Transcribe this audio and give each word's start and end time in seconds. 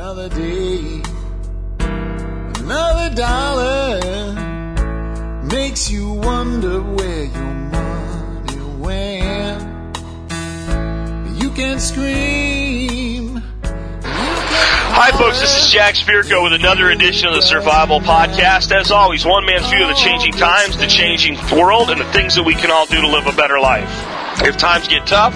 Another 0.00 0.28
day, 0.28 1.02
another 1.80 3.14
dollar 3.16 4.00
makes 5.42 5.90
you 5.90 6.12
wonder 6.12 6.80
where 6.80 7.24
your 7.24 7.54
money 7.72 8.60
went. 8.78 9.60
You 11.42 11.50
can 11.50 11.80
scream. 11.80 13.42
Hi, 14.04 15.10
folks. 15.18 15.40
This 15.40 15.64
is 15.64 15.72
Jack 15.72 15.96
Spirko 15.96 16.44
with 16.44 16.52
another 16.52 16.90
edition 16.90 17.26
of 17.26 17.34
the 17.34 17.42
Survival 17.42 17.98
Podcast. 17.98 18.70
As 18.70 18.92
always, 18.92 19.26
one 19.26 19.46
man's 19.46 19.68
view 19.68 19.82
of 19.82 19.88
the 19.88 20.00
changing 20.00 20.34
times, 20.34 20.76
the 20.78 20.86
changing 20.86 21.34
world, 21.50 21.90
and 21.90 22.00
the 22.00 22.12
things 22.12 22.36
that 22.36 22.44
we 22.44 22.54
can 22.54 22.70
all 22.70 22.86
do 22.86 23.00
to 23.00 23.08
live 23.08 23.26
a 23.26 23.32
better 23.32 23.58
life. 23.58 23.90
If 24.44 24.58
times 24.58 24.86
get 24.86 25.08
tough, 25.08 25.34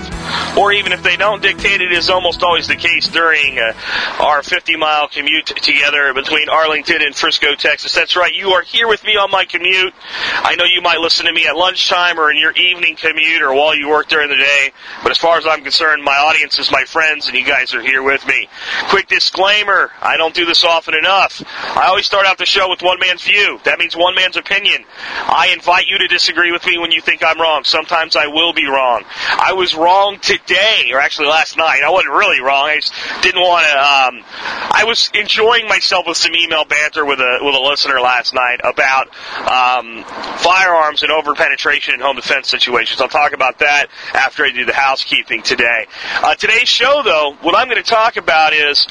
or 0.57 0.73
even 0.73 0.93
if 0.93 1.03
they 1.03 1.17
don't 1.17 1.43
dictate 1.43 1.81
it, 1.81 1.93
is 1.93 2.11
almost 2.11 2.43
always 2.43 2.69
the 2.69 2.77
case 2.77 3.09
during 3.09 3.59
uh, 3.59 3.73
our 4.21 4.43
50 4.43 4.77
mile 4.77 5.09
commute 5.09 5.47
together 5.47 6.13
between 6.15 6.49
Arlington 6.49 7.03
and 7.03 7.15
Frisco, 7.15 7.55
Texas. 7.55 7.95
That's 7.95 8.17
right, 8.17 8.33
you 8.33 8.51
are 8.51 8.63
here 8.63 8.89
with 8.89 9.03
me 9.05 9.17
on 9.17 9.31
my 9.31 9.45
commute. 9.45 9.95
I 10.35 10.57
know 10.57 10.65
you 10.65 10.83
might 10.83 10.99
listen 10.99 11.27
to 11.27 11.33
me 11.33 11.47
at 11.47 11.57
lunchtime 11.57 12.19
or 12.19 12.31
in 12.31 12.39
your 12.39 12.53
evening 12.53 12.97
commute 12.97 13.43
or 13.43 13.55
while 13.55 13.77
you 13.77 13.89
work 13.89 14.09
during 14.09 14.29
the 14.29 14.37
day, 14.37 14.73
but 15.03 15.11
as 15.11 15.19
far 15.19 15.39
as 15.39 15.47
I'm 15.47 15.63
concerned, 15.63 16.03
my 16.03 16.17
audience 16.17 16.59
is 16.59 16.71
my 16.71 16.85
friends 16.85 17.29
and 17.29 17.37
you 17.37 17.45
guys 17.45 17.75
are 17.75 17.83
here 17.83 18.03
with 18.03 18.27
me. 18.27 18.49
Quick 18.89 19.09
disclaimer, 19.09 19.91
I 20.01 20.17
don't 20.17 20.35
do 20.35 20.45
this 20.45 20.65
often 20.65 20.95
enough. 20.95 21.43
I 21.77 21.87
always 21.87 22.07
start 22.07 22.27
out 22.27 22.39
the 22.39 22.47
show 22.47 22.69
with 22.69 22.83
one 22.83 22.99
man's 23.01 23.23
view. 23.23 23.61
That 23.65 23.79
means 23.79 23.97
one 23.97 24.15
man's 24.15 24.37
opinion. 24.37 24.85
I 25.27 25.51
invite 25.53 25.87
you 25.87 25.99
to 25.99 26.09
disagree 26.09 26.53
with 26.53 26.67
me 26.67 26.79
when 26.79 26.91
you 26.91 27.01
think 27.01 27.23
I'm 27.25 27.41
wrong. 27.41 27.65
Sometimes 27.65 28.17
I 28.17 28.27
will 28.27 28.53
be 28.53 28.67
wrong. 28.67 29.05
I 29.39 29.53
was 29.53 29.75
wrong 29.75 30.12
today, 30.21 30.91
or 30.93 31.01
actually 31.01 31.29
last 31.29 31.57
night. 31.57 31.81
I 31.85 31.91
wasn't 31.91 32.13
really 32.13 32.41
wrong. 32.41 32.69
I 32.69 32.77
just 32.77 32.93
didn't 33.23 33.41
want 33.41 33.67
to. 33.67 33.73
Um, 33.73 34.25
I 34.71 34.85
was 34.87 35.11
enjoying 35.15 35.69
myself 35.69 36.07
with 36.07 36.17
some 36.17 36.35
email 36.35 36.65
banter 36.65 37.05
with 37.05 37.21
a 37.21 37.39
with 37.43 37.55
a 37.55 37.61
listener 37.61 38.01
last 38.01 38.35
night 38.35 38.61
about 38.65 39.09
um, 39.47 40.05
firearms 40.39 41.03
and 41.03 41.13
over 41.13 41.35
penetration 41.35 41.95
in 41.95 42.01
home 42.01 42.17
defense 42.17 42.49
situations. 42.49 43.01
I'll 43.01 43.09
talk 43.09 43.33
about 43.33 43.59
that 43.61 43.87
after 44.15 44.45
I 44.45 44.51
do 44.51 44.65
the 44.65 44.75
housekeeping 44.75 45.43
today. 45.43 45.87
Uh, 46.15 46.35
today's 46.35 46.69
show, 46.69 47.03
though, 47.05 47.37
what 47.43 47.57
I'm 47.57 47.69
going 47.69 47.83
to 47.83 47.89
talk 47.89 48.17
about 48.17 48.53
is 48.53 48.87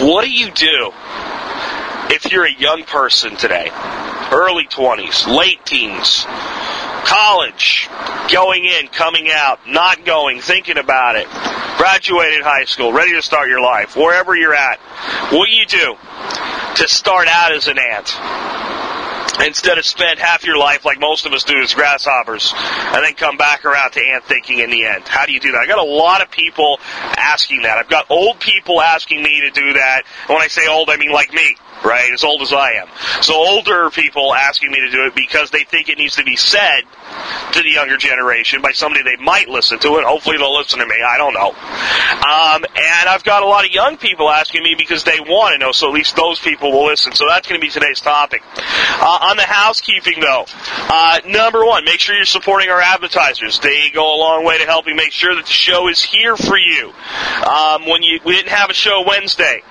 what 0.00 0.24
do 0.24 0.30
you 0.30 0.50
do 0.50 0.92
if 2.10 2.30
you're 2.32 2.46
a 2.46 2.52
young 2.52 2.84
person 2.84 3.36
today, 3.36 3.70
early 4.32 4.64
20s, 4.64 5.26
late 5.26 5.64
teens, 5.64 6.24
college, 7.04 7.88
going 8.32 8.64
in, 8.64 8.88
coming 8.88 9.28
out, 9.30 9.60
not 9.66 10.04
going, 10.04 10.40
thinking 10.40 10.78
about 10.78 11.16
it, 11.16 11.26
graduated 11.76 12.42
high 12.42 12.64
school, 12.64 12.92
ready 12.92 13.12
to 13.12 13.22
start 13.22 13.48
your 13.48 13.60
life, 13.60 13.96
wherever 13.96 14.34
you're 14.34 14.54
at, 14.54 14.78
what 15.30 15.46
do 15.46 15.52
you 15.52 15.66
do 15.66 15.96
to 16.76 16.88
start 16.88 17.28
out 17.28 17.52
as 17.52 17.66
an 17.66 17.78
ant? 17.78 18.14
Instead 19.46 19.78
of 19.78 19.84
spend 19.84 20.18
half 20.18 20.44
your 20.44 20.58
life 20.58 20.84
like 20.84 21.00
most 21.00 21.26
of 21.26 21.32
us 21.32 21.42
do 21.42 21.58
as 21.62 21.74
grasshoppers, 21.74 22.52
and 22.54 23.04
then 23.04 23.14
come 23.14 23.36
back 23.36 23.64
around 23.64 23.90
to 23.90 24.00
ant 24.00 24.24
thinking 24.24 24.58
in 24.58 24.70
the 24.70 24.84
end. 24.84 25.08
How 25.08 25.26
do 25.26 25.32
you 25.32 25.40
do 25.40 25.52
that? 25.52 25.58
I 25.58 25.66
got 25.66 25.78
a 25.78 25.90
lot 25.90 26.22
of 26.22 26.30
people 26.30 26.78
asking 27.16 27.62
that. 27.62 27.78
I've 27.78 27.88
got 27.88 28.10
old 28.10 28.38
people 28.40 28.80
asking 28.80 29.22
me 29.22 29.40
to 29.40 29.50
do 29.50 29.72
that. 29.72 30.02
And 30.28 30.34
when 30.34 30.42
I 30.42 30.48
say 30.48 30.68
old, 30.68 30.90
I 30.90 30.96
mean 30.96 31.10
like 31.10 31.32
me 31.32 31.56
right? 31.84 32.12
As 32.12 32.24
old 32.24 32.42
as 32.42 32.52
I 32.52 32.72
am. 32.72 32.88
So 33.22 33.34
older 33.34 33.90
people 33.90 34.34
asking 34.34 34.70
me 34.70 34.80
to 34.80 34.90
do 34.90 35.06
it 35.06 35.14
because 35.14 35.50
they 35.50 35.64
think 35.64 35.88
it 35.88 35.98
needs 35.98 36.16
to 36.16 36.24
be 36.24 36.36
said 36.36 36.82
to 37.52 37.62
the 37.62 37.70
younger 37.70 37.96
generation 37.96 38.62
by 38.62 38.72
somebody 38.72 39.02
they 39.04 39.22
might 39.22 39.48
listen 39.48 39.78
to, 39.80 39.96
and 39.96 40.06
hopefully 40.06 40.38
they'll 40.38 40.56
listen 40.56 40.78
to 40.78 40.86
me. 40.86 40.96
I 41.02 41.18
don't 41.18 41.34
know. 41.34 41.50
Um, 41.50 42.64
and 42.76 43.08
I've 43.08 43.24
got 43.24 43.42
a 43.42 43.46
lot 43.46 43.64
of 43.64 43.72
young 43.72 43.96
people 43.96 44.30
asking 44.30 44.62
me 44.62 44.74
because 44.76 45.04
they 45.04 45.20
want 45.20 45.54
to 45.54 45.58
know, 45.58 45.72
so 45.72 45.88
at 45.88 45.94
least 45.94 46.16
those 46.16 46.38
people 46.40 46.72
will 46.72 46.86
listen. 46.86 47.12
So 47.12 47.26
that's 47.28 47.48
going 47.48 47.60
to 47.60 47.64
be 47.64 47.70
today's 47.70 48.00
topic. 48.00 48.42
Uh, 48.56 49.18
on 49.30 49.36
the 49.36 49.44
housekeeping, 49.44 50.20
though, 50.20 50.46
uh, 50.88 51.20
number 51.26 51.64
one, 51.64 51.84
make 51.84 52.00
sure 52.00 52.14
you're 52.14 52.24
supporting 52.24 52.70
our 52.70 52.80
advertisers. 52.80 53.60
They 53.60 53.90
go 53.90 54.14
a 54.14 54.18
long 54.18 54.44
way 54.44 54.58
to 54.58 54.64
helping 54.64 54.96
make 54.96 55.12
sure 55.12 55.34
that 55.34 55.46
the 55.46 55.52
show 55.52 55.88
is 55.88 56.02
here 56.02 56.36
for 56.36 56.56
you. 56.56 56.92
Um, 57.46 57.86
when 57.86 58.02
you 58.02 58.20
we 58.24 58.34
didn't 58.34 58.50
have 58.50 58.70
a 58.70 58.74
show 58.74 59.04
Wednesday. 59.06 59.62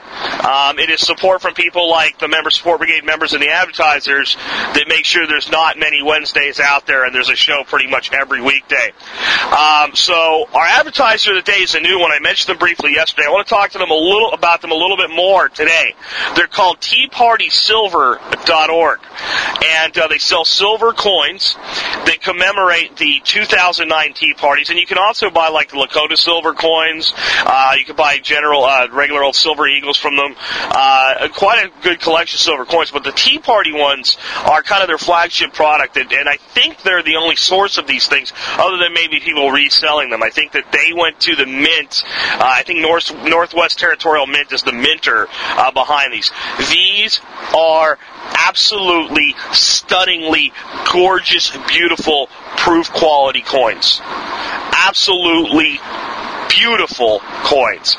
Um, 0.42 0.80
it 0.80 0.90
is 0.90 1.02
support 1.02 1.42
from 1.42 1.54
people 1.54 1.90
like 1.90 2.20
the 2.20 2.28
Member 2.28 2.50
Support 2.50 2.80
Brigade 2.80 3.06
members 3.06 3.34
and 3.34 3.42
the 3.42 3.50
advertisers 3.50 4.36
that 4.36 4.86
make 4.88 5.06
sure 5.06 5.28
there's 5.28 5.52
not 5.52 5.78
many 5.78 6.02
Wednesdays 6.02 6.60
out 6.60 6.88
there 6.88 7.06
and 7.06 7.14
there's 7.14 7.30
a 7.30 7.36
show 7.36 7.64
pretty 7.66 7.88
much 7.88 8.12
every 8.12 8.42
weekday. 8.42 8.92
Um, 9.52 9.96
so 9.96 10.48
our 10.54 10.66
advertiser 10.66 11.34
today 11.34 11.62
is 11.62 11.76
a 11.76 11.80
new 11.80 12.00
one. 12.00 12.12
I 12.12 12.20
mentioned 12.20 12.50
them 12.50 12.58
briefly 12.58 12.94
yesterday. 12.94 13.28
I 13.28 13.32
want 13.32 13.48
to 13.48 13.54
talk 13.54 13.72
to 13.72 13.78
them 13.78 13.92
a 13.92 13.96
little 13.96 14.32
about 14.32 14.62
them 14.62 14.72
a 14.72 14.76
little 14.76 14.98
bit 14.98 15.12
more 15.12 15.50
today. 15.50 15.94
They're 16.36 16.48
called 16.48 16.80
TeaPartySilver.org, 16.80 19.00
and 19.64 19.98
uh, 19.98 20.08
they 20.08 20.18
sell 20.18 20.46
silver 20.46 20.94
coins 20.94 21.56
that 22.06 22.22
commemorate 22.22 22.96
the 22.98 23.22
2009 23.24 24.14
Tea 24.14 24.34
Parties. 24.34 24.70
And 24.70 24.80
you 24.80 24.88
can 24.88 24.98
also 24.98 25.30
buy 25.30 25.50
like 25.50 25.70
the 25.70 25.78
Lakota 25.78 26.18
silver 26.18 26.54
coins. 26.54 27.14
Uh, 27.18 27.76
you 27.78 27.86
can 27.86 27.96
buy 27.96 28.18
general 28.18 28.64
uh, 28.64 28.88
regular 28.92 29.24
old 29.24 29.36
silver 29.36 29.68
eagles 29.68 29.98
from 30.02 30.16
them. 30.18 30.36
Uh, 30.38 31.28
quite 31.34 31.66
a 31.66 31.84
good 31.84 32.00
collection 32.02 32.38
of 32.38 32.42
silver 32.42 32.66
coins, 32.66 32.92
but 32.92 33.04
the 33.04 33.12
Tea 33.12 33.40
Party 33.40 33.72
ones 33.72 34.18
are 34.46 34.62
kind 34.64 34.82
of 34.82 34.88
their 34.88 34.98
flagship 34.98 35.54
product, 35.54 35.96
and, 35.98 36.12
and 36.12 36.28
I 36.28 36.38
think 36.38 36.82
they're 36.82 37.04
the 37.04 37.16
only 37.16 37.36
source 37.36 37.78
of 37.78 37.88
these 37.88 38.08
things, 38.08 38.34
other 38.58 38.78
than 38.78 38.94
maybe 38.94 39.20
people 39.20 39.52
reselling 39.52 40.10
them. 40.10 40.24
I 40.24 40.30
think 40.30 40.54
that 40.54 40.72
they 40.72 40.92
went 40.94 41.20
to 41.22 41.36
the 41.36 41.46
mint. 41.46 42.04
Uh, 42.34 42.40
I 42.42 42.64
think 42.64 42.80
North, 42.80 43.14
Northwest 43.24 43.80
Territorial 43.80 44.28
Mint 44.28 44.52
is 44.52 44.64
the 44.64 44.74
minter 44.74 45.28
uh, 45.30 45.72
behind 45.72 46.14
these. 46.14 46.32
These 46.70 47.22
are 47.56 47.98
absolutely 48.36 49.36
stunningly 49.54 50.52
gorgeous, 50.92 51.56
beautiful, 51.68 52.28
proof 52.58 52.92
quality 52.92 53.42
coins. 53.42 54.02
Absolutely 54.04 55.80
beautiful 56.50 57.20
coins. 57.44 57.96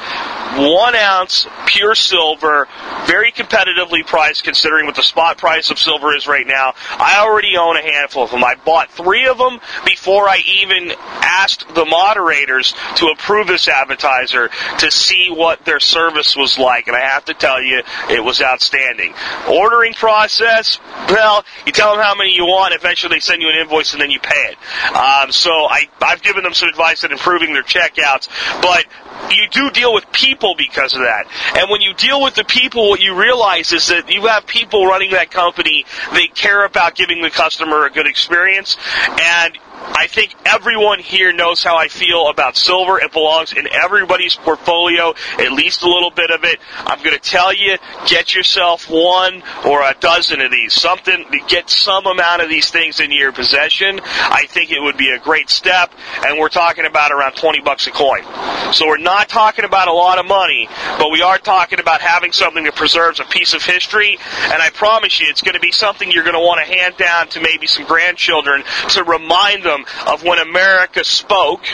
One 0.56 0.94
ounce, 0.94 1.46
pure 1.66 1.94
silver, 1.94 2.68
very 3.06 3.32
competitively 3.32 4.06
priced 4.06 4.44
considering 4.44 4.84
what 4.86 4.94
the 4.94 5.02
spot 5.02 5.38
price 5.38 5.70
of 5.70 5.78
silver 5.78 6.14
is 6.14 6.26
right 6.26 6.46
now. 6.46 6.74
I 6.90 7.20
already 7.20 7.56
own 7.56 7.76
a 7.76 7.82
handful 7.82 8.24
of 8.24 8.30
them. 8.30 8.44
I 8.44 8.56
bought 8.56 8.90
three 8.90 9.26
of 9.26 9.38
them 9.38 9.60
before 9.86 10.28
I 10.28 10.42
even 10.46 10.92
asked 11.00 11.74
the 11.74 11.86
moderators 11.86 12.74
to 12.96 13.06
approve 13.06 13.46
this 13.46 13.66
advertiser 13.66 14.50
to 14.78 14.90
see 14.90 15.28
what 15.30 15.64
their 15.64 15.80
service 15.80 16.36
was 16.36 16.58
like, 16.58 16.86
and 16.86 16.96
I 16.96 17.00
have 17.00 17.24
to 17.26 17.34
tell 17.34 17.62
you, 17.62 17.82
it 18.10 18.22
was 18.22 18.42
outstanding. 18.42 19.14
Ordering 19.48 19.94
process, 19.94 20.78
well, 21.08 21.44
you 21.66 21.72
tell 21.72 21.94
them 21.94 22.04
how 22.04 22.14
many 22.14 22.34
you 22.34 22.44
want, 22.44 22.74
eventually 22.74 23.16
they 23.16 23.20
send 23.20 23.40
you 23.40 23.48
an 23.48 23.56
invoice 23.56 23.94
and 23.94 24.02
then 24.02 24.10
you 24.10 24.20
pay 24.20 24.52
it. 24.52 24.58
Um, 24.94 25.32
so 25.32 25.50
I, 25.50 25.88
I've 26.02 26.22
given 26.22 26.44
them 26.44 26.52
some 26.52 26.68
advice 26.68 27.04
on 27.04 27.12
improving 27.12 27.54
their 27.54 27.62
checkouts, 27.62 28.28
but 28.60 28.84
you 29.30 29.48
do 29.48 29.70
deal 29.70 29.92
with 29.94 30.10
people 30.12 30.54
because 30.56 30.94
of 30.94 31.00
that. 31.00 31.26
And 31.56 31.70
when 31.70 31.80
you 31.80 31.94
deal 31.94 32.22
with 32.22 32.34
the 32.34 32.44
people, 32.44 32.88
what 32.90 33.00
you 33.00 33.18
realize 33.18 33.72
is 33.72 33.88
that 33.88 34.12
you 34.12 34.26
have 34.26 34.46
people 34.46 34.86
running 34.86 35.10
that 35.12 35.30
company, 35.30 35.84
they 36.12 36.26
care 36.26 36.64
about 36.64 36.94
giving 36.94 37.22
the 37.22 37.30
customer 37.30 37.86
a 37.86 37.90
good 37.90 38.06
experience, 38.06 38.76
and 39.20 39.58
I 39.84 40.06
think 40.06 40.34
everyone 40.44 41.00
here 41.00 41.32
knows 41.32 41.62
how 41.62 41.76
I 41.76 41.88
feel 41.88 42.28
about 42.28 42.56
silver. 42.56 42.98
It 43.00 43.12
belongs 43.12 43.52
in 43.52 43.66
everybody's 43.66 44.36
portfolio, 44.36 45.14
at 45.38 45.52
least 45.52 45.82
a 45.82 45.88
little 45.88 46.10
bit 46.10 46.30
of 46.30 46.44
it. 46.44 46.60
I'm 46.76 47.02
going 47.02 47.16
to 47.16 47.20
tell 47.20 47.52
you, 47.52 47.76
get 48.06 48.34
yourself 48.34 48.88
one 48.88 49.42
or 49.64 49.82
a 49.82 49.94
dozen 49.98 50.40
of 50.40 50.50
these. 50.50 50.72
Something, 50.72 51.24
to 51.30 51.38
get 51.48 51.68
some 51.68 52.06
amount 52.06 52.42
of 52.42 52.48
these 52.48 52.70
things 52.70 53.00
in 53.00 53.10
your 53.10 53.32
possession. 53.32 54.00
I 54.04 54.46
think 54.48 54.70
it 54.70 54.80
would 54.80 54.96
be 54.96 55.10
a 55.10 55.18
great 55.18 55.50
step, 55.50 55.92
and 56.24 56.38
we're 56.38 56.48
talking 56.48 56.86
about 56.86 57.12
around 57.12 57.34
20 57.34 57.60
bucks 57.60 57.86
a 57.86 57.90
coin. 57.90 58.22
So 58.72 58.86
we're 58.86 58.98
not 58.98 59.28
talking 59.28 59.64
about 59.64 59.88
a 59.88 59.92
lot 59.92 60.18
of 60.18 60.26
money, 60.26 60.68
but 60.98 61.10
we 61.10 61.22
are 61.22 61.38
talking 61.38 61.80
about 61.80 62.00
having 62.00 62.32
something 62.32 62.64
that 62.64 62.74
preserves 62.74 63.20
a 63.20 63.24
piece 63.24 63.54
of 63.54 63.64
history, 63.64 64.18
and 64.44 64.62
I 64.62 64.70
promise 64.70 65.20
you, 65.20 65.26
it's 65.28 65.42
going 65.42 65.54
to 65.54 65.60
be 65.60 65.72
something 65.72 66.10
you're 66.10 66.24
going 66.24 66.34
to 66.34 66.40
want 66.40 66.64
to 66.64 66.72
hand 66.72 66.96
down 66.96 67.28
to 67.28 67.40
maybe 67.40 67.66
some 67.66 67.84
grandchildren 67.84 68.64
to 68.90 69.04
remind 69.04 69.62
them 69.62 69.71
of 70.06 70.22
when 70.22 70.38
America 70.38 71.04
spoke. 71.04 71.66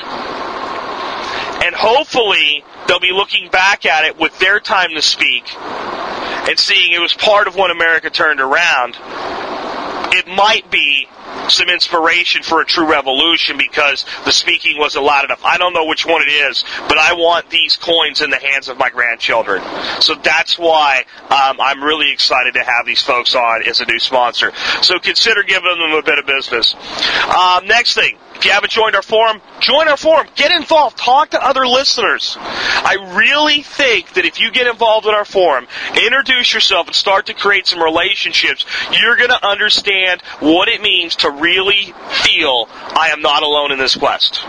And 1.64 1.74
hopefully, 1.74 2.64
they'll 2.86 3.00
be 3.00 3.12
looking 3.12 3.50
back 3.50 3.84
at 3.84 4.04
it 4.04 4.18
with 4.18 4.38
their 4.38 4.60
time 4.60 4.90
to 4.94 5.02
speak 5.02 5.44
and 6.48 6.58
seeing 6.58 6.92
it 6.92 7.00
was 7.00 7.12
part 7.14 7.46
of 7.46 7.56
when 7.56 7.70
America 7.70 8.08
turned 8.10 8.40
around. 8.40 8.96
It 10.14 10.26
might 10.26 10.70
be 10.70 11.08
some 11.48 11.68
inspiration 11.68 12.42
for 12.42 12.60
a 12.60 12.64
true 12.64 12.90
revolution 12.90 13.56
because 13.56 14.04
the 14.24 14.32
speaking 14.32 14.78
wasn't 14.78 15.04
loud 15.04 15.24
enough. 15.24 15.44
I 15.44 15.58
don't 15.58 15.72
know 15.72 15.86
which 15.86 16.04
one 16.06 16.22
it 16.22 16.30
is, 16.30 16.64
but 16.88 16.98
I 16.98 17.14
want 17.14 17.50
these 17.50 17.76
coins 17.76 18.20
in 18.20 18.30
the 18.30 18.38
hands 18.38 18.68
of 18.68 18.78
my 18.78 18.90
grandchildren. 18.90 19.62
So 20.00 20.14
that's 20.14 20.58
why 20.58 21.04
um, 21.30 21.60
I'm 21.60 21.82
really 21.82 22.12
excited 22.12 22.54
to 22.54 22.64
have 22.64 22.86
these 22.86 23.02
folks 23.02 23.34
on 23.34 23.62
as 23.66 23.80
a 23.80 23.86
new 23.86 23.98
sponsor. 23.98 24.52
So 24.82 24.98
consider 24.98 25.42
giving 25.42 25.78
them 25.78 25.92
a 25.92 26.02
bit 26.02 26.18
of 26.18 26.26
business. 26.26 26.74
Um, 27.34 27.66
next 27.66 27.94
thing, 27.94 28.16
If 28.38 28.44
you 28.44 28.52
haven't 28.52 28.70
joined 28.70 28.94
our 28.94 29.02
forum, 29.02 29.40
join 29.58 29.88
our 29.88 29.96
forum. 29.96 30.28
Get 30.36 30.52
involved. 30.52 30.96
Talk 30.96 31.30
to 31.30 31.44
other 31.44 31.66
listeners. 31.66 32.36
I 32.38 33.14
really 33.16 33.62
think 33.62 34.12
that 34.12 34.24
if 34.24 34.38
you 34.38 34.52
get 34.52 34.68
involved 34.68 35.06
in 35.06 35.14
our 35.14 35.24
forum, 35.24 35.66
introduce 36.00 36.54
yourself 36.54 36.86
and 36.86 36.94
start 36.94 37.26
to 37.26 37.34
create 37.34 37.66
some 37.66 37.82
relationships, 37.82 38.64
you're 38.92 39.16
going 39.16 39.30
to 39.30 39.44
understand 39.44 40.22
what 40.38 40.68
it 40.68 40.80
means 40.80 41.16
to 41.18 41.30
really 41.30 41.94
feel 42.24 42.68
I 42.70 43.10
am 43.12 43.20
not 43.20 43.42
alone 43.42 43.72
in 43.72 43.78
this 43.78 43.96
quest. 43.96 44.44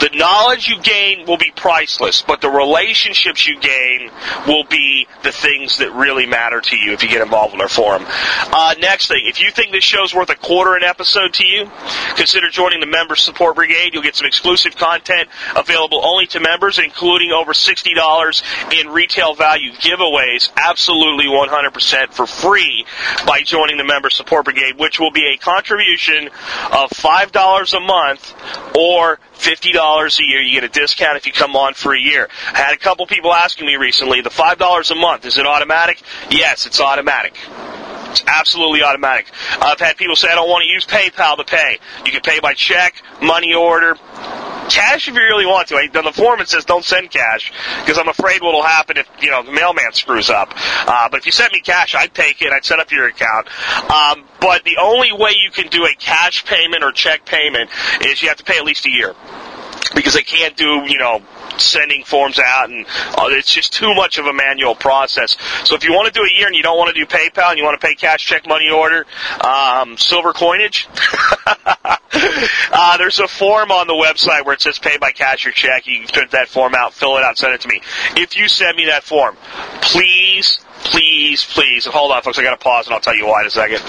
The 0.00 0.10
knowledge 0.14 0.68
you 0.68 0.80
gain 0.80 1.26
will 1.26 1.36
be 1.36 1.52
priceless, 1.54 2.22
but 2.22 2.40
the 2.40 2.50
relationships 2.50 3.46
you 3.46 3.58
gain 3.58 4.10
will 4.46 4.64
be 4.64 5.06
the 5.22 5.32
things 5.32 5.78
that 5.78 5.92
really 5.92 6.26
matter 6.26 6.60
to 6.60 6.76
you 6.76 6.92
if 6.92 7.02
you 7.02 7.08
get 7.08 7.20
involved 7.20 7.54
in 7.54 7.60
our 7.60 7.68
forum. 7.68 8.04
Uh, 8.06 8.74
next 8.78 9.08
thing, 9.08 9.22
if 9.26 9.40
you 9.40 9.50
think 9.50 9.72
this 9.72 9.84
show's 9.84 10.14
worth 10.14 10.30
a 10.30 10.36
quarter 10.36 10.76
an 10.76 10.84
episode 10.84 11.34
to 11.34 11.46
you, 11.46 11.70
consider 12.16 12.48
joining 12.50 12.80
the 12.80 12.86
Member 12.86 13.16
Support 13.16 13.56
Brigade. 13.56 13.90
You'll 13.92 14.02
get 14.02 14.14
some 14.14 14.26
exclusive 14.26 14.76
content 14.76 15.28
available 15.56 16.04
only 16.04 16.26
to 16.28 16.40
members, 16.40 16.78
including 16.78 17.32
over 17.32 17.52
$60 17.52 18.80
in 18.80 18.88
retail 18.90 19.34
value 19.34 19.72
giveaways, 19.72 20.50
absolutely 20.56 21.26
100% 21.26 22.12
for 22.12 22.26
free 22.26 22.86
by 23.26 23.42
joining 23.42 23.78
the 23.78 23.84
Member 23.84 24.10
Support 24.10 24.44
Brigade, 24.44 24.78
which 24.78 25.00
will 25.00 25.12
be 25.12 25.34
a 25.34 25.38
contribution 25.38 26.28
of 26.72 26.90
$5 26.90 27.76
a 27.76 27.80
month 27.80 28.34
or 28.76 29.18
$50 29.38 29.87
a 29.88 30.24
year. 30.24 30.40
You 30.40 30.60
get 30.60 30.64
a 30.64 30.68
discount 30.68 31.16
if 31.16 31.26
you 31.26 31.32
come 31.32 31.56
on 31.56 31.74
for 31.74 31.94
a 31.94 32.00
year. 32.00 32.28
I 32.52 32.58
had 32.58 32.74
a 32.74 32.78
couple 32.78 33.06
people 33.06 33.32
asking 33.32 33.66
me 33.66 33.76
recently, 33.76 34.20
the 34.20 34.30
$5 34.30 34.90
a 34.90 34.94
month, 34.94 35.24
is 35.24 35.38
it 35.38 35.46
automatic? 35.46 36.02
Yes, 36.30 36.66
it's 36.66 36.80
automatic. 36.80 37.34
It's 38.10 38.22
absolutely 38.26 38.82
automatic. 38.82 39.26
I've 39.60 39.80
had 39.80 39.96
people 39.96 40.16
say, 40.16 40.28
I 40.28 40.34
don't 40.34 40.48
want 40.48 40.64
to 40.64 40.72
use 40.72 40.86
PayPal 40.86 41.36
to 41.36 41.44
pay. 41.44 41.78
You 42.04 42.12
can 42.12 42.22
pay 42.22 42.40
by 42.40 42.54
check, 42.54 43.02
money 43.20 43.54
order, 43.54 43.96
cash 44.68 45.08
if 45.08 45.14
you 45.14 45.20
really 45.20 45.46
want 45.46 45.68
to. 45.68 45.76
I, 45.76 45.88
the 45.88 46.12
form 46.12 46.44
says 46.46 46.64
don't 46.64 46.84
send 46.84 47.10
cash 47.10 47.52
because 47.80 47.98
I'm 47.98 48.08
afraid 48.08 48.42
what'll 48.42 48.62
happen 48.62 48.96
if 48.96 49.08
you 49.20 49.30
know 49.30 49.42
the 49.42 49.52
mailman 49.52 49.92
screws 49.92 50.30
up. 50.30 50.52
Uh, 50.56 51.08
but 51.10 51.20
if 51.20 51.26
you 51.26 51.32
sent 51.32 51.52
me 51.52 51.60
cash, 51.60 51.94
I'd 51.94 52.14
take 52.14 52.40
it. 52.42 52.52
I'd 52.52 52.64
set 52.64 52.78
up 52.78 52.90
your 52.90 53.08
account. 53.08 53.48
Um, 53.90 54.24
but 54.40 54.64
the 54.64 54.78
only 54.80 55.12
way 55.12 55.32
you 55.42 55.50
can 55.50 55.68
do 55.68 55.84
a 55.84 55.94
cash 55.98 56.44
payment 56.44 56.84
or 56.84 56.92
check 56.92 57.24
payment 57.24 57.70
is 58.02 58.22
you 58.22 58.28
have 58.28 58.38
to 58.38 58.44
pay 58.44 58.58
at 58.58 58.64
least 58.64 58.86
a 58.86 58.90
year 58.90 59.14
because 59.94 60.14
they 60.14 60.22
can't 60.22 60.56
do 60.56 60.82
you 60.86 60.98
know 60.98 61.22
sending 61.58 62.04
forms 62.04 62.38
out 62.38 62.70
and 62.70 62.86
uh, 63.16 63.26
it's 63.30 63.52
just 63.52 63.72
too 63.72 63.94
much 63.94 64.18
of 64.18 64.26
a 64.26 64.32
manual 64.32 64.74
process. 64.74 65.36
So 65.64 65.74
if 65.74 65.84
you 65.84 65.92
want 65.92 66.12
to 66.12 66.18
do 66.18 66.24
a 66.24 66.38
year 66.38 66.46
and 66.46 66.54
you 66.54 66.62
don't 66.62 66.78
want 66.78 66.94
to 66.94 67.00
do 67.00 67.06
PayPal 67.06 67.50
and 67.50 67.58
you 67.58 67.64
want 67.64 67.80
to 67.80 67.86
pay 67.86 67.94
cash, 67.94 68.24
check, 68.24 68.46
money 68.46 68.70
order, 68.70 69.06
um, 69.40 69.96
silver 69.96 70.32
coinage, 70.32 70.88
uh, 71.46 72.96
there's 72.98 73.18
a 73.18 73.28
form 73.28 73.70
on 73.70 73.86
the 73.86 73.94
website 73.94 74.44
where 74.44 74.54
it 74.54 74.60
says 74.60 74.78
pay 74.78 74.98
by 74.98 75.10
cash 75.10 75.46
or 75.46 75.50
check. 75.50 75.86
You 75.86 76.00
can 76.00 76.08
print 76.08 76.30
that 76.32 76.48
form 76.48 76.74
out, 76.74 76.94
fill 76.94 77.16
it 77.16 77.24
out, 77.24 77.38
send 77.38 77.54
it 77.54 77.60
to 77.62 77.68
me. 77.68 77.80
If 78.16 78.36
you 78.36 78.48
send 78.48 78.76
me 78.76 78.86
that 78.86 79.02
form, 79.04 79.36
please 79.80 80.60
please, 80.84 81.44
please, 81.44 81.84
hold 81.86 82.12
on, 82.12 82.22
folks, 82.22 82.38
I 82.38 82.42
got 82.42 82.58
to 82.58 82.64
pause 82.64 82.86
and 82.86 82.94
I'll 82.94 83.00
tell 83.00 83.16
you 83.16 83.26
why 83.26 83.40
in 83.40 83.48
a 83.48 83.50
second. 83.50 83.82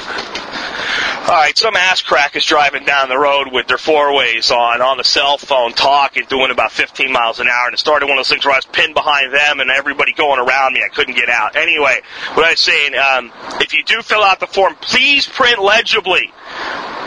All 1.29 1.35
right, 1.35 1.55
some 1.55 1.75
ass 1.75 2.01
crack 2.01 2.35
is 2.35 2.43
driving 2.43 2.85
down 2.85 3.07
the 3.07 3.19
road 3.19 3.49
with 3.51 3.67
their 3.67 3.77
four 3.77 4.15
ways 4.15 4.49
on 4.49 4.81
on 4.81 4.97
the 4.97 5.03
cell 5.03 5.37
phone, 5.37 5.73
talking, 5.73 6.25
doing 6.27 6.49
about 6.49 6.71
15 6.71 7.11
miles 7.11 7.39
an 7.39 7.47
hour, 7.47 7.67
and 7.67 7.75
it 7.75 7.77
started 7.77 8.07
one 8.07 8.17
of 8.17 8.25
those 8.25 8.29
things 8.29 8.45
where 8.45 8.55
I 8.55 8.57
was 8.57 8.65
pinned 8.65 8.95
behind 8.95 9.31
them 9.31 9.59
and 9.59 9.69
everybody 9.69 10.11
going 10.13 10.39
around 10.39 10.73
me. 10.73 10.81
I 10.83 10.87
couldn't 10.87 11.13
get 11.13 11.29
out. 11.29 11.55
Anyway, 11.55 12.01
what 12.33 12.47
I 12.47 12.49
was 12.49 12.59
saying, 12.59 12.95
um, 12.95 13.31
if 13.61 13.75
you 13.75 13.83
do 13.83 14.01
fill 14.01 14.23
out 14.23 14.39
the 14.39 14.47
form, 14.47 14.73
please 14.81 15.27
print 15.27 15.59
legibly 15.59 16.33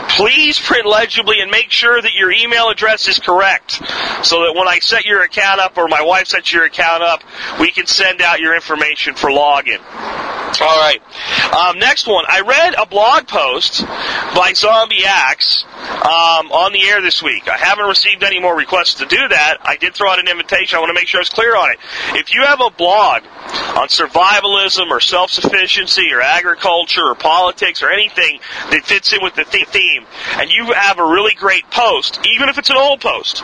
please 0.09 0.59
print 0.59 0.85
legibly 0.85 1.39
and 1.39 1.49
make 1.49 1.71
sure 1.71 1.99
that 1.99 2.13
your 2.13 2.31
email 2.31 2.69
address 2.69 3.07
is 3.07 3.17
correct 3.17 3.81
so 4.23 4.43
that 4.43 4.53
when 4.55 4.67
I 4.67 4.77
set 4.79 5.05
your 5.05 5.23
account 5.23 5.59
up 5.59 5.77
or 5.77 5.87
my 5.87 6.03
wife 6.03 6.27
sets 6.27 6.53
your 6.53 6.65
account 6.65 7.01
up, 7.01 7.23
we 7.59 7.71
can 7.71 7.87
send 7.87 8.21
out 8.21 8.39
your 8.39 8.53
information 8.53 9.15
for 9.15 9.29
login. 9.29 9.79
All 10.61 10.79
right. 10.79 11.01
Um, 11.53 11.79
next 11.79 12.07
one. 12.07 12.25
I 12.27 12.41
read 12.41 12.75
a 12.75 12.85
blog 12.85 13.27
post 13.27 13.83
by 14.35 14.53
Zombie 14.53 15.05
Axe 15.05 15.65
um, 15.67 16.51
on 16.51 16.73
the 16.73 16.83
air 16.83 17.01
this 17.01 17.21
week. 17.21 17.47
I 17.47 17.57
haven't 17.57 17.85
received 17.85 18.23
any 18.23 18.39
more 18.39 18.55
requests 18.55 18.95
to 18.95 19.05
do 19.05 19.27
that. 19.27 19.57
I 19.61 19.77
did 19.77 19.93
throw 19.93 20.09
out 20.09 20.19
an 20.19 20.27
invitation. 20.27 20.77
I 20.77 20.79
want 20.79 20.89
to 20.89 20.93
make 20.93 21.07
sure 21.07 21.21
it's 21.21 21.29
clear 21.29 21.55
on 21.55 21.71
it. 21.71 21.79
If 22.15 22.33
you 22.33 22.43
have 22.43 22.61
a 22.61 22.69
blog 22.69 23.23
on 23.77 23.87
survivalism 23.87 24.89
or 24.89 24.99
self-sufficiency 24.99 26.11
or 26.11 26.21
agriculture 26.21 27.03
or 27.03 27.15
politics 27.15 27.83
or 27.83 27.89
anything 27.89 28.39
that 28.71 28.85
fits 28.85 29.13
in 29.13 29.19
with 29.21 29.35
the 29.35 29.43
theme, 29.43 30.05
and 30.37 30.49
you 30.49 30.73
have 30.73 30.99
a 30.99 31.05
really 31.05 31.35
great 31.35 31.69
post, 31.69 32.19
even 32.33 32.49
if 32.49 32.57
it's 32.57 32.69
an 32.69 32.77
old 32.77 33.01
post, 33.01 33.43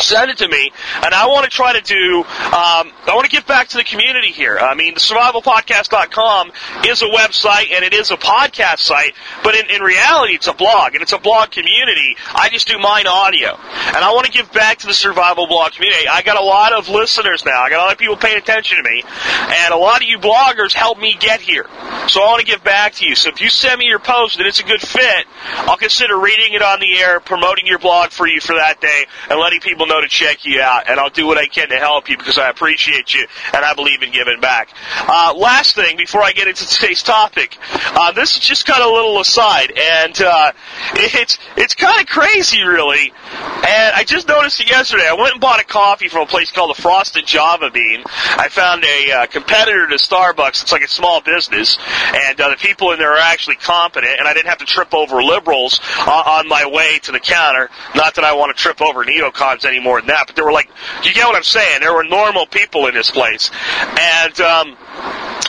send 0.00 0.30
it 0.30 0.38
to 0.38 0.48
me, 0.48 0.70
and 1.02 1.14
I 1.14 1.26
want 1.26 1.44
to 1.44 1.50
try 1.50 1.72
to 1.72 1.80
do. 1.80 2.20
Um, 2.20 2.92
I 3.06 3.12
want 3.14 3.24
to 3.24 3.30
give 3.30 3.46
back 3.46 3.68
to 3.68 3.76
the 3.76 3.84
community 3.84 4.32
here. 4.32 4.58
I 4.58 4.74
mean, 4.74 4.94
the 4.94 5.00
survivalpodcast.com 5.00 6.52
is 6.86 7.02
a 7.02 7.06
website 7.06 7.72
and 7.72 7.84
it 7.84 7.94
is 7.94 8.10
a 8.10 8.16
podcast 8.16 8.78
site, 8.78 9.14
but 9.42 9.54
in, 9.54 9.70
in 9.70 9.82
reality, 9.84 10.34
it's 10.34 10.48
a 10.48 10.52
blog 10.52 10.94
and 10.94 11.02
it's 11.02 11.12
a 11.12 11.18
blog 11.18 11.50
community. 11.50 12.16
I 12.34 12.48
just 12.48 12.66
do 12.66 12.78
mine 12.78 13.06
audio, 13.06 13.54
and 13.54 13.96
I 13.96 14.12
want 14.12 14.26
to 14.26 14.32
give 14.32 14.52
back 14.52 14.78
to 14.78 14.86
the 14.86 14.94
survival 14.94 15.46
blog 15.46 15.72
community. 15.72 16.08
I 16.08 16.22
got 16.22 16.36
a 16.36 16.44
lot 16.44 16.72
of 16.72 16.88
listeners 16.88 17.44
now. 17.44 17.62
I 17.62 17.70
got 17.70 17.78
a 17.80 17.84
lot 17.84 17.92
of 17.92 17.98
people 17.98 18.16
paying 18.16 18.38
attention 18.38 18.78
to 18.78 18.82
me, 18.82 19.04
and 19.04 19.74
a 19.74 19.76
lot 19.76 20.02
of 20.02 20.08
you 20.08 20.18
bloggers 20.18 20.72
helped 20.72 21.00
me 21.00 21.16
get 21.18 21.40
here. 21.40 21.66
So 22.08 22.22
I 22.22 22.26
want 22.26 22.40
to 22.40 22.46
give 22.46 22.64
back 22.64 22.94
to 22.94 23.06
you. 23.06 23.14
So 23.14 23.30
if 23.30 23.40
you 23.40 23.48
send 23.48 23.78
me 23.78 23.86
your 23.86 23.98
post 23.98 24.38
and 24.38 24.46
it's 24.46 24.60
a 24.60 24.64
good 24.64 24.80
fit, 24.80 25.26
I'll 25.44 25.76
consider 25.76 26.18
reading 26.18 26.54
it 26.54 26.62
on 26.62 26.80
the 26.80 26.98
air, 26.98 27.20
promoting 27.20 27.66
your 27.66 27.78
blog 27.78 28.10
for 28.10 28.26
you 28.26 28.40
for 28.40 28.54
that 28.54 28.80
day, 28.80 29.06
and 29.30 29.38
letting 29.38 29.60
people 29.60 29.86
know 29.86 30.00
to 30.00 30.08
check 30.08 30.44
you 30.44 30.60
out. 30.60 30.88
And 30.88 30.98
I'll 30.98 31.10
do 31.10 31.26
what 31.26 31.38
I 31.38 31.46
can 31.46 31.68
to 31.68 31.76
help 31.76 32.08
you 32.08 32.16
because 32.16 32.38
I 32.38 32.50
appreciate 32.50 33.14
you 33.14 33.26
and 33.52 33.64
I 33.64 33.74
believe 33.74 34.02
in 34.02 34.12
giving 34.12 34.40
back. 34.40 34.70
Uh, 34.96 35.34
last 35.36 35.74
thing 35.74 35.96
before 35.96 36.22
I 36.22 36.32
get 36.32 36.48
into 36.48 36.66
today's 36.66 37.02
topic, 37.02 37.56
uh, 37.72 38.12
this 38.12 38.34
is 38.34 38.40
just 38.40 38.66
kind 38.66 38.82
of 38.82 38.90
a 38.90 38.92
little 38.92 39.20
aside, 39.20 39.63
and 39.70 40.20
uh, 40.20 40.52
it's 40.94 41.38
it's 41.56 41.74
kind 41.74 42.00
of 42.00 42.06
crazy, 42.06 42.62
really. 42.62 43.12
And 43.32 43.94
I 43.94 44.04
just 44.04 44.28
noticed 44.28 44.60
it 44.60 44.68
yesterday. 44.68 45.06
I 45.08 45.14
went 45.14 45.32
and 45.32 45.40
bought 45.40 45.60
a 45.60 45.64
coffee 45.64 46.08
from 46.08 46.22
a 46.22 46.26
place 46.26 46.50
called 46.50 46.76
the 46.76 46.80
Frosted 46.80 47.26
Java 47.26 47.70
Bean. 47.70 48.02
I 48.06 48.48
found 48.48 48.84
a 48.84 49.12
uh, 49.12 49.26
competitor 49.26 49.86
to 49.88 49.94
Starbucks. 49.96 50.62
It's 50.62 50.72
like 50.72 50.82
a 50.82 50.88
small 50.88 51.20
business, 51.20 51.78
and 52.14 52.40
uh, 52.40 52.50
the 52.50 52.56
people 52.56 52.92
in 52.92 52.98
there 52.98 53.12
are 53.12 53.18
actually 53.18 53.56
competent, 53.56 54.18
and 54.18 54.28
I 54.28 54.34
didn't 54.34 54.48
have 54.48 54.58
to 54.58 54.66
trip 54.66 54.94
over 54.94 55.22
liberals 55.22 55.80
uh, 56.00 56.22
on 56.26 56.48
my 56.48 56.66
way 56.66 56.98
to 57.00 57.12
the 57.12 57.20
counter. 57.20 57.70
Not 57.94 58.14
that 58.16 58.24
I 58.24 58.34
want 58.34 58.56
to 58.56 58.62
trip 58.62 58.80
over 58.82 59.04
neocons 59.04 59.64
any 59.64 59.80
more 59.80 60.00
than 60.00 60.08
that, 60.08 60.26
but 60.26 60.36
they 60.36 60.42
were 60.42 60.52
like, 60.52 60.68
you 61.02 61.12
get 61.12 61.26
what 61.26 61.36
I'm 61.36 61.42
saying? 61.42 61.80
There 61.80 61.94
were 61.94 62.04
normal 62.04 62.46
people 62.46 62.86
in 62.86 62.94
this 62.94 63.10
place, 63.10 63.50
and 63.98 64.40
um, 64.40 64.76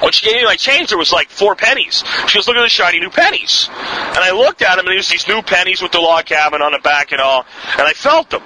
when 0.02 0.12
she 0.12 0.26
gave 0.26 0.36
me 0.36 0.46
my 0.46 0.56
change, 0.56 0.90
there 0.90 0.98
was 0.98 1.12
like 1.12 1.30
four 1.30 1.56
pennies. 1.56 2.04
She 2.28 2.38
goes, 2.38 2.48
look 2.48 2.58
at 2.58 2.62
the 2.62 2.70
shiny 2.70 3.00
new 3.00 3.10
pennies. 3.10 3.70
And 3.70 4.18
I 4.18 4.32
looked 4.32 4.62
at 4.62 4.75
them, 4.75 4.86
and 4.86 4.94
there's 4.96 5.10
these 5.10 5.28
new 5.28 5.42
pennies 5.42 5.82
with 5.82 5.92
the 5.92 6.00
log 6.00 6.25
cabin 6.25 6.62
on 6.62 6.72
the 6.72 6.80
back 6.80 7.12
and 7.12 7.22
all, 7.22 7.46
and 7.74 7.82
I 7.82 7.94
felt 7.94 8.30
them. 8.30 8.44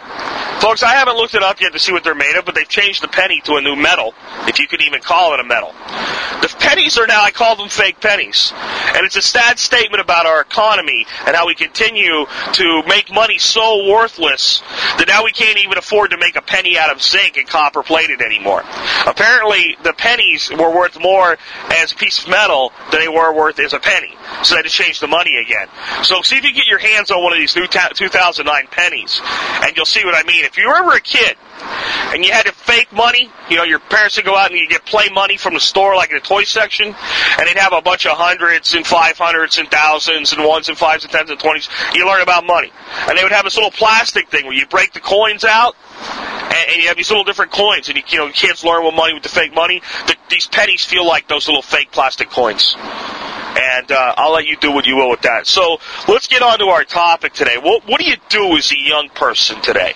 Folks, 0.61 0.83
I 0.83 0.91
haven't 0.93 1.15
looked 1.15 1.35
it 1.35 1.43
up 1.43 1.61
yet 1.61 1.71
to 1.71 1.79
see 1.79 1.93
what 1.93 2.03
they're 2.03 2.15
made 2.15 2.35
of, 2.35 2.45
but 2.45 2.53
they've 2.53 2.67
changed 2.67 3.01
the 3.01 3.07
penny 3.07 3.41
to 3.45 3.55
a 3.55 3.61
new 3.61 3.75
metal, 3.75 4.13
if 4.47 4.59
you 4.59 4.67
could 4.67 4.81
even 4.81 5.01
call 5.01 5.33
it 5.33 5.39
a 5.39 5.43
metal. 5.43 5.73
The 6.41 6.53
pennies 6.59 6.97
are 6.97 7.07
now, 7.07 7.23
I 7.23 7.31
call 7.31 7.55
them 7.55 7.69
fake 7.69 8.01
pennies. 8.01 8.51
And 8.95 9.05
it's 9.05 9.15
a 9.15 9.21
sad 9.21 9.57
statement 9.57 10.01
about 10.01 10.25
our 10.25 10.41
economy 10.41 11.05
and 11.25 11.35
how 11.35 11.47
we 11.47 11.55
continue 11.55 12.25
to 12.53 12.83
make 12.87 13.11
money 13.13 13.37
so 13.37 13.89
worthless 13.89 14.61
that 14.97 15.05
now 15.07 15.23
we 15.23 15.31
can't 15.31 15.57
even 15.59 15.77
afford 15.77 16.11
to 16.11 16.17
make 16.17 16.35
a 16.35 16.41
penny 16.41 16.77
out 16.77 16.91
of 16.91 17.01
zinc 17.01 17.37
and 17.37 17.47
copper 17.47 17.81
plated 17.81 18.21
anymore. 18.21 18.63
Apparently, 19.07 19.77
the 19.83 19.93
pennies 19.93 20.49
were 20.49 20.75
worth 20.75 20.99
more 20.99 21.37
as 21.71 21.91
a 21.91 21.95
piece 21.95 22.23
of 22.23 22.29
metal 22.29 22.71
than 22.91 23.01
they 23.01 23.07
were 23.07 23.33
worth 23.33 23.59
as 23.59 23.73
a 23.73 23.79
penny. 23.79 24.13
So 24.43 24.55
they 24.55 24.59
had 24.59 24.65
to 24.65 24.69
change 24.69 24.99
the 24.99 25.07
money 25.07 25.37
again. 25.37 25.67
So 26.03 26.21
see 26.21 26.37
if 26.37 26.43
you 26.43 26.53
get 26.53 26.67
your 26.67 26.79
hands 26.79 27.11
on 27.11 27.23
one 27.23 27.33
of 27.33 27.39
these 27.39 27.55
new 27.55 27.67
2009 27.67 28.67
pennies, 28.71 29.21
and 29.63 29.75
you'll 29.75 29.85
see 29.85 30.03
what 30.05 30.15
I 30.15 30.23
mean. 30.27 30.45
If 30.45 30.57
you 30.57 30.67
were 30.67 30.77
ever 30.77 30.91
a 30.91 31.01
kid 31.01 31.35
and 32.13 32.25
you 32.25 32.31
had 32.31 32.45
to 32.45 32.51
fake 32.51 32.91
money, 32.91 33.29
you 33.49 33.57
know, 33.57 33.63
your 33.63 33.79
parents 33.79 34.15
would 34.15 34.25
go 34.25 34.35
out 34.35 34.51
and 34.51 34.59
you 34.59 34.67
get 34.67 34.85
play 34.85 35.09
money 35.13 35.37
from 35.37 35.53
the 35.53 35.59
store, 35.59 35.95
like 35.95 36.09
in 36.09 36.15
the 36.15 36.21
toy 36.21 36.43
section, 36.43 36.87
and 36.87 37.47
they'd 37.47 37.57
have 37.57 37.73
a 37.73 37.81
bunch 37.81 38.05
of 38.05 38.17
hundreds 38.17 38.73
and 38.73 38.85
five 38.85 39.17
hundreds 39.17 39.57
and 39.57 39.69
thousands 39.69 40.33
and 40.33 40.43
ones 40.43 40.69
and 40.69 40.77
fives 40.77 41.03
and 41.03 41.11
tens 41.11 41.29
and 41.29 41.39
twenties. 41.39 41.69
You 41.93 42.07
learn 42.07 42.21
about 42.21 42.45
money. 42.45 42.71
And 43.07 43.17
they 43.17 43.23
would 43.23 43.31
have 43.31 43.43
this 43.43 43.55
little 43.55 43.71
plastic 43.71 44.29
thing 44.29 44.45
where 44.45 44.55
you 44.55 44.65
break 44.67 44.93
the 44.93 44.99
coins 44.99 45.43
out, 45.43 45.75
and, 46.69 46.81
you 46.81 46.87
have 46.87 46.97
these 46.97 47.09
little 47.09 47.23
different 47.23 47.51
coins, 47.51 47.89
and 47.89 47.97
you, 47.97 48.03
you 48.07 48.17
know, 48.17 48.31
kids 48.31 48.63
learn 48.63 48.83
what 48.83 48.93
money 48.93 49.13
with 49.13 49.23
the 49.23 49.29
fake 49.29 49.53
money. 49.53 49.81
The, 50.07 50.15
these 50.29 50.47
pennies 50.47 50.85
feel 50.85 51.05
like 51.05 51.27
those 51.29 51.47
little 51.47 51.61
fake 51.61 51.91
plastic 51.91 52.29
coins 52.29 52.75
and 53.59 53.91
uh, 53.91 54.13
I'll 54.17 54.33
let 54.33 54.45
you 54.45 54.57
do 54.57 54.71
what 54.71 54.85
you 54.85 54.95
will 54.95 55.09
with 55.09 55.21
that. 55.21 55.47
So 55.47 55.79
let's 56.07 56.27
get 56.27 56.41
on 56.41 56.59
to 56.59 56.65
our 56.65 56.83
topic 56.83 57.33
today. 57.33 57.57
What, 57.57 57.87
what 57.87 57.99
do 57.99 58.05
you 58.05 58.15
do 58.29 58.55
as 58.57 58.71
a 58.71 58.77
young 58.77 59.09
person 59.09 59.61
today? 59.61 59.93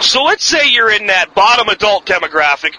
So 0.00 0.24
let's 0.24 0.44
say 0.44 0.68
you're 0.68 0.90
in 0.90 1.06
that 1.06 1.34
bottom 1.34 1.68
adult 1.68 2.04
demographic, 2.06 2.74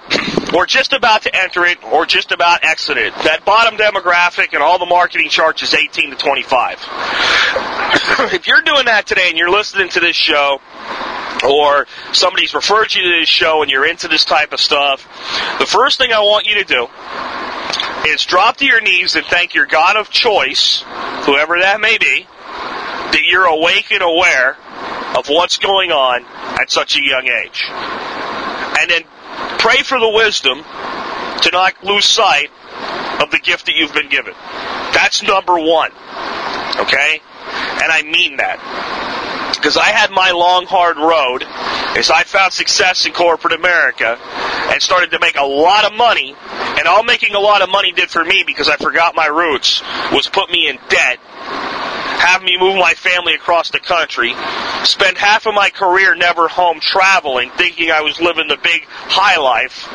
or 0.53 0.65
just 0.65 0.91
about 0.91 1.21
to 1.23 1.33
enter 1.35 1.65
it, 1.65 1.81
or 1.83 2.05
just 2.05 2.31
about 2.31 2.63
exit 2.63 2.97
it. 2.97 3.13
That 3.23 3.45
bottom 3.45 3.77
demographic 3.77 4.53
and 4.53 4.61
all 4.61 4.77
the 4.77 4.85
marketing 4.85 5.29
charts 5.29 5.63
is 5.63 5.73
18 5.73 6.11
to 6.11 6.17
25. 6.17 6.73
if 8.33 8.47
you're 8.47 8.61
doing 8.61 8.85
that 8.85 9.05
today 9.07 9.29
and 9.29 9.37
you're 9.37 9.49
listening 9.49 9.87
to 9.89 10.01
this 10.01 10.17
show, 10.17 10.59
or 11.43 11.87
somebody's 12.11 12.53
referred 12.53 12.93
you 12.93 13.03
to 13.03 13.19
this 13.19 13.29
show 13.29 13.61
and 13.61 13.71
you're 13.71 13.85
into 13.85 14.07
this 14.07 14.25
type 14.25 14.53
of 14.53 14.59
stuff, 14.59 15.03
the 15.59 15.65
first 15.65 15.97
thing 15.97 16.11
I 16.11 16.19
want 16.19 16.45
you 16.45 16.55
to 16.55 16.63
do 16.63 16.87
is 18.07 18.25
drop 18.25 18.57
to 18.57 18.65
your 18.65 18.81
knees 18.81 19.15
and 19.15 19.25
thank 19.25 19.53
your 19.53 19.65
God 19.65 19.97
of 19.97 20.09
choice, 20.09 20.83
whoever 21.25 21.59
that 21.59 21.79
may 21.79 21.97
be, 21.97 22.25
that 22.25 23.21
you're 23.25 23.45
awake 23.45 23.91
and 23.91 24.01
aware 24.01 24.57
of 25.17 25.27
what's 25.27 25.57
going 25.57 25.91
on 25.91 26.25
at 26.59 26.71
such 26.71 26.97
a 26.97 27.01
young 27.01 27.27
age. 27.27 27.65
And 28.79 28.89
then 28.89 29.03
pray 29.59 29.83
for 29.83 29.99
the 29.99 30.09
wisdom 30.09 30.63
to 31.41 31.49
not 31.51 31.83
lose 31.83 32.05
sight 32.05 32.49
of 33.21 33.31
the 33.31 33.39
gift 33.39 33.67
that 33.67 33.75
you've 33.75 33.93
been 33.93 34.09
given. 34.09 34.33
That's 34.93 35.23
number 35.23 35.53
one. 35.59 35.91
Okay? 36.79 37.21
And 37.81 37.91
I 37.91 38.01
mean 38.03 38.37
that. 38.37 38.59
Because 39.57 39.77
I 39.77 39.85
had 39.85 40.11
my 40.11 40.31
long, 40.31 40.65
hard 40.65 40.97
road 40.97 41.43
as 41.97 42.09
I 42.09 42.23
found 42.23 42.53
success 42.53 43.05
in 43.05 43.13
corporate 43.13 43.53
America 43.53 44.17
and 44.71 44.81
started 44.81 45.11
to 45.11 45.19
make 45.19 45.35
a 45.35 45.45
lot 45.45 45.85
of 45.85 45.93
money. 45.93 46.35
And 46.49 46.87
all 46.87 47.03
making 47.03 47.35
a 47.35 47.39
lot 47.39 47.61
of 47.61 47.69
money 47.69 47.91
did 47.91 48.09
for 48.09 48.23
me 48.23 48.43
because 48.45 48.69
I 48.69 48.77
forgot 48.77 49.15
my 49.15 49.27
roots 49.27 49.81
was 50.11 50.27
put 50.27 50.49
me 50.49 50.69
in 50.69 50.77
debt 50.89 51.19
have 52.23 52.41
me 52.41 52.57
move 52.57 52.77
my 52.77 52.93
family 52.93 53.33
across 53.33 53.69
the 53.71 53.79
country, 53.79 54.33
spend 54.85 55.17
half 55.17 55.45
of 55.45 55.53
my 55.53 55.69
career 55.69 56.15
never 56.15 56.47
home 56.47 56.79
traveling, 56.79 57.49
thinking 57.57 57.91
I 57.91 57.99
was 57.99 58.21
living 58.21 58.47
the 58.47 58.55
big 58.55 58.85
high 58.87 59.37
life. 59.37 59.89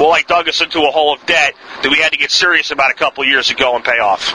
Well, 0.00 0.12
I 0.12 0.22
dug 0.22 0.48
us 0.48 0.60
into 0.60 0.80
a 0.80 0.90
hole 0.90 1.14
of 1.14 1.24
debt 1.24 1.54
that 1.82 1.90
we 1.90 1.98
had 1.98 2.10
to 2.10 2.18
get 2.18 2.32
serious 2.32 2.72
about 2.72 2.90
a 2.90 2.94
couple 2.94 3.24
years 3.24 3.50
ago 3.50 3.76
and 3.76 3.84
pay 3.84 4.00
off. 4.00 4.32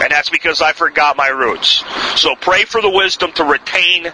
And 0.00 0.10
that's 0.10 0.30
because 0.30 0.62
I 0.62 0.72
forgot 0.72 1.16
my 1.16 1.28
roots. 1.28 1.84
So 2.16 2.34
pray 2.34 2.64
for 2.64 2.80
the 2.80 2.90
wisdom 2.90 3.32
to 3.32 3.44
retain 3.44 4.10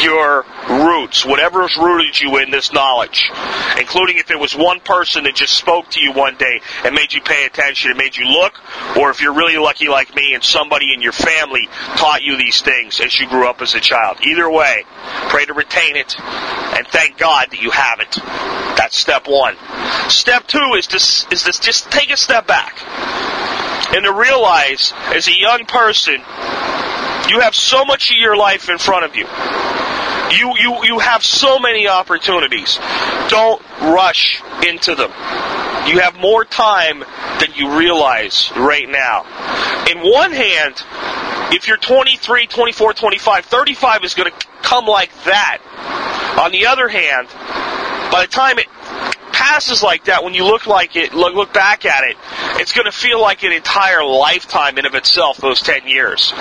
your 0.00 0.44
roots, 0.68 1.24
whatever's 1.24 1.76
rooted 1.76 2.20
you 2.20 2.38
in 2.38 2.50
this 2.50 2.72
knowledge, 2.72 3.30
including 3.78 4.18
if 4.18 4.30
it 4.30 4.38
was 4.38 4.54
one 4.56 4.80
person 4.80 5.24
that 5.24 5.34
just 5.34 5.56
spoke 5.56 5.88
to 5.90 6.00
you 6.00 6.12
one 6.12 6.36
day 6.36 6.60
and 6.84 6.94
made 6.94 7.12
you 7.12 7.20
pay 7.20 7.46
attention 7.46 7.90
and 7.90 7.98
made 7.98 8.16
you 8.16 8.26
look, 8.26 8.60
or 8.96 9.10
if 9.10 9.20
you're 9.20 9.34
really 9.34 9.56
lucky 9.56 9.88
like 9.88 10.14
me 10.14 10.34
and 10.34 10.42
somebody 10.42 10.92
in 10.94 11.00
your 11.00 11.12
family 11.12 11.68
taught 11.96 12.22
you 12.22 12.36
these 12.36 12.62
things 12.62 13.00
as 13.00 13.18
you 13.18 13.28
grew 13.28 13.48
up 13.48 13.60
as 13.60 13.74
a 13.74 13.80
child. 13.80 14.18
Either 14.24 14.48
way, 14.48 14.84
pray 15.28 15.44
to 15.44 15.52
retain 15.52 15.96
it 15.96 16.18
and 16.20 16.86
thank 16.88 17.18
God 17.18 17.50
that 17.50 17.60
you 17.60 17.70
have 17.70 18.00
it. 18.00 18.14
That's 18.76 18.96
step 18.96 19.26
one. 19.26 19.56
Step 20.08 20.46
two 20.46 20.74
is 20.76 20.86
to, 20.88 20.96
is 20.96 21.42
to 21.42 21.60
just 21.60 21.90
take 21.90 22.10
a 22.10 22.16
step 22.16 22.46
back 22.46 22.80
and 23.94 24.04
to 24.04 24.12
realize 24.12 24.92
as 25.14 25.28
a 25.28 25.38
young 25.38 25.66
person, 25.66 26.14
you 27.28 27.40
have 27.40 27.54
so 27.54 27.84
much 27.84 28.10
of 28.10 28.16
your 28.16 28.36
life 28.36 28.68
in 28.68 28.78
front 28.78 29.04
of 29.04 29.14
you. 29.14 29.26
You, 30.36 30.54
you, 30.58 30.84
you 30.84 30.98
have 30.98 31.24
so 31.24 31.60
many 31.60 31.86
opportunities. 31.86 32.78
Don't 33.28 33.62
rush 33.80 34.42
into 34.66 34.96
them. 34.96 35.10
You 35.86 36.00
have 36.00 36.16
more 36.18 36.44
time 36.44 37.04
than 37.38 37.54
you 37.54 37.78
realize 37.78 38.50
right 38.56 38.88
now. 38.88 39.24
In 39.88 39.98
one 39.98 40.32
hand, 40.32 40.82
if 41.54 41.68
you're 41.68 41.76
23, 41.76 42.48
24, 42.48 42.94
25, 42.94 43.44
35 43.44 44.04
is 44.04 44.14
going 44.14 44.32
to 44.32 44.46
come 44.62 44.86
like 44.86 45.12
that. 45.24 45.58
On 46.42 46.50
the 46.50 46.66
other 46.66 46.88
hand, 46.88 47.28
by 48.10 48.22
the 48.22 48.32
time 48.32 48.58
it 48.58 48.66
passes 49.34 49.82
like 49.82 50.04
that, 50.04 50.22
when 50.22 50.32
you 50.32 50.44
look 50.44 50.66
like 50.66 50.94
it, 50.94 51.12
look, 51.12 51.34
look 51.34 51.52
back 51.52 51.84
at 51.84 52.04
it, 52.04 52.16
it's 52.60 52.72
going 52.72 52.84
to 52.86 52.92
feel 52.92 53.20
like 53.20 53.42
an 53.42 53.50
entire 53.50 54.04
lifetime 54.04 54.78
in 54.78 54.86
of 54.86 54.94
itself. 54.94 55.38
Those 55.38 55.60
ten 55.60 55.88
years, 55.88 56.32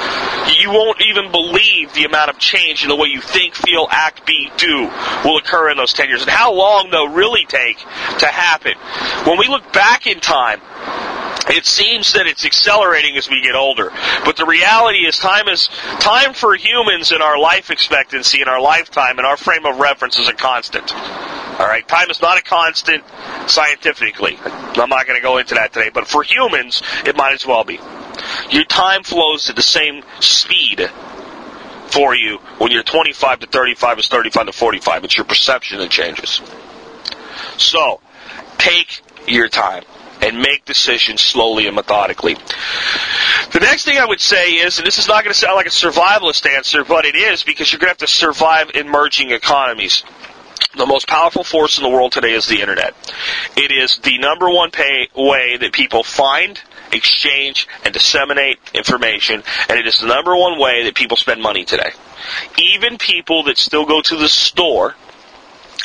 you 0.59 0.69
won't 0.69 1.01
even 1.01 1.31
believe 1.31 1.91
the 1.93 2.05
amount 2.05 2.29
of 2.29 2.37
change 2.37 2.83
in 2.83 2.89
the 2.89 2.95
way 2.95 3.07
you 3.07 3.19
think, 3.19 3.55
feel, 3.55 3.87
act, 3.89 4.27
be, 4.27 4.51
do 4.57 4.91
will 5.25 5.37
occur 5.37 5.71
in 5.71 5.77
those 5.77 5.93
ten 5.93 6.07
years, 6.07 6.21
and 6.21 6.29
how 6.29 6.53
long 6.53 6.91
they'll 6.91 7.09
really 7.09 7.45
take 7.45 7.79
to 8.19 8.27
happen. 8.27 8.73
When 9.25 9.39
we 9.39 9.47
look 9.47 9.73
back 9.73 10.05
in 10.05 10.19
time, 10.19 10.61
it 11.49 11.65
seems 11.65 12.13
that 12.13 12.27
it's 12.27 12.45
accelerating 12.45 13.17
as 13.17 13.27
we 13.27 13.41
get 13.41 13.55
older. 13.55 13.91
But 14.23 14.37
the 14.37 14.45
reality 14.45 14.99
is 14.99 15.17
time 15.17 15.47
is 15.47 15.67
time 15.99 16.33
for 16.33 16.55
humans 16.55 17.11
in 17.11 17.21
our 17.21 17.39
life 17.39 17.71
expectancy 17.71 18.41
in 18.41 18.47
our 18.47 18.61
lifetime 18.61 19.17
and 19.17 19.25
our 19.27 19.35
frame 19.35 19.65
of 19.65 19.77
reference 19.79 20.17
is 20.17 20.29
a 20.29 20.33
constant. 20.33 20.93
All 21.59 21.67
right, 21.67 21.87
time 21.87 22.09
is 22.09 22.21
not 22.21 22.39
a 22.39 22.41
constant 22.41 23.03
scientifically. 23.47 24.39
I'm 24.43 24.89
not 24.89 25.05
going 25.05 25.19
to 25.19 25.23
go 25.23 25.37
into 25.37 25.55
that 25.55 25.71
today, 25.71 25.89
but 25.93 26.07
for 26.07 26.23
humans, 26.23 26.81
it 27.05 27.15
might 27.15 27.33
as 27.33 27.45
well 27.45 27.63
be. 27.63 27.79
Your 28.49 28.63
time 28.65 29.03
flows 29.03 29.49
at 29.49 29.55
the 29.55 29.61
same 29.61 30.03
speed 30.19 30.89
for 31.87 32.15
you 32.15 32.37
when 32.57 32.71
you're 32.71 32.83
25 32.83 33.41
to 33.41 33.47
35 33.47 33.99
is 33.99 34.07
35 34.07 34.47
to 34.47 34.51
45. 34.51 35.03
It's 35.03 35.17
your 35.17 35.25
perception 35.25 35.77
that 35.79 35.91
changes. 35.91 36.41
So, 37.57 38.01
take 38.57 39.01
your 39.27 39.47
time 39.47 39.83
and 40.21 40.39
make 40.39 40.65
decisions 40.65 41.21
slowly 41.21 41.67
and 41.67 41.75
methodically. 41.75 42.35
The 43.51 43.59
next 43.59 43.85
thing 43.85 43.97
I 43.97 44.05
would 44.05 44.21
say 44.21 44.53
is, 44.53 44.77
and 44.79 44.87
this 44.87 44.97
is 44.97 45.07
not 45.07 45.23
going 45.23 45.33
to 45.33 45.39
sound 45.39 45.55
like 45.55 45.67
a 45.67 45.69
survivalist 45.69 46.49
answer, 46.49 46.83
but 46.83 47.05
it 47.05 47.15
is 47.15 47.43
because 47.43 47.71
you're 47.71 47.79
going 47.79 47.87
to 47.87 47.91
have 47.91 47.97
to 47.97 48.07
survive 48.07 48.71
emerging 48.73 49.31
economies. 49.31 50.03
The 50.75 50.85
most 50.85 51.07
powerful 51.07 51.43
force 51.43 51.77
in 51.77 51.83
the 51.83 51.89
world 51.89 52.11
today 52.11 52.31
is 52.31 52.47
the 52.47 52.61
internet. 52.61 52.95
It 53.55 53.71
is 53.71 53.97
the 53.97 54.17
number 54.17 54.49
one 54.49 54.71
pay, 54.71 55.07
way 55.15 55.57
that 55.57 55.71
people 55.71 56.03
find, 56.03 56.59
exchange, 56.91 57.67
and 57.83 57.93
disseminate 57.93 58.59
information, 58.73 59.43
and 59.69 59.79
it 59.79 59.87
is 59.87 59.99
the 59.99 60.07
number 60.07 60.35
one 60.35 60.59
way 60.59 60.83
that 60.85 60.95
people 60.95 61.17
spend 61.17 61.41
money 61.41 61.63
today. 61.63 61.91
Even 62.57 62.97
people 62.97 63.43
that 63.43 63.57
still 63.57 63.85
go 63.85 64.01
to 64.01 64.15
the 64.15 64.29
store 64.29 64.95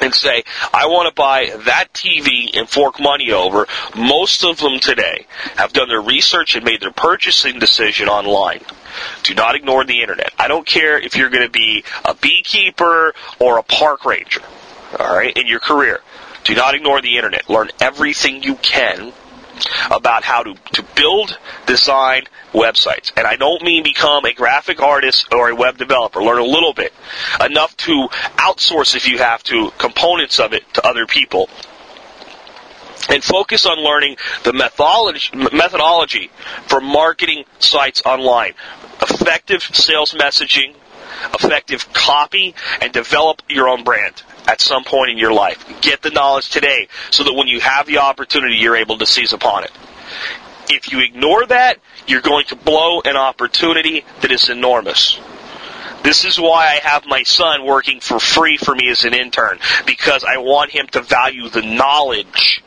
and 0.01 0.15
say, 0.15 0.45
I 0.73 0.87
want 0.87 1.09
to 1.09 1.15
buy 1.15 1.51
that 1.65 1.93
TV 1.93 2.57
and 2.57 2.69
fork 2.69 3.01
money 3.01 3.33
over, 3.33 3.67
most 3.97 4.45
of 4.45 4.59
them 4.59 4.79
today 4.79 5.27
have 5.57 5.73
done 5.73 5.89
their 5.89 6.01
research 6.01 6.55
and 6.55 6.65
made 6.65 6.81
their 6.81 6.93
purchasing 6.93 7.59
decision 7.59 8.09
online. 8.09 8.63
Do 9.23 9.35
not 9.35 9.55
ignore 9.55 9.85
the 9.85 10.01
internet. 10.01 10.33
I 10.39 10.49
don't 10.49 10.67
care 10.67 10.99
if 10.99 11.17
you're 11.17 11.31
going 11.31 11.45
to 11.45 11.51
be 11.51 11.85
a 12.05 12.15
beekeeper 12.15 13.15
or 13.39 13.59
a 13.59 13.63
park 13.63 14.05
ranger, 14.05 14.43
all 14.99 15.17
right, 15.17 15.37
in 15.37 15.47
your 15.47 15.61
career. 15.61 16.01
Do 16.45 16.55
not 16.55 16.75
ignore 16.75 17.03
the 17.03 17.17
internet. 17.17 17.49
Learn 17.51 17.71
everything 17.81 18.43
you 18.43 18.55
can 18.57 19.13
about 19.91 20.25
how 20.25 20.43
to, 20.43 20.55
to 20.73 20.83
build, 20.95 21.37
design 21.67 22.23
websites. 22.53 23.13
And 23.17 23.27
I 23.27 23.37
don't 23.37 23.63
mean 23.63 23.83
become 23.83 24.25
a 24.25 24.33
graphic 24.33 24.81
artist 24.81 25.33
or 25.33 25.51
a 25.51 25.55
web 25.55 25.79
developer. 25.79 26.23
Learn 26.23 26.39
a 26.39 26.45
little 26.45 26.73
bit. 26.73 26.93
Enough 27.45 27.77
to 27.79 28.09
outsource 28.37 28.95
if 28.95 29.09
you 29.09 29.19
have 29.19 29.43
to 29.45 29.71
components 29.79 30.39
of 30.41 30.53
it 30.53 30.63
to 30.75 30.87
other 30.87 31.07
people. 31.07 31.49
And 33.11 33.23
focus 33.25 33.65
on 33.65 33.79
learning 33.79 34.17
the 34.45 34.53
methodology, 34.53 35.31
methodology 35.35 36.31
for 36.67 36.81
marketing 36.81 37.45
sites 37.59 38.03
online. 38.05 38.55
Effective 39.03 39.63
sales 39.63 40.13
messaging, 40.15 40.75
effective 41.35 41.93
copy, 41.93 42.55
and 42.81 42.93
develop 42.93 43.43
your 43.49 43.69
own 43.69 43.85
brand 43.85 44.23
at 44.49 44.61
some 44.63 44.83
point 44.83 45.11
in 45.11 45.19
your 45.19 45.33
life. 45.33 45.65
Get 45.83 46.03
the 46.03 46.11
knowledge 46.11 46.49
today 46.49 46.89
so 47.11 47.23
that 47.25 47.35
when 47.35 47.47
you 47.47 47.61
have 47.61 47.87
the 47.87 47.99
opportunity, 47.99 48.57
you're 48.57 48.77
able 48.77 48.99
to 48.99 49.07
seize 49.07 49.33
upon 49.33 49.65
it. 49.65 49.71
If 50.71 50.91
you 50.91 51.01
ignore 51.01 51.47
that, 51.47 51.79
you're 52.07 52.23
going 52.23 52.47
to 52.47 52.57
blow 52.57 53.03
an 53.03 53.17
opportunity 53.17 54.05
that 54.23 54.33
is 54.33 54.49
enormous. 54.49 55.21
This 56.03 56.25
is 56.25 56.41
why 56.41 56.67
I 56.67 56.89
have 56.89 57.05
my 57.07 57.23
son 57.25 57.67
working 57.67 58.01
for 58.01 58.19
free 58.19 58.57
for 58.57 58.75
me 58.75 58.89
as 58.89 59.05
an 59.05 59.15
intern, 59.15 59.59
because 59.85 60.25
I 60.25 60.39
want 60.39 60.71
him 60.71 60.87
to 60.89 61.03
value 61.03 61.49
the 61.49 61.63
knowledge 61.63 62.63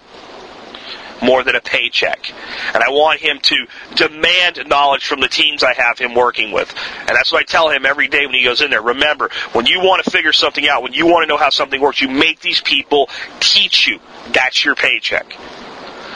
more 1.22 1.44
than 1.44 1.56
a 1.56 1.62
paycheck. 1.62 2.32
And 2.74 2.84
I 2.84 2.90
want 2.90 3.20
him 3.20 3.40
to 3.40 3.68
demand 3.96 4.64
knowledge 4.68 5.06
from 5.06 5.20
the 5.20 5.28
teams 5.28 5.64
I 5.64 5.74
have 5.74 6.00
him 6.00 6.14
working 6.16 6.52
with. 6.52 6.74
And 7.00 7.10
that's 7.10 7.32
what 7.32 7.42
I 7.42 7.44
tell 7.44 7.70
him 7.70 7.86
every 7.86 8.08
day 8.08 8.26
when 8.26 8.36
he 8.36 8.44
goes 8.44 8.62
in 8.62 8.72
there. 8.72 8.82
Remember, 8.82 9.30
when 9.54 9.66
you 9.66 9.80
want 9.80 10.04
to 10.04 10.12
figure 10.12 10.34
something 10.34 10.68
out, 10.68 10.84
when 10.84 10.94
you 10.94 11.06
want 11.06 11.24
to 11.24 11.28
know 11.28 11.38
how 11.38 11.50
something 11.50 11.80
works, 11.80 12.02
you 12.02 12.10
make 12.10 12.40
these 12.40 12.62
people 12.62 13.10
teach 13.40 13.88
you. 13.88 14.00
That's 14.32 14.64
your 14.64 14.76
paycheck. 14.76 15.36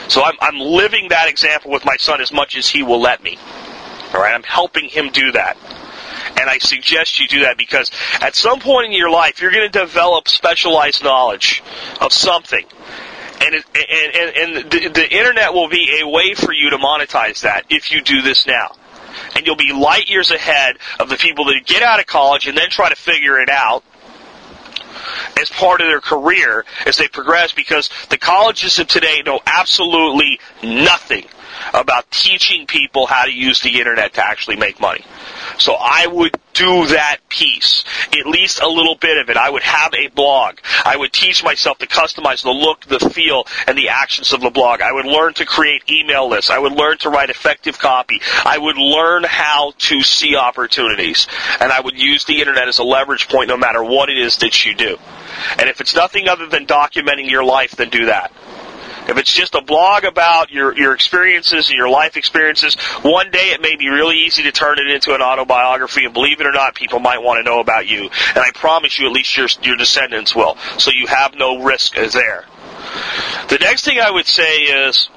So 0.08 0.24
I'm, 0.24 0.36
I'm 0.40 0.60
living 0.60 1.10
that 1.10 1.28
example 1.28 1.72
with 1.72 1.86
my 1.86 1.98
son 1.98 2.22
as 2.22 2.32
much 2.32 2.56
as 2.58 2.68
he 2.68 2.84
will 2.84 3.02
let 3.02 3.24
me. 3.24 3.38
All 4.14 4.22
right, 4.22 4.34
I'm 4.34 4.44
helping 4.44 4.86
him 4.86 5.10
do 5.12 5.32
that. 5.32 5.58
And 6.40 6.50
I 6.50 6.58
suggest 6.60 7.20
you 7.20 7.28
do 7.28 7.42
that 7.42 7.58
because 7.58 7.92
at 8.22 8.36
some 8.36 8.60
point 8.60 8.88
in 8.88 8.94
your 8.94 9.10
life, 9.10 9.42
you're 9.42 9.52
going 9.52 9.70
to 9.70 9.80
develop 9.80 10.28
specialized 10.28 11.04
knowledge 11.04 11.64
of 12.02 12.14
something 12.14 12.66
and, 13.42 13.56
it, 13.56 13.66
and, 13.76 14.16
and, 14.16 14.64
and 14.64 14.72
the, 14.72 14.90
the 14.90 15.18
internet 15.18 15.54
will 15.54 15.70
be 15.70 16.02
a 16.02 16.08
way 16.08 16.34
for 16.34 16.54
you 16.54 16.70
to 16.72 16.78
monetize 16.78 17.42
that 17.42 17.66
if 17.70 17.92
you 17.92 18.02
do 18.02 18.22
this 18.22 18.48
now. 18.48 18.76
And 19.36 19.46
you'll 19.46 19.56
be 19.56 19.72
light 19.72 20.10
years 20.10 20.32
ahead 20.32 20.78
of 21.00 21.10
the 21.10 21.16
people 21.16 21.46
that 21.46 21.66
get 21.66 21.82
out 21.82 22.00
of 22.00 22.06
college 22.06 22.48
and 22.48 22.58
then 22.58 22.70
try 22.70 22.90
to 22.90 22.96
figure 22.96 23.40
it 23.40 23.50
out 23.50 23.84
as 25.40 25.50
part 25.50 25.82
of 25.82 25.88
their 25.88 26.02
career 26.02 26.66
as 26.86 26.98
they 26.98 27.08
progress 27.08 27.54
because 27.54 27.90
the 28.10 28.18
colleges 28.18 28.80
of 28.80 28.88
today 28.88 29.22
know 29.26 29.40
absolutely 29.46 30.40
nothing 30.64 31.26
about 31.74 32.10
teaching 32.12 32.66
people 32.68 33.06
how 33.06 33.26
to 33.26 33.32
use 33.32 33.62
the 33.62 33.80
internet 33.80 34.14
to 34.14 34.26
actually 34.26 34.56
make 34.56 34.80
money. 34.80 35.04
So 35.58 35.76
I 35.80 36.08
would 36.08 36.36
do 36.56 36.88
that 36.88 37.18
piece, 37.30 37.84
at 38.14 38.26
least 38.26 38.62
a 38.62 38.68
little 38.68 38.96
bit 38.96 39.18
of 39.18 39.30
it. 39.30 39.38
I 39.38 39.50
would 39.50 39.64
have 39.64 39.94
a 39.94 40.08
blog. 40.08 40.58
I 40.84 40.96
would 40.96 41.14
teach 41.14 41.44
myself 41.44 41.78
to 41.80 41.88
customize 41.88 42.44
the 42.44 42.52
look, 42.52 42.86
the 42.86 43.00
feel, 43.00 43.46
and 43.68 43.78
the 43.78 43.90
actions 43.90 44.34
of 44.34 44.42
the 44.42 44.50
blog. 44.50 44.82
I 44.82 44.92
would 44.92 45.06
learn 45.06 45.34
to 45.36 45.46
create 45.46 45.84
email 45.90 46.30
lists. 46.30 46.50
I 46.50 46.58
would 46.58 46.72
learn 46.72 46.98
to 47.00 47.10
write 47.10 47.30
effective 47.30 47.78
copy. 47.78 48.22
I 48.44 48.58
would 48.58 48.78
learn 48.78 49.24
how 49.24 49.74
to 49.78 50.02
see 50.02 50.36
opportunities. 50.36 51.28
And 51.60 51.72
I 51.72 51.82
would 51.82 51.98
use 51.98 52.26
the 52.26 52.40
internet 52.40 52.68
as 52.68 52.80
a 52.80 52.84
leverage 52.84 53.28
point 53.28 53.50
no 53.50 53.58
matter 53.58 53.84
what 53.84 54.10
it 54.10 54.18
is 54.18 54.38
that 54.38 54.66
you 54.66 54.74
do. 54.76 54.98
And 55.58 55.70
if 55.70 55.82
it's 55.82 55.96
nothing 55.96 56.28
other 56.28 56.48
than 56.48 56.66
documenting 56.66 57.30
your 57.30 57.44
life, 57.44 57.76
then 57.76 57.90
do 57.90 58.06
that. 58.06 58.32
If 59.08 59.18
it's 59.18 59.32
just 59.32 59.54
a 59.56 59.62
blog 59.62 60.04
about 60.04 60.52
your, 60.52 60.76
your 60.76 60.94
experiences 60.94 61.70
and 61.70 61.78
your 61.78 61.90
life 61.90 62.18
experiences, 62.18 62.76
one 63.02 63.30
day 63.30 63.52
it 63.52 63.62
may 63.62 63.76
be 63.76 63.90
really 63.90 64.18
easy 64.18 64.44
to 64.44 64.52
turn 64.52 64.80
it 64.80 64.88
into 64.88 65.14
an 65.14 65.22
autobiography, 65.22 66.06
and 66.06 66.14
believe 66.14 66.42
it 66.42 66.48
or 66.48 66.52
not, 66.52 66.76
people 66.76 67.00
might 67.00 67.22
want 67.22 67.38
to 67.38 67.44
know 67.44 67.60
about 67.60 67.88
you. 67.88 68.04
And 68.04 68.38
I 68.38 68.52
promise 68.54 68.98
you, 68.98 69.06
at 69.08 69.12
least 69.12 69.38
your, 69.38 69.48
your 69.62 69.76
descendants 69.78 70.36
will. 70.36 70.58
So 70.78 70.92
you 70.92 71.08
have 71.08 71.36
no 71.36 71.64
risk 71.64 71.96
there. 71.96 72.46
The 73.50 73.58
next 73.62 73.86
thing 73.86 74.00
I 74.00 74.10
would 74.10 74.26
say 74.26 74.58
is 74.64 75.10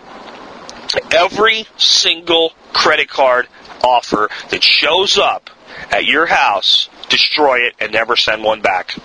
every 1.10 1.66
single 1.76 2.52
credit 2.72 3.08
card 3.08 3.48
offer 3.82 4.28
that 4.50 4.62
shows 4.62 5.16
up 5.16 5.50
at 5.90 6.04
your 6.04 6.26
house, 6.26 6.88
destroy 7.08 7.60
it 7.60 7.74
and 7.80 7.92
never 7.92 8.16
send 8.16 8.42
one 8.42 8.60
back 8.60 8.96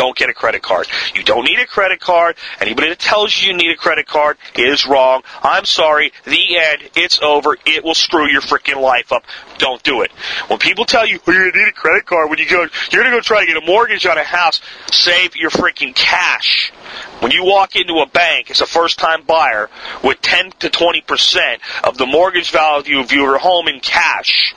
don't 0.00 0.16
get 0.16 0.30
a 0.30 0.32
credit 0.32 0.62
card. 0.62 0.88
You 1.14 1.22
don't 1.22 1.44
need 1.44 1.58
a 1.58 1.66
credit 1.66 2.00
card. 2.00 2.36
Anybody 2.58 2.88
that 2.88 2.98
tells 2.98 3.38
you 3.38 3.48
you 3.48 3.54
need 3.54 3.70
a 3.70 3.76
credit 3.76 4.06
card 4.06 4.38
is 4.56 4.86
wrong. 4.86 5.20
I'm 5.42 5.66
sorry. 5.66 6.14
The 6.24 6.56
end. 6.56 6.88
It's 6.96 7.20
over. 7.20 7.58
It 7.66 7.84
will 7.84 7.94
screw 7.94 8.26
your 8.26 8.40
freaking 8.40 8.80
life 8.80 9.12
up. 9.12 9.24
Don't 9.58 9.82
do 9.82 10.00
it. 10.00 10.10
When 10.48 10.58
people 10.58 10.86
tell 10.86 11.06
you 11.06 11.20
oh, 11.26 11.30
you 11.30 11.52
need 11.52 11.68
a 11.68 11.72
credit 11.72 12.06
card 12.06 12.30
when 12.30 12.38
you 12.38 12.48
go, 12.48 12.66
you're 12.90 13.02
going 13.02 13.12
to 13.12 13.18
go 13.18 13.20
try 13.20 13.44
to 13.44 13.46
get 13.46 13.62
a 13.62 13.66
mortgage 13.66 14.06
on 14.06 14.16
a 14.16 14.24
house, 14.24 14.62
save 14.90 15.36
your 15.36 15.50
freaking 15.50 15.94
cash. 15.94 16.72
When 17.20 17.30
you 17.30 17.44
walk 17.44 17.76
into 17.76 17.96
a 17.96 18.06
bank 18.06 18.50
as 18.50 18.62
a 18.62 18.66
first 18.66 18.98
time 18.98 19.24
buyer 19.24 19.68
with 20.02 20.22
10 20.22 20.52
to 20.60 20.70
20% 20.70 21.58
of 21.84 21.98
the 21.98 22.06
mortgage 22.06 22.50
value 22.52 23.00
of 23.00 23.12
your 23.12 23.36
home 23.36 23.68
in 23.68 23.80
cash, 23.80 24.54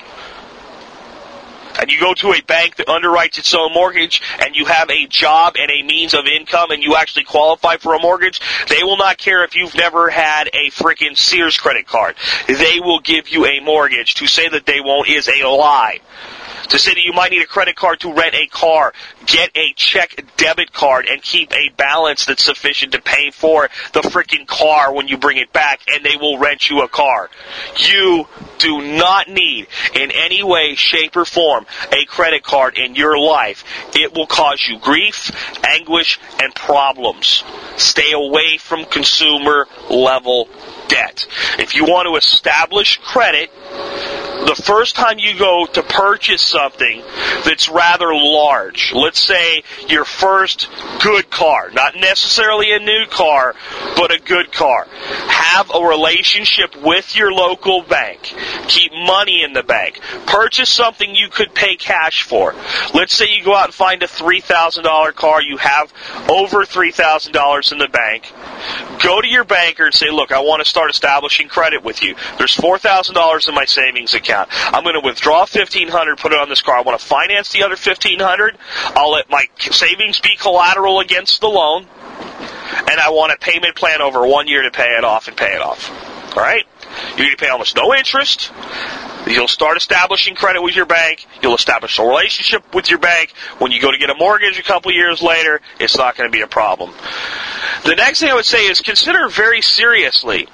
and 1.80 1.92
you 1.92 2.00
go 2.00 2.14
to 2.14 2.34
a 2.34 2.42
bank 2.42 2.76
that 2.78 2.88
underwrites 2.88 3.38
its 3.38 3.54
own 3.54 3.74
mortgage 3.74 4.22
and 4.40 4.56
you 4.56 4.66
have 4.66 4.90
a 4.90 5.06
job 5.08 5.56
and 5.58 5.70
a 5.72 5.84
means 5.84 6.14
of 6.14 6.26
income 6.26 6.72
and 6.72 6.84
you 6.84 6.96
actually 6.96 7.24
qualify 7.24 7.78
for 7.78 7.94
a 7.96 8.00
mortgage, 8.00 8.42
they 8.70 8.84
will 8.84 8.98
not 8.98 9.18
care 9.18 9.44
if 9.44 9.56
you've 9.56 9.76
never 9.76 10.10
had 10.10 10.48
a 10.48 10.70
freaking 10.72 11.18
Sears 11.18 11.58
credit 11.58 11.88
card. 11.88 12.16
They 12.48 12.80
will 12.80 13.00
give 13.00 13.30
you 13.30 13.46
a 13.46 13.60
mortgage. 13.60 14.16
To 14.16 14.28
say 14.28 14.48
that 14.50 14.66
they 14.66 14.80
won't 14.80 15.10
is 15.10 15.28
a 15.28 15.48
lie 15.48 16.00
to 16.70 16.80
say 16.80 16.94
that 16.94 17.04
you 17.04 17.14
might 17.14 17.32
need 17.32 17.42
a 17.42 17.48
credit 17.48 17.76
card 17.76 18.00
to 18.02 18.14
rent 18.14 18.36
a 18.36 18.48
car, 18.48 18.94
get 19.26 19.52
a 19.56 19.74
check 19.76 20.24
debit 20.38 20.74
card 20.74 21.06
and 21.06 21.22
keep 21.22 21.52
a 21.54 21.70
balance 21.76 22.26
that's 22.26 22.44
sufficient 22.44 22.94
to 22.94 23.02
pay 23.02 23.32
for 23.32 23.70
the 23.94 24.02
freaking 24.02 24.48
car 24.48 24.94
when 24.94 25.08
you 25.08 25.18
bring 25.18 25.38
it 25.38 25.52
back 25.54 25.82
and 25.88 26.04
they 26.04 26.16
will 26.16 26.38
rent 26.38 26.70
you 26.70 26.82
a 26.82 26.88
car. 26.88 27.30
You 27.78 28.28
do 28.60 28.82
not 28.82 29.28
need 29.28 29.68
in 29.94 30.12
any 30.12 30.44
way, 30.44 30.76
shape, 30.76 31.16
or 31.16 31.26
form 31.26 31.66
a 31.92 32.06
credit 32.06 32.44
card 32.44 32.78
in 32.78 32.96
your 32.96 33.18
life. 33.18 33.64
It 33.96 34.14
will 34.14 34.28
cause 34.28 34.66
you 34.68 34.80
grief, 34.80 35.32
anguish, 35.66 36.20
and 36.42 36.54
problems. 36.56 37.44
Stay 37.78 38.12
away 38.14 38.58
from 38.58 38.86
consumer 38.86 39.68
level 39.90 40.48
debt. 40.88 41.28
If 41.60 41.76
you 41.76 41.86
want 41.86 42.08
to 42.08 42.16
establish 42.16 43.00
credit, 43.04 43.52
the 44.46 44.62
first 44.62 44.96
time 44.96 45.20
you 45.20 45.38
go 45.38 45.66
to 45.66 45.84
purchase 45.84 46.42
something 46.42 47.02
that's 47.46 47.70
rather 47.70 48.14
large, 48.14 48.94
let's 48.94 49.22
say 49.22 49.64
your 49.88 50.06
first 50.06 50.68
good 51.02 51.30
car, 51.30 51.70
not 51.72 51.96
necessarily 51.96 52.74
a 52.74 52.80
new 52.80 53.06
car, 53.10 53.56
but 53.96 54.12
a 54.12 54.20
good 54.20 54.52
car, 54.52 54.88
have 55.28 55.72
a 55.74 55.80
relationship 55.80 56.76
with 56.82 57.16
your 57.16 57.32
local 57.32 57.82
bank. 57.84 58.34
Keep 58.68 58.92
money 58.94 59.44
in 59.44 59.54
the 59.54 59.64
bank. 59.64 60.00
Purchase 60.26 60.70
something 60.70 61.16
you 61.16 61.30
could 61.30 61.54
pay 61.54 61.76
cash 61.76 62.24
for. 62.24 62.56
Let's 62.94 63.14
say 63.14 63.26
you 63.30 63.44
go 63.44 63.56
out 63.56 63.66
and 63.66 63.74
find 63.74 64.04
a 64.04 64.08
$3,000 64.08 65.16
car, 65.16 65.42
you 65.42 65.58
have 65.58 65.94
over 66.30 66.66
$3,000 66.66 67.72
in 67.72 67.78
the 67.78 67.88
bank. 67.88 68.32
Go 69.02 69.22
to 69.22 69.28
your 69.28 69.44
banker 69.44 69.86
and 69.86 69.94
say, 69.94 70.10
look, 70.10 70.32
I 70.32 70.40
want 70.40 70.64
to 70.64 70.70
start 70.70 70.90
establishing 70.90 71.48
credit 71.48 71.84
with 71.84 72.02
you. 72.02 72.16
There's 72.38 72.56
$4,000 72.56 73.50
in 73.50 73.56
my 73.56 73.66
savings 73.66 74.14
account. 74.14 74.33
I'm 74.34 74.84
going 74.84 75.00
to 75.00 75.06
withdraw 75.06 75.40
1500 75.40 76.18
put 76.18 76.32
it 76.32 76.40
on 76.40 76.50
this 76.50 76.62
car. 76.62 76.76
I 76.76 76.82
want 76.82 77.00
to 77.00 77.06
finance 77.06 77.52
the 77.52 77.64
other 77.64 77.76
1500 77.76 78.58
I'll 78.96 79.12
let 79.12 79.30
my 79.30 79.46
savings 79.60 80.20
be 80.20 80.36
collateral 80.38 81.00
against 81.00 81.42
the 81.42 81.48
loan. 81.48 81.88
And 82.90 83.00
I 83.00 83.10
want 83.10 83.32
a 83.32 83.38
payment 83.38 83.76
plan 83.76 84.02
over 84.02 84.26
one 84.26 84.48
year 84.48 84.64
to 84.64 84.72
pay 84.72 84.96
it 84.98 85.04
off 85.04 85.28
and 85.28 85.38
pay 85.38 85.54
it 85.56 85.62
off. 85.62 85.90
All 86.36 86.44
right? 86.44 86.66
You're 87.10 87.28
going 87.28 87.32
to 87.32 87.38
pay 87.38 87.50
almost 87.50 87.76
no 87.76 87.94
interest. 87.94 88.52
You'll 89.28 89.48
start 89.48 89.78
establishing 89.78 90.36
credit 90.36 90.62
with 90.62 90.76
your 90.76 90.86
bank. 90.86 91.26
You'll 91.42 91.56
establish 91.56 91.98
a 92.00 92.04
relationship 92.04 92.74
with 92.74 92.90
your 92.90 93.00
bank. 93.00 93.32
When 93.60 93.72
you 93.72 93.82
go 93.82 93.92
to 93.92 93.98
get 93.98 94.10
a 94.10 94.16
mortgage 94.16 94.60
a 94.60 94.64
couple 94.64 94.92
years 94.92 95.22
later, 95.22 95.62
it's 95.80 95.98
not 95.98 96.18
going 96.18 96.30
to 96.30 96.36
be 96.36 96.42
a 96.42 96.48
problem. 96.48 96.94
The 97.86 97.96
next 97.96 98.20
thing 98.20 98.30
I 98.30 98.36
would 98.36 98.46
say 98.46 98.66
is 98.66 98.82
consider 98.82 99.30
very 99.30 99.62
seriously 99.62 100.48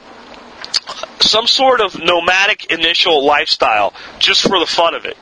some 1.21 1.47
sort 1.47 1.81
of 1.81 1.97
nomadic 1.99 2.71
initial 2.71 3.25
lifestyle 3.25 3.93
just 4.19 4.41
for 4.41 4.59
the 4.59 4.65
fun 4.65 4.95
of 4.95 5.05
it 5.05 5.17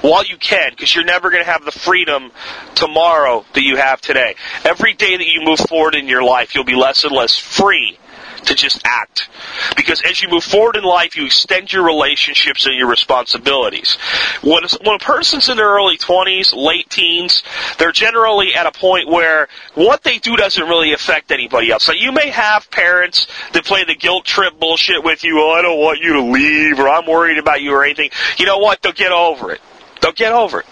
while 0.00 0.24
you 0.24 0.36
can, 0.36 0.70
because 0.70 0.94
you're 0.94 1.04
never 1.04 1.30
going 1.30 1.44
to 1.44 1.50
have 1.50 1.64
the 1.64 1.72
freedom 1.72 2.30
tomorrow 2.74 3.44
that 3.54 3.62
you 3.62 3.76
have 3.76 4.00
today. 4.00 4.34
Every 4.64 4.94
day 4.94 5.16
that 5.16 5.26
you 5.26 5.40
move 5.42 5.58
forward 5.58 5.94
in 5.94 6.06
your 6.06 6.22
life, 6.22 6.54
you'll 6.54 6.64
be 6.64 6.76
less 6.76 7.04
and 7.04 7.12
less 7.12 7.36
free 7.36 7.98
to 8.44 8.54
just 8.54 8.80
act. 8.84 9.28
Because 9.76 10.02
as 10.02 10.22
you 10.22 10.28
move 10.28 10.44
forward 10.44 10.76
in 10.76 10.84
life, 10.84 11.16
you 11.16 11.26
extend 11.26 11.72
your 11.72 11.84
relationships 11.84 12.66
and 12.66 12.76
your 12.76 12.88
responsibilities. 12.88 13.96
When, 14.42 14.62
when 14.84 14.96
a 14.96 14.98
person's 14.98 15.48
in 15.48 15.56
their 15.56 15.68
early 15.68 15.98
20s, 15.98 16.54
late 16.54 16.88
teens, 16.90 17.42
they're 17.78 17.92
generally 17.92 18.54
at 18.54 18.66
a 18.66 18.72
point 18.72 19.08
where 19.08 19.48
what 19.74 20.02
they 20.02 20.18
do 20.18 20.36
doesn't 20.36 20.68
really 20.68 20.92
affect 20.92 21.30
anybody 21.30 21.70
else. 21.70 21.84
So 21.84 21.92
you 21.92 22.12
may 22.12 22.30
have 22.30 22.70
parents 22.70 23.26
that 23.52 23.64
play 23.64 23.84
the 23.84 23.94
guilt 23.94 24.24
trip 24.24 24.58
bullshit 24.58 25.02
with 25.02 25.24
you, 25.24 25.40
oh, 25.40 25.50
I 25.52 25.62
don't 25.62 25.78
want 25.78 26.00
you 26.00 26.14
to 26.14 26.22
leave, 26.22 26.78
or 26.78 26.88
I'm 26.88 27.06
worried 27.06 27.38
about 27.38 27.60
you 27.60 27.72
or 27.72 27.84
anything. 27.84 28.10
You 28.38 28.46
know 28.46 28.58
what? 28.58 28.82
They'll 28.82 28.92
get 28.92 29.12
over 29.12 29.52
it. 29.52 29.60
They'll 30.00 30.12
get 30.12 30.32
over 30.32 30.60
it. 30.60 30.66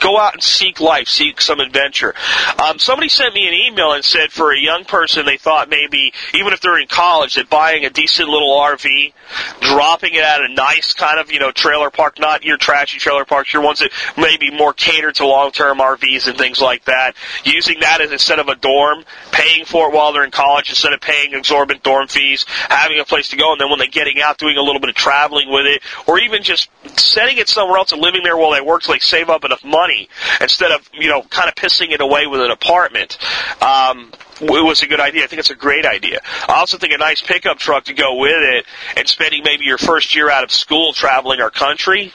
Go 0.00 0.18
out 0.18 0.34
and 0.34 0.42
seek 0.42 0.80
life, 0.80 1.08
seek 1.08 1.40
some 1.40 1.60
adventure. 1.60 2.14
Um, 2.62 2.78
somebody 2.78 3.08
sent 3.08 3.34
me 3.34 3.48
an 3.48 3.54
email 3.54 3.92
and 3.92 4.04
said 4.04 4.32
for 4.32 4.52
a 4.52 4.58
young 4.58 4.84
person, 4.84 5.26
they 5.26 5.36
thought 5.36 5.68
maybe, 5.68 6.12
even 6.34 6.52
if 6.52 6.60
they're 6.60 6.78
in 6.78 6.88
college, 6.88 7.34
that 7.34 7.48
buying 7.50 7.84
a 7.84 7.90
decent 7.90 8.28
little 8.28 8.50
RV, 8.50 9.12
dropping 9.60 10.14
it 10.14 10.22
at 10.22 10.40
a 10.40 10.52
nice 10.52 10.92
kind 10.92 11.18
of, 11.18 11.32
you 11.32 11.40
know, 11.40 11.50
trailer 11.50 11.90
park, 11.90 12.18
not 12.18 12.44
your 12.44 12.56
trashy 12.56 12.98
trailer 12.98 13.24
parks, 13.24 13.52
your 13.52 13.62
ones 13.62 13.80
that 13.80 13.90
maybe 14.16 14.50
more 14.50 14.72
cater 14.72 15.10
to 15.12 15.26
long-term 15.26 15.78
RVs 15.78 16.28
and 16.28 16.38
things 16.38 16.60
like 16.60 16.84
that, 16.84 17.14
using 17.44 17.80
that 17.80 18.00
as 18.00 18.12
instead 18.12 18.38
of 18.38 18.48
a 18.48 18.54
dorm, 18.54 19.04
paying 19.32 19.64
for 19.64 19.88
it 19.88 19.94
while 19.94 20.12
they're 20.12 20.24
in 20.24 20.30
college 20.30 20.68
instead 20.68 20.92
of 20.92 21.00
paying 21.00 21.34
exorbitant 21.34 21.82
dorm 21.82 22.08
fees, 22.08 22.44
having 22.68 23.00
a 23.00 23.04
place 23.04 23.30
to 23.30 23.36
go, 23.36 23.52
and 23.52 23.60
then 23.60 23.70
when 23.70 23.78
they're 23.78 23.88
getting 23.88 24.20
out, 24.20 24.38
doing 24.38 24.56
a 24.56 24.62
little 24.62 24.80
bit 24.80 24.90
of 24.90 24.94
traveling 24.94 25.50
with 25.50 25.66
it, 25.66 25.82
or 26.06 26.18
even 26.18 26.42
just 26.42 26.68
setting 26.98 27.38
it 27.38 27.48
somewhere 27.48 27.78
else 27.78 27.92
and 27.92 28.00
living 28.00 28.22
there 28.22 28.36
while 28.36 28.52
they 28.52 28.60
work 28.60 28.84
they 28.84 28.98
save 28.98 29.30
up 29.30 29.44
enough 29.44 29.64
money 29.64 29.83
money 29.84 30.08
instead 30.40 30.72
of 30.72 30.88
you 30.94 31.08
know 31.08 31.22
kind 31.22 31.48
of 31.48 31.54
pissing 31.54 31.90
it 31.90 32.00
away 32.00 32.26
with 32.26 32.40
an 32.40 32.50
apartment. 32.50 33.18
Um, 33.62 34.12
it 34.40 34.64
was 34.64 34.82
a 34.82 34.86
good 34.86 35.00
idea. 35.00 35.24
I 35.24 35.26
think 35.26 35.40
it's 35.40 35.50
a 35.50 35.54
great 35.54 35.86
idea. 35.86 36.20
I 36.48 36.54
also 36.54 36.76
think 36.78 36.92
a 36.92 36.98
nice 36.98 37.22
pickup 37.22 37.58
truck 37.58 37.84
to 37.84 37.94
go 37.94 38.16
with 38.16 38.32
it 38.36 38.66
and 38.96 39.06
spending 39.06 39.42
maybe 39.44 39.64
your 39.64 39.78
first 39.78 40.16
year 40.16 40.28
out 40.28 40.42
of 40.42 40.50
school 40.50 40.92
traveling 40.92 41.40
our 41.40 41.50
country 41.50 42.12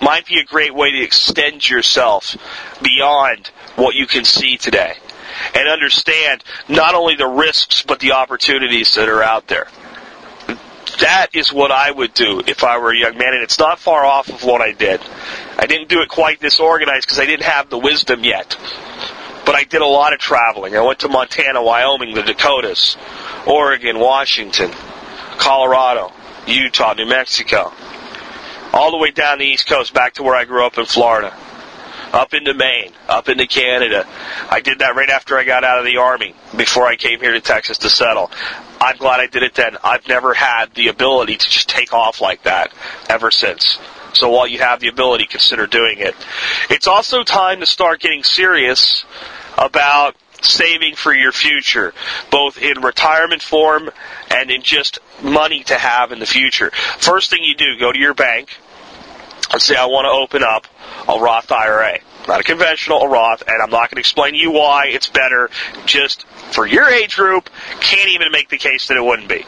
might 0.00 0.26
be 0.26 0.38
a 0.38 0.44
great 0.44 0.74
way 0.74 0.92
to 0.92 1.02
extend 1.02 1.68
yourself 1.68 2.36
beyond 2.82 3.48
what 3.76 3.94
you 3.94 4.06
can 4.06 4.24
see 4.24 4.56
today 4.56 4.94
and 5.54 5.68
understand 5.68 6.44
not 6.68 6.94
only 6.94 7.16
the 7.16 7.26
risks 7.26 7.82
but 7.82 8.00
the 8.00 8.12
opportunities 8.12 8.94
that 8.94 9.08
are 9.08 9.22
out 9.22 9.46
there. 9.48 9.68
That 11.20 11.36
is 11.36 11.52
what 11.52 11.70
I 11.70 11.90
would 11.90 12.14
do 12.14 12.40
if 12.46 12.64
I 12.64 12.78
were 12.78 12.92
a 12.92 12.96
young 12.96 13.18
man, 13.18 13.34
and 13.34 13.42
it's 13.42 13.58
not 13.58 13.78
far 13.78 14.06
off 14.06 14.30
of 14.30 14.42
what 14.42 14.62
I 14.62 14.72
did. 14.72 15.02
I 15.58 15.66
didn't 15.66 15.90
do 15.90 16.00
it 16.00 16.08
quite 16.08 16.40
this 16.40 16.58
organized 16.58 17.06
because 17.06 17.18
I 17.18 17.26
didn't 17.26 17.44
have 17.44 17.68
the 17.68 17.76
wisdom 17.76 18.24
yet. 18.24 18.56
But 19.44 19.54
I 19.54 19.64
did 19.64 19.82
a 19.82 19.86
lot 19.86 20.14
of 20.14 20.18
traveling. 20.18 20.74
I 20.74 20.80
went 20.80 21.00
to 21.00 21.10
Montana, 21.10 21.62
Wyoming, 21.62 22.14
the 22.14 22.22
Dakotas, 22.22 22.96
Oregon, 23.46 23.98
Washington, 23.98 24.70
Colorado, 25.36 26.10
Utah, 26.46 26.94
New 26.94 27.04
Mexico, 27.04 27.70
all 28.72 28.90
the 28.90 28.96
way 28.96 29.10
down 29.10 29.40
the 29.40 29.44
East 29.44 29.66
Coast 29.66 29.92
back 29.92 30.14
to 30.14 30.22
where 30.22 30.34
I 30.34 30.46
grew 30.46 30.64
up 30.64 30.78
in 30.78 30.86
Florida. 30.86 31.36
Up 32.12 32.34
into 32.34 32.54
Maine, 32.54 32.92
up 33.08 33.28
into 33.28 33.46
Canada. 33.46 34.06
I 34.50 34.60
did 34.60 34.80
that 34.80 34.96
right 34.96 35.10
after 35.10 35.38
I 35.38 35.44
got 35.44 35.64
out 35.64 35.78
of 35.78 35.84
the 35.84 35.98
Army, 35.98 36.34
before 36.56 36.86
I 36.86 36.96
came 36.96 37.20
here 37.20 37.32
to 37.32 37.40
Texas 37.40 37.78
to 37.78 37.90
settle. 37.90 38.30
I'm 38.80 38.96
glad 38.96 39.20
I 39.20 39.26
did 39.26 39.42
it 39.42 39.54
then. 39.54 39.76
I've 39.84 40.08
never 40.08 40.34
had 40.34 40.74
the 40.74 40.88
ability 40.88 41.36
to 41.36 41.50
just 41.50 41.68
take 41.68 41.92
off 41.92 42.20
like 42.20 42.44
that 42.44 42.72
ever 43.08 43.30
since. 43.30 43.78
So 44.14 44.30
while 44.30 44.46
you 44.46 44.58
have 44.58 44.80
the 44.80 44.88
ability, 44.88 45.26
consider 45.26 45.66
doing 45.66 45.98
it. 45.98 46.14
It's 46.68 46.86
also 46.86 47.22
time 47.22 47.60
to 47.60 47.66
start 47.66 48.00
getting 48.00 48.24
serious 48.24 49.04
about 49.56 50.16
saving 50.42 50.96
for 50.96 51.12
your 51.14 51.32
future, 51.32 51.92
both 52.30 52.60
in 52.60 52.80
retirement 52.80 53.42
form 53.42 53.90
and 54.30 54.50
in 54.50 54.62
just 54.62 54.98
money 55.22 55.62
to 55.64 55.74
have 55.74 56.12
in 56.12 56.18
the 56.18 56.26
future. 56.26 56.70
First 56.98 57.30
thing 57.30 57.40
you 57.42 57.54
do, 57.54 57.78
go 57.78 57.92
to 57.92 57.98
your 57.98 58.14
bank 58.14 58.56
and 59.52 59.60
say, 59.60 59.76
I 59.76 59.86
want 59.86 60.06
to 60.06 60.10
open 60.10 60.42
up 60.42 60.66
a 61.08 61.20
Roth 61.20 61.50
IRA. 61.50 61.98
Not 62.28 62.40
a 62.40 62.44
conventional, 62.44 63.02
a 63.02 63.08
Roth, 63.08 63.42
and 63.46 63.62
I'm 63.62 63.70
not 63.70 63.90
going 63.90 63.96
to 63.96 64.00
explain 64.00 64.34
to 64.34 64.38
you 64.38 64.52
why 64.52 64.86
it's 64.88 65.08
better. 65.08 65.50
Just 65.86 66.26
for 66.52 66.66
your 66.66 66.88
age 66.88 67.16
group, 67.16 67.48
can't 67.80 68.10
even 68.10 68.30
make 68.30 68.48
the 68.48 68.58
case 68.58 68.88
that 68.88 68.96
it 68.96 69.04
wouldn't 69.04 69.28
be. 69.28 69.44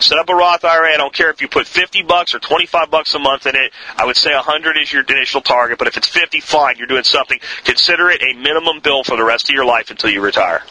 Set 0.00 0.18
up 0.18 0.28
a 0.28 0.34
Roth 0.34 0.64
IRA. 0.64 0.92
I 0.92 0.96
don't 0.96 1.14
care 1.14 1.30
if 1.30 1.40
you 1.40 1.48
put 1.48 1.66
50 1.66 2.02
bucks 2.02 2.34
or 2.34 2.38
25 2.38 2.90
bucks 2.90 3.14
a 3.14 3.18
month 3.18 3.46
in 3.46 3.56
it. 3.56 3.72
I 3.96 4.04
would 4.04 4.16
say 4.16 4.34
100 4.34 4.76
is 4.76 4.92
your 4.92 5.02
initial 5.02 5.40
target, 5.40 5.78
but 5.78 5.88
if 5.88 5.96
it's 5.96 6.08
50, 6.08 6.40
fine. 6.40 6.76
You're 6.76 6.86
doing 6.86 7.04
something. 7.04 7.40
Consider 7.64 8.10
it 8.10 8.22
a 8.22 8.38
minimum 8.38 8.80
bill 8.80 9.02
for 9.02 9.16
the 9.16 9.24
rest 9.24 9.48
of 9.48 9.54
your 9.54 9.64
life 9.64 9.90
until 9.90 10.10
you 10.10 10.20
retire. 10.20 10.62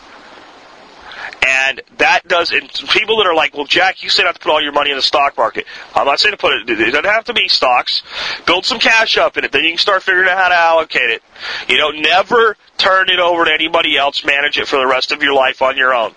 And 1.48 1.82
that 1.98 2.28
does, 2.28 2.52
and 2.52 2.72
people 2.90 3.18
that 3.18 3.28
are 3.28 3.36
like, 3.36 3.56
well, 3.56 3.66
Jack, 3.66 4.04
you 4.04 4.10
say 4.10 4.24
not 4.24 4.36
to 4.36 4.42
put 4.42 4.52
all 4.52 4.62
your 4.62 4.72
money 4.72 4.92
in 4.92 4.98
the 4.98 5.02
stock 5.02 5.38
market. 5.38 5.66
I'm 5.96 6.06
not 6.06 6.20
saying 6.20 6.34
to 6.34 6.38
put 6.38 6.54
it, 6.54 6.70
it 6.70 6.92
doesn't 6.92 7.06
have 7.06 7.26
to 7.26 7.34
be 7.34 7.48
stocks. 7.48 8.02
Build 8.46 8.66
some 8.66 8.80
cash 8.80 9.18
up 9.18 9.38
in 9.38 9.44
it, 9.44 9.52
then 9.52 9.64
you 9.64 9.72
can 9.72 9.78
start 9.78 10.04
figuring 10.04 10.30
out 10.30 10.38
how 10.38 10.50
to 10.50 10.56
allocate 10.56 11.10
it. 11.10 11.24
You 11.68 11.78
know, 11.78 11.90
never 11.92 12.56
turn 12.78 13.10
it 13.10 13.20
over 13.20 13.46
to 13.46 13.54
anybody 13.54 13.98
else. 13.98 14.24
Manage 14.24 14.58
it 14.58 14.68
for 14.68 14.78
the 14.78 14.88
rest 14.88 15.12
of 15.12 15.22
your 15.22 15.34
life 15.34 15.62
on 15.62 15.78
your 15.78 15.94
own. 15.94 16.14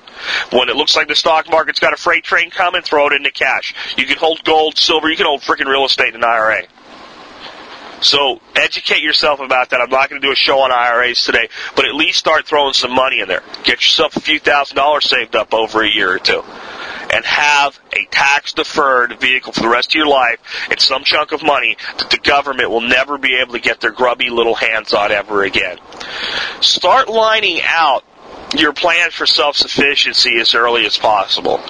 When 0.53 0.69
it 0.69 0.77
looks 0.77 0.97
like 0.97 1.09
the 1.09 1.17
stock 1.17 1.51
market's 1.51 1.81
got 1.81 1.93
a 1.93 1.97
freight 1.97 2.25
train 2.25 2.51
coming, 2.51 2.83
throw 2.83 3.09
it 3.09 3.13
into 3.13 3.31
cash. 3.31 3.75
You 3.97 4.07
can 4.07 4.19
hold 4.19 4.45
gold, 4.45 4.79
silver, 4.79 5.09
you 5.09 5.17
can 5.17 5.27
hold 5.27 5.43
freaking 5.43 5.67
real 5.67 5.85
estate 5.85 6.15
in 6.15 6.17
an 6.17 6.25
IRA. 6.25 6.63
So 8.03 8.41
educate 8.57 9.03
yourself 9.03 9.41
about 9.41 9.71
that. 9.71 9.81
I'm 9.81 9.91
not 9.91 10.11
going 10.11 10.21
to 10.21 10.27
do 10.27 10.33
a 10.33 10.37
show 10.37 10.61
on 10.61 10.73
IRAs 10.73 11.25
today, 11.25 11.49
but 11.77 11.85
at 11.85 11.95
least 11.95 12.19
start 12.19 12.47
throwing 12.47 12.75
some 12.75 12.93
money 12.93 13.21
in 13.21 13.29
there. 13.29 13.43
Get 13.63 13.79
yourself 13.79 14.17
a 14.17 14.21
few 14.21 14.39
thousand 14.39 14.77
dollars 14.77 15.09
saved 15.09 15.37
up 15.37 15.55
over 15.55 15.83
a 15.83 15.89
year 15.89 16.13
or 16.13 16.19
two. 16.19 16.43
And 17.13 17.25
have 17.25 17.79
a 17.93 18.07
tax 18.07 18.55
deferred 18.55 19.21
vehicle 19.21 19.53
for 19.53 19.61
the 19.61 19.69
rest 19.69 19.91
of 19.91 19.95
your 19.95 20.07
life 20.07 20.39
and 20.71 20.81
some 20.81 21.05
chunk 21.05 21.33
of 21.33 21.43
money 21.43 21.77
that 21.99 22.11
the 22.11 22.19
government 22.19 22.71
will 22.71 22.81
never 22.81 23.19
be 23.19 23.39
able 23.41 23.53
to 23.53 23.61
get 23.61 23.81
their 23.81 23.91
grubby 23.91 24.31
little 24.31 24.55
hands 24.55 24.95
on 24.95 25.13
ever 25.13 25.45
again. 25.45 25.79
Start 26.61 27.09
lining 27.09 27.61
out 27.63 28.05
your 28.57 28.73
plan 28.73 29.11
for 29.11 29.27
self-sufficiency 29.27 30.39
as 30.39 30.55
early 30.55 30.87
as 30.87 30.99
possible. 30.99 31.61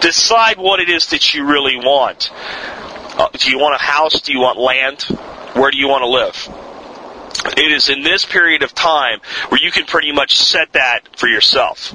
Decide 0.00 0.58
what 0.58 0.80
it 0.80 0.88
is 0.88 1.06
that 1.08 1.34
you 1.34 1.46
really 1.46 1.76
want. 1.76 2.30
Uh, 3.16 3.28
do 3.32 3.50
you 3.50 3.58
want 3.58 3.74
a 3.74 3.78
house? 3.78 4.20
Do 4.20 4.32
you 4.32 4.40
want 4.40 4.58
land? 4.58 5.02
Where 5.54 5.70
do 5.70 5.76
you 5.76 5.88
want 5.88 6.02
to 6.02 6.08
live? 6.08 6.62
It 7.56 7.72
is 7.72 7.88
in 7.88 8.02
this 8.02 8.24
period 8.24 8.62
of 8.62 8.72
time 8.74 9.20
where 9.48 9.60
you 9.60 9.72
can 9.72 9.84
pretty 9.84 10.12
much 10.12 10.38
set 10.38 10.72
that 10.72 11.00
for 11.16 11.26
yourself. 11.26 11.92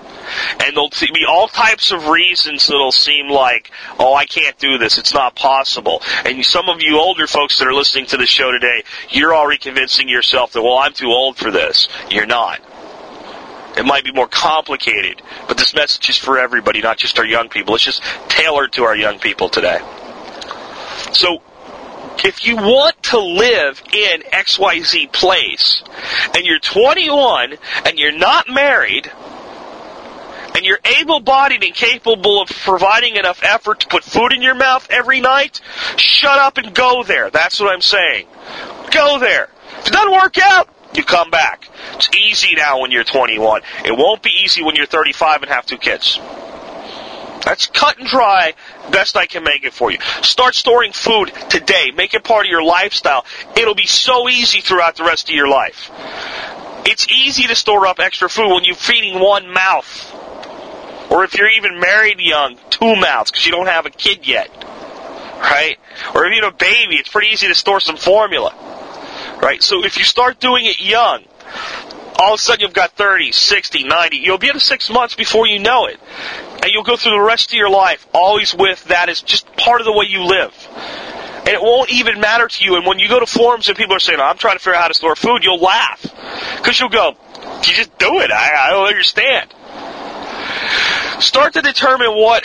And 0.61 0.75
there'll 0.75 0.89
be 0.89 1.25
all 1.27 1.47
types 1.47 1.91
of 1.91 2.07
reasons 2.07 2.67
that'll 2.67 2.91
seem 2.91 3.29
like, 3.29 3.71
oh, 3.97 4.13
I 4.13 4.25
can't 4.25 4.57
do 4.59 4.77
this. 4.77 4.97
It's 4.97 5.13
not 5.13 5.35
possible. 5.35 6.01
And 6.25 6.45
some 6.45 6.67
of 6.67 6.81
you 6.81 6.99
older 6.99 7.27
folks 7.27 7.59
that 7.59 7.67
are 7.67 7.73
listening 7.73 8.07
to 8.07 8.17
the 8.17 8.25
show 8.25 8.51
today, 8.51 8.83
you're 9.09 9.33
already 9.33 9.57
convincing 9.57 10.09
yourself 10.09 10.51
that, 10.51 10.61
well, 10.61 10.77
I'm 10.77 10.93
too 10.93 11.07
old 11.07 11.37
for 11.37 11.49
this. 11.49 11.87
You're 12.09 12.25
not. 12.25 12.59
It 13.77 13.85
might 13.85 14.03
be 14.03 14.11
more 14.11 14.27
complicated, 14.27 15.21
but 15.47 15.57
this 15.57 15.73
message 15.73 16.09
is 16.09 16.17
for 16.17 16.39
everybody, 16.39 16.81
not 16.81 16.97
just 16.97 17.19
our 17.19 17.25
young 17.25 17.47
people. 17.47 17.75
It's 17.75 17.83
just 17.83 18.03
tailored 18.27 18.73
to 18.73 18.83
our 18.83 18.95
young 18.95 19.19
people 19.19 19.49
today. 19.49 19.79
So 21.13 21.41
if 22.23 22.45
you 22.45 22.55
want 22.55 23.01
to 23.03 23.19
live 23.19 23.81
in 23.93 24.21
XYZ 24.21 25.11
place 25.11 25.83
and 26.35 26.45
you're 26.45 26.59
21 26.59 27.55
and 27.85 27.99
you're 27.99 28.17
not 28.17 28.49
married 28.49 29.11
and 30.55 30.65
you're 30.65 30.79
able 30.99 31.19
bodied 31.19 31.63
and 31.63 31.73
capable 31.73 32.41
of 32.41 32.49
providing 32.49 33.15
enough 33.15 33.43
effort 33.43 33.81
to 33.81 33.87
put 33.87 34.03
food 34.03 34.33
in 34.33 34.41
your 34.41 34.55
mouth 34.55 34.87
every 34.89 35.21
night, 35.21 35.61
shut 35.97 36.39
up 36.39 36.57
and 36.57 36.73
go 36.73 37.03
there. 37.03 37.29
That's 37.29 37.59
what 37.59 37.71
I'm 37.71 37.81
saying. 37.81 38.25
Go 38.91 39.19
there. 39.19 39.49
If 39.79 39.87
it 39.87 39.93
doesn't 39.93 40.11
work 40.11 40.37
out, 40.39 40.69
you 40.95 41.03
come 41.03 41.29
back. 41.29 41.69
It's 41.93 42.09
easy 42.15 42.55
now 42.55 42.81
when 42.81 42.91
you're 42.91 43.03
21. 43.03 43.61
It 43.85 43.95
won't 43.95 44.23
be 44.23 44.31
easy 44.43 44.63
when 44.63 44.75
you're 44.75 44.87
35 44.87 45.43
and 45.43 45.51
have 45.51 45.65
two 45.67 45.77
kids. 45.77 46.19
That's 47.47 47.67
cut 47.67 47.97
and 47.97 48.05
dry. 48.05 48.55
Best 48.91 49.15
I 49.15 49.25
can 49.25 49.41
make 49.45 49.63
it 49.63 49.71
for 49.71 49.89
you. 49.89 49.99
Start 50.21 50.53
storing 50.53 50.91
food 50.91 51.31
today. 51.49 51.91
Make 51.95 52.13
it 52.13 52.25
part 52.25 52.45
of 52.45 52.49
your 52.49 52.61
lifestyle. 52.61 53.25
It'll 53.55 53.73
be 53.73 53.85
so 53.85 54.27
easy 54.27 54.59
throughout 54.59 54.97
the 54.97 55.05
rest 55.05 55.29
of 55.29 55.35
your 55.35 55.47
life. 55.47 55.89
It's 56.85 57.07
easy 57.07 57.47
to 57.47 57.55
store 57.55 57.87
up 57.87 58.01
extra 58.01 58.27
food 58.27 58.53
when 58.53 58.65
you're 58.65 58.75
feeding 58.75 59.21
one 59.21 59.53
mouth. 59.53 60.13
Or 61.09 61.23
if 61.23 61.35
you're 61.35 61.47
even 61.47 61.79
married 61.79 62.19
young, 62.19 62.57
two 62.69 62.97
mouths 62.97 63.31
because 63.31 63.45
you 63.45 63.53
don't 63.53 63.67
have 63.67 63.85
a 63.85 63.91
kid 63.91 64.27
yet. 64.27 64.49
Right? 65.39 65.77
Or 66.13 66.25
if 66.25 66.35
you 66.35 66.43
have 66.43 66.53
a 66.53 66.57
baby, 66.57 66.95
it's 66.97 67.07
pretty 67.07 67.29
easy 67.29 67.47
to 67.47 67.55
store 67.55 67.79
some 67.79 67.95
formula. 67.95 68.53
Right? 69.41 69.63
So 69.63 69.85
if 69.85 69.97
you 69.97 70.03
start 70.03 70.41
doing 70.41 70.65
it 70.65 70.81
young, 70.81 71.23
all 72.19 72.33
of 72.33 72.39
a 72.39 72.41
sudden 72.41 72.61
you've 72.61 72.73
got 72.73 72.91
30, 72.91 73.31
60, 73.31 73.83
90. 73.83 74.17
You'll 74.17 74.37
be 74.37 74.49
at 74.49 74.59
six 74.59 74.89
months 74.89 75.15
before 75.15 75.47
you 75.47 75.59
know 75.59 75.85
it. 75.85 75.99
And 76.63 76.71
you'll 76.71 76.83
go 76.83 76.97
through 76.97 77.11
the 77.11 77.21
rest 77.21 77.49
of 77.49 77.53
your 77.53 77.69
life 77.69 78.05
always 78.13 78.55
with 78.55 78.83
that 78.85 79.09
as 79.09 79.21
just 79.21 79.45
part 79.55 79.81
of 79.81 79.85
the 79.85 79.93
way 79.93 80.05
you 80.09 80.23
live. 80.23 80.53
And 81.39 81.49
it 81.49 81.61
won't 81.61 81.91
even 81.91 82.19
matter 82.19 82.47
to 82.47 82.63
you. 82.63 82.75
And 82.75 82.85
when 82.85 82.99
you 82.99 83.07
go 83.07 83.19
to 83.19 83.25
forums 83.25 83.69
and 83.69 83.77
people 83.77 83.95
are 83.95 83.99
saying, 83.99 84.19
I'm 84.19 84.37
trying 84.37 84.57
to 84.57 84.59
figure 84.59 84.75
out 84.75 84.81
how 84.81 84.87
to 84.89 84.93
store 84.93 85.15
food, 85.15 85.43
you'll 85.43 85.59
laugh. 85.59 86.01
Because 86.57 86.79
you'll 86.79 86.89
go, 86.89 87.15
you 87.63 87.73
just 87.73 87.97
do 87.97 88.19
it. 88.19 88.31
I, 88.31 88.67
I 88.67 88.69
don't 88.71 88.87
understand. 88.87 89.53
Start 91.23 91.53
to 91.53 91.61
determine 91.61 92.11
what 92.11 92.43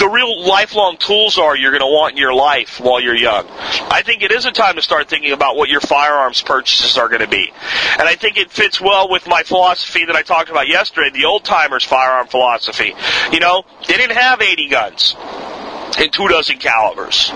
the 0.00 0.08
real 0.08 0.40
lifelong 0.46 0.96
tools 0.96 1.36
are 1.36 1.54
you're 1.54 1.70
going 1.70 1.82
to 1.82 1.86
want 1.86 2.12
in 2.12 2.16
your 2.16 2.32
life 2.32 2.80
while 2.80 3.00
you're 3.00 3.14
young. 3.14 3.46
I 3.50 4.00
think 4.02 4.22
it 4.22 4.32
is 4.32 4.46
a 4.46 4.50
time 4.50 4.76
to 4.76 4.82
start 4.82 5.10
thinking 5.10 5.32
about 5.32 5.56
what 5.56 5.68
your 5.68 5.82
firearms 5.82 6.40
purchases 6.40 6.96
are 6.96 7.08
going 7.08 7.20
to 7.20 7.28
be. 7.28 7.52
And 7.98 8.08
I 8.08 8.16
think 8.16 8.38
it 8.38 8.50
fits 8.50 8.80
well 8.80 9.10
with 9.10 9.28
my 9.28 9.42
philosophy 9.42 10.06
that 10.06 10.16
I 10.16 10.22
talked 10.22 10.48
about 10.48 10.68
yesterday, 10.68 11.10
the 11.12 11.26
old 11.26 11.44
timers 11.44 11.84
firearm 11.84 12.28
philosophy. 12.28 12.94
You 13.30 13.40
know, 13.40 13.62
they 13.86 13.98
didn't 13.98 14.16
have 14.16 14.40
80 14.40 14.68
guns 14.70 15.16
and 15.98 16.10
two 16.10 16.28
dozen 16.28 16.56
calibers. 16.56 17.28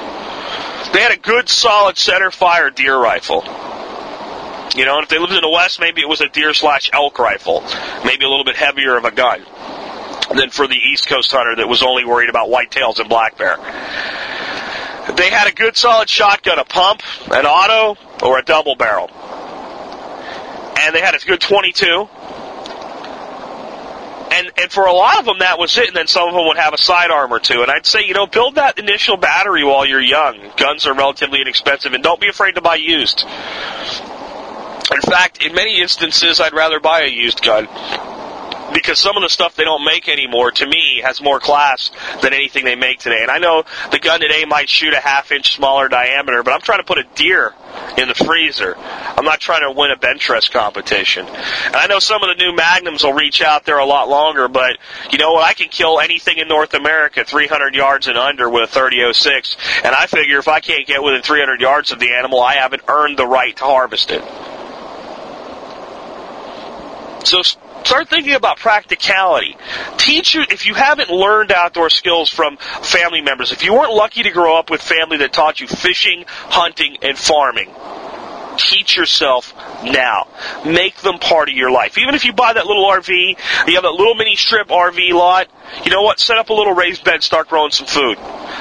They 0.95 1.01
had 1.03 1.13
a 1.13 1.21
good 1.21 1.51
solid 1.51 1.99
center 1.99 2.31
fire 2.31 2.71
deer 2.71 2.97
rifle. 2.97 3.43
You 4.75 4.87
know, 4.87 4.97
and 4.97 5.03
if 5.03 5.11
they 5.11 5.19
lived 5.19 5.35
in 5.35 5.43
the 5.43 5.51
West, 5.51 5.81
maybe 5.81 6.01
it 6.01 6.09
was 6.09 6.23
a 6.23 6.29
deer 6.31 6.55
slash 6.55 6.89
elk 6.95 7.19
rifle. 7.19 7.63
Maybe 8.07 8.25
a 8.25 8.29
little 8.29 8.45
bit 8.45 8.57
heavier 8.57 8.97
of 8.97 9.05
a 9.05 9.11
gun 9.11 9.45
than 10.35 10.51
for 10.51 10.67
the 10.67 10.77
East 10.77 11.09
Coast 11.09 11.33
hunter 11.33 11.57
that 11.57 11.69
was 11.69 11.83
only 11.83 12.05
worried 12.05 12.29
about 12.29 12.49
whitetails 12.49 12.99
and 12.99 13.09
black 13.09 13.39
bear. 13.39 13.57
They 15.17 15.31
had 15.31 15.49
a 15.49 15.53
good 15.53 15.77
solid 15.77 16.09
shotgun, 16.09 16.59
a 16.59 16.65
pump, 16.65 17.03
an 17.31 17.45
auto, 17.47 17.97
or 18.27 18.39
a 18.39 18.43
double 18.43 18.75
barrel. 18.75 19.11
And 20.81 20.95
they 20.95 21.01
had 21.01 21.15
a 21.15 21.19
good 21.19 21.41
22. 21.41 22.09
And, 24.33 24.51
and 24.59 24.73
for 24.73 24.87
a 24.87 24.93
lot 24.93 25.19
of 25.19 25.27
them, 25.27 25.39
that 25.41 25.59
was 25.59 25.77
it. 25.79 25.89
And 25.89 25.97
then 25.97 26.07
some 26.09 26.29
of 26.29 26.35
them 26.35 26.47
would 26.47 26.57
have 26.57 26.75
a 26.75 26.79
sidearm 26.79 27.33
or 27.33 27.39
two. 27.39 27.63
And 27.63 27.71
I'd 27.71 27.87
say, 27.87 28.05
you 28.05 28.15
know, 28.15 28.27
build 28.27 28.57
that 28.57 28.79
initial 28.79 29.17
battery 29.17 29.63
while 29.63 29.87
you're 29.87 30.01
young. 30.01 30.51
Guns 30.57 30.87
are 30.87 30.95
relatively 30.95 31.41
inexpensive, 31.41 31.93
and 31.93 32.03
don't 32.03 32.21
be 32.21 32.29
afraid 32.29 32.57
to 32.57 32.61
buy 32.61 32.77
used. 32.77 33.25
In 34.93 35.01
fact, 35.03 35.45
in 35.45 35.55
many 35.55 35.81
instances, 35.81 36.41
I'd 36.41 36.55
rather 36.55 36.81
buy 36.81 37.03
a 37.03 37.09
used 37.09 37.43
gun 37.43 37.69
because 38.75 38.99
some 38.99 39.17
of 39.17 39.23
the 39.23 39.29
stuff 39.29 39.55
they 39.55 39.65
don't 39.65 39.85
make 39.85 40.09
anymore, 40.09 40.51
to 40.51 40.67
me, 40.67 41.01
has 41.03 41.23
more 41.23 41.41
class 41.41 41.91
than 42.21 42.35
anything 42.35 42.65
they 42.65 42.75
make 42.75 42.99
today. 42.99 43.23
And 43.23 43.31
I 43.31 43.39
know 43.39 43.63
the 43.93 44.01
gun 44.01 44.21
today 44.21 44.45
might 44.45 44.69
shoot 44.69 44.93
a 44.93 45.01
half 45.01 45.31
inch 45.33 45.55
smaller 45.55 45.89
diameter, 45.89 46.43
but 46.43 46.53
I'm 46.53 46.61
trying 46.61 46.81
to 46.81 46.85
put 46.85 46.99
a 46.99 47.05
deer 47.15 47.55
in 47.97 48.09
the 48.09 48.15
freezer. 48.15 48.77
I'm 48.77 49.25
not 49.25 49.41
trying 49.41 49.63
to 49.63 49.71
win 49.71 49.93
a 49.93 49.97
bench 49.97 50.27
press 50.27 50.49
competition. 50.49 51.27
And 51.27 51.77
I 51.77 51.87
know 51.87 52.01
some 52.01 52.23
of 52.23 52.29
the 52.29 52.45
new 52.45 52.55
Magnums 52.55 53.05
will 53.05 53.13
reach 53.13 53.41
out 53.41 53.65
there 53.65 53.79
a 53.79 53.87
lot 53.87 54.09
longer, 54.09 54.49
but 54.49 54.77
you 55.11 55.19
know 55.19 55.33
what? 55.33 55.45
I 55.45 55.55
can 55.55 55.69
kill 55.69 56.01
anything 56.01 56.39
in 56.39 56.49
North 56.49 56.75
America 56.75 57.25
300 57.25 57.75
yards 57.75 58.09
and 58.09 58.19
under 58.19 58.51
with 58.51 58.71
a 58.71 58.73
3006. 58.73 59.57
And 59.85 59.95
I 59.95 60.07
figure 60.07 60.39
if 60.39 60.49
I 60.49 60.59
can't 60.59 60.87
get 60.87 61.03
within 61.03 61.23
300 61.23 61.61
yards 61.61 61.93
of 61.93 62.01
the 62.01 62.13
animal, 62.13 62.41
I 62.41 62.55
haven't 62.55 62.83
earned 62.89 63.19
the 63.19 63.27
right 63.27 63.57
to 63.57 63.65
harvest 63.65 64.11
it. 64.11 64.23
So 67.27 67.43
start 67.85 68.09
thinking 68.09 68.35
about 68.35 68.59
practicality. 68.59 69.57
Teach 69.97 70.35
you, 70.35 70.43
if 70.49 70.67
you 70.67 70.75
haven't 70.75 71.11
learned 71.11 71.53
outdoor 71.53 71.91
skills 71.91 72.31
from 72.31 72.57
family 72.57 73.21
members, 73.21 73.53
if 73.53 73.65
you 73.65 73.75
weren't 73.75 73.93
lucky 73.93 74.23
to 74.23 74.31
grow 74.31 74.59
up 74.59 74.71
with 74.71 74.81
family 74.81 75.19
that 75.19 75.33
taught 75.33 75.61
you 75.61 75.67
fishing, 75.67 76.25
hunting, 76.27 76.97
and 77.03 77.17
farming, 77.17 77.71
Teach 78.57 78.97
yourself 78.97 79.55
now. 79.85 80.29
Make 80.65 80.97
them 80.99 81.19
part 81.19 81.49
of 81.49 81.55
your 81.55 81.71
life. 81.71 81.99
Even 81.99 82.15
if 82.15 82.25
you 82.25 82.33
buy 82.33 82.53
that 82.53 82.67
little 82.67 82.85
RV, 82.85 83.09
you 83.09 83.75
have 83.75 83.83
that 83.83 83.93
little 83.93 84.15
mini 84.15 84.37
strip 84.37 84.69
RV 84.69 85.13
lot, 85.13 85.49
you 85.85 85.91
know 85.91 86.03
what? 86.03 86.21
Set 86.21 86.39
up 86.39 86.51
a 86.51 86.55
little 86.55 86.75
raised 86.75 87.05
bed, 87.05 87.23
start 87.23 87.49
growing 87.49 87.71
some 87.71 87.87
food. 87.87 88.19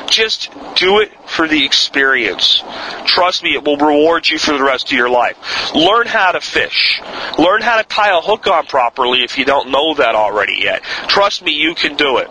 Just 0.08 0.50
do 0.76 1.00
it 1.00 1.12
for 1.30 1.48
the 1.48 1.66
experience. 1.66 2.64
Trust 3.06 3.44
me, 3.44 3.54
it 3.54 3.64
will 3.64 3.78
reward 3.78 4.28
you 4.28 4.38
for 4.38 4.58
the 4.58 4.64
rest 4.64 4.88
of 4.88 4.98
your 4.98 5.10
life. 5.10 5.38
Learn 5.74 6.08
how 6.08 6.32
to 6.32 6.42
fish. 6.42 7.02
Learn 7.38 7.62
how 7.62 7.78
to 7.78 7.84
tie 7.84 8.18
a 8.18 8.22
hook 8.22 8.48
on 8.48 8.66
properly 8.66 9.24
if 9.24 9.38
you 9.38 9.46
don't 9.46 9.70
know 9.70 9.94
that 9.96 10.16
already 10.16 10.60
yet. 10.60 10.84
Trust 11.08 11.44
me, 11.44 11.52
you 11.54 11.76
can 11.76 11.96
do 11.96 12.18
it. 12.18 12.28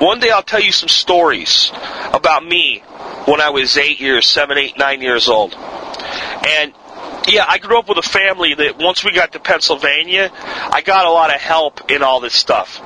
One 0.00 0.20
day 0.20 0.30
I'll 0.30 0.42
tell 0.42 0.60
you 0.60 0.72
some 0.72 0.88
stories 0.88 1.70
about 2.12 2.44
me 2.44 2.82
when 3.26 3.40
I 3.40 3.50
was 3.50 3.76
eight 3.76 4.00
years, 4.00 4.26
seven, 4.26 4.58
eight, 4.58 4.76
nine 4.78 5.00
years 5.00 5.28
old. 5.28 5.54
And 5.54 6.72
yeah, 7.28 7.44
I 7.46 7.58
grew 7.58 7.78
up 7.78 7.88
with 7.88 7.98
a 7.98 8.02
family 8.02 8.54
that 8.54 8.78
once 8.78 9.04
we 9.04 9.12
got 9.12 9.32
to 9.32 9.40
Pennsylvania, 9.40 10.30
I 10.34 10.82
got 10.84 11.06
a 11.06 11.10
lot 11.10 11.34
of 11.34 11.40
help 11.40 11.90
in 11.90 12.02
all 12.02 12.20
this 12.20 12.34
stuff. 12.34 12.80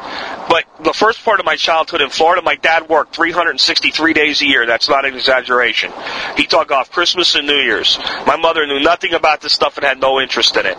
But 0.48 0.64
the 0.82 0.92
first 0.92 1.24
part 1.24 1.40
of 1.40 1.46
my 1.46 1.56
childhood 1.56 2.00
in 2.00 2.10
Florida, 2.10 2.42
my 2.42 2.56
dad 2.56 2.88
worked 2.88 3.14
363 3.14 4.12
days 4.12 4.42
a 4.42 4.46
year. 4.46 4.66
That's 4.66 4.88
not 4.88 5.04
an 5.04 5.14
exaggeration. 5.14 5.92
He 6.36 6.46
took 6.46 6.70
off 6.70 6.90
Christmas 6.90 7.34
and 7.34 7.46
New 7.46 7.54
Year's. 7.54 7.98
My 8.26 8.36
mother 8.36 8.66
knew 8.66 8.80
nothing 8.80 9.14
about 9.14 9.40
this 9.40 9.52
stuff 9.52 9.76
and 9.76 9.84
had 9.84 10.00
no 10.00 10.20
interest 10.20 10.56
in 10.56 10.66
it. 10.66 10.78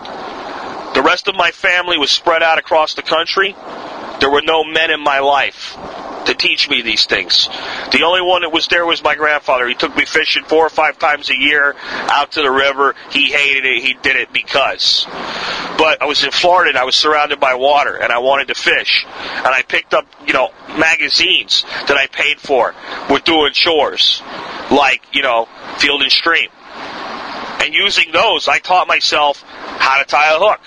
The 0.94 1.02
rest 1.04 1.28
of 1.28 1.36
my 1.36 1.52
family 1.52 1.98
was 1.98 2.12
spread 2.12 2.44
out 2.44 2.58
across 2.58 2.94
the 2.94 3.02
country. 3.02 3.56
There 4.20 4.30
were 4.30 4.44
no 4.44 4.64
men 4.64 4.92
in 4.92 5.02
my 5.02 5.20
life 5.20 5.78
to 6.26 6.34
teach 6.34 6.70
me 6.70 6.82
these 6.82 7.06
things. 7.06 7.48
The 7.92 8.04
only 8.04 8.22
one 8.22 8.42
that 8.42 8.52
was 8.52 8.68
there 8.68 8.86
was 8.86 9.04
my 9.04 9.16
grandfather. 9.16 9.68
He 9.68 9.76
took 9.76 9.96
me 9.96 10.06
fishing 10.06 10.44
four 10.44 10.66
or 10.66 10.70
five 10.70 11.00
times 11.00 11.30
a 11.30 11.38
year 11.38 11.76
out 11.82 12.34
to 12.34 12.42
the 12.42 12.52
river. 12.52 12.96
He 13.12 13.32
hated 13.32 13.66
it. 13.66 13.84
He 13.84 13.94
did 13.94 14.16
it 14.16 14.34
because. 14.34 15.06
But 15.78 16.02
I 16.02 16.06
was 16.06 16.24
in 16.24 16.32
Florida 16.32 16.70
and 16.70 16.78
I 16.78 16.86
was 16.86 16.96
surrounded 16.96 17.40
by 17.40 17.56
water 17.56 17.96
and 17.96 18.12
I 18.12 18.20
wanted 18.20 18.48
to 18.50 18.56
fish. 18.56 19.06
And 19.06 19.48
I 19.48 19.62
picked 19.62 19.94
up, 19.94 20.06
you 20.26 20.34
know, 20.34 20.52
magazines 20.78 21.64
that 21.88 21.98
I 21.98 22.08
paid 22.08 22.40
for 22.40 22.74
with 23.10 23.24
doing 23.24 23.54
chores. 23.54 24.22
Like, 24.72 25.02
you 25.14 25.22
know, 25.22 25.48
Field 25.78 26.02
and 26.02 26.12
Stream. 26.12 26.50
And 27.62 27.74
using 27.74 28.12
those, 28.12 28.48
I 28.48 28.60
taught 28.60 28.88
myself 28.88 29.42
how 29.44 30.00
to 30.00 30.06
tie 30.06 30.34
a 30.34 30.40
hook 30.40 30.62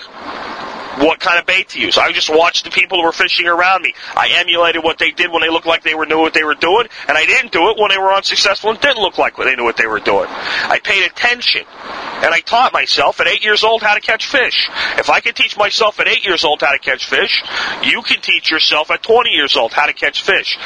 what 0.99 1.19
kind 1.19 1.39
of 1.39 1.45
bait 1.45 1.69
to 1.69 1.79
use. 1.79 1.97
I 1.97 2.11
just 2.11 2.29
watched 2.29 2.65
the 2.65 2.71
people 2.71 2.99
who 2.99 3.05
were 3.05 3.11
fishing 3.11 3.47
around 3.47 3.81
me. 3.81 3.93
I 4.15 4.29
emulated 4.35 4.83
what 4.83 4.97
they 4.97 5.11
did 5.11 5.31
when 5.31 5.41
they 5.41 5.49
looked 5.49 5.65
like 5.65 5.83
they 5.83 5.95
were 5.95 6.05
knew 6.05 6.19
what 6.19 6.33
they 6.33 6.43
were 6.43 6.55
doing, 6.55 6.87
and 7.07 7.17
I 7.17 7.25
didn't 7.25 7.51
do 7.51 7.69
it 7.69 7.77
when 7.77 7.89
they 7.89 7.97
were 7.97 8.13
unsuccessful 8.13 8.71
and 8.71 8.79
didn't 8.79 9.01
look 9.01 9.17
like 9.17 9.37
they 9.37 9.55
knew 9.55 9.63
what 9.63 9.77
they 9.77 9.87
were 9.87 9.99
doing. 9.99 10.27
I 10.27 10.79
paid 10.83 11.05
attention, 11.05 11.63
and 11.69 12.33
I 12.33 12.41
taught 12.41 12.73
myself 12.73 13.19
at 13.21 13.27
eight 13.27 13.43
years 13.43 13.63
old 13.63 13.81
how 13.81 13.93
to 13.93 14.01
catch 14.01 14.25
fish. 14.25 14.69
If 14.97 15.09
I 15.09 15.21
can 15.21 15.33
teach 15.33 15.57
myself 15.57 15.99
at 15.99 16.07
eight 16.07 16.25
years 16.25 16.43
old 16.43 16.61
how 16.61 16.71
to 16.71 16.79
catch 16.79 17.07
fish, 17.07 17.43
you 17.83 18.01
can 18.01 18.21
teach 18.21 18.51
yourself 18.51 18.91
at 18.91 19.03
20 19.03 19.29
years 19.29 19.55
old 19.55 19.71
how 19.71 19.85
to 19.85 19.93
catch 19.93 20.21
fish. 20.21 20.57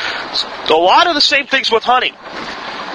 So 0.65 0.75
a 0.75 0.81
lot 0.81 1.07
of 1.07 1.15
the 1.15 1.21
same 1.21 1.47
things 1.47 1.69
with 1.69 1.83
hunting. 1.83 2.15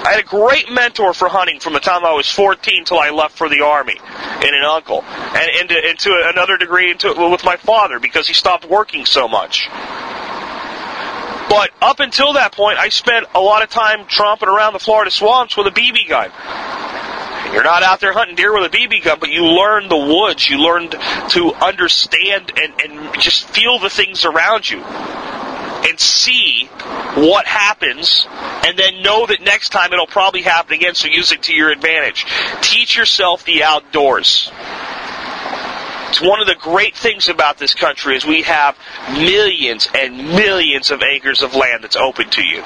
I 0.09 0.13
had 0.13 0.21
a 0.21 0.27
great 0.27 0.73
mentor 0.73 1.13
for 1.13 1.29
hunting 1.29 1.61
from 1.61 1.75
the 1.75 1.81
time 1.81 2.03
I 2.03 2.15
was 2.15 2.33
14 2.33 2.87
till 2.87 2.99
I 2.99 3.11
left 3.11 3.37
for 3.37 3.51
the 3.51 3.61
army, 3.61 4.01
and 4.01 4.57
an 4.57 4.65
uncle, 4.65 5.05
and 5.05 5.51
into, 5.61 5.87
into 5.87 6.31
another 6.35 6.57
degree 6.57 6.91
into 6.91 7.13
with 7.31 7.45
my 7.45 7.57
father 7.57 8.01
because 8.01 8.27
he 8.27 8.33
stopped 8.33 8.65
working 8.65 9.05
so 9.05 9.29
much. 9.29 9.69
But 11.51 11.73
up 11.83 12.01
until 12.01 12.33
that 12.33 12.53
point, 12.53 12.79
I 12.79 12.89
spent 12.89 13.27
a 13.35 13.41
lot 13.41 13.63
of 13.63 13.69
time 13.69 14.07
tromping 14.07 14.49
around 14.49 14.73
the 14.73 14.79
Florida 14.79 15.11
swamps 15.11 15.59
with 15.59 15.67
a 15.67 15.73
BB 15.73 16.09
gun. 16.09 16.31
You're 17.53 17.65
not 17.65 17.83
out 17.83 18.01
there 18.01 18.15
hunting 18.15 18.35
deer 18.35 18.59
with 18.59 18.65
a 18.65 18.75
BB 18.75 19.05
gun, 19.05 19.19
but 19.21 19.29
you 19.29 19.45
learn 19.45 19.91
the 19.91 19.99
woods. 19.99 20.49
You 20.49 20.57
learn 20.57 20.89
to 20.89 21.53
understand 21.61 22.51
and, 22.57 22.81
and 22.81 23.21
just 23.21 23.47
feel 23.51 23.79
the 23.79 23.91
things 23.91 24.25
around 24.25 24.71
you 24.71 24.83
and 25.87 25.99
see 25.99 26.67
what 27.15 27.47
happens 27.47 28.27
and 28.67 28.79
then 28.79 29.03
know 29.03 29.27
that 29.27 29.41
next 29.41 29.71
time 29.71 29.93
it'll 29.93 30.07
probably 30.07 30.43
happen 30.43 30.75
again 30.75 30.95
so 30.95 31.09
use 31.09 31.33
it 31.33 31.45
to 31.45 31.55
your 31.55 31.71
advantage. 31.71 32.27
Teach 32.61 32.97
yourself 32.97 33.45
the 33.45 33.63
outdoors. 33.63 34.51
It's 36.09 36.21
one 36.23 36.41
of 36.41 36.47
the 36.47 36.57
great 36.59 36.97
things 36.97 37.29
about 37.29 37.59
this 37.59 37.75
country 37.75 38.17
is 38.17 38.25
we 38.25 38.43
have 38.43 38.79
millions 39.13 39.89
and 39.95 40.17
millions 40.17 40.91
of 40.91 41.03
acres 41.03 41.43
of 41.43 41.55
land 41.55 41.85
that's 41.85 41.97
open 41.97 42.31
to 42.31 42.43
you. 42.43 42.63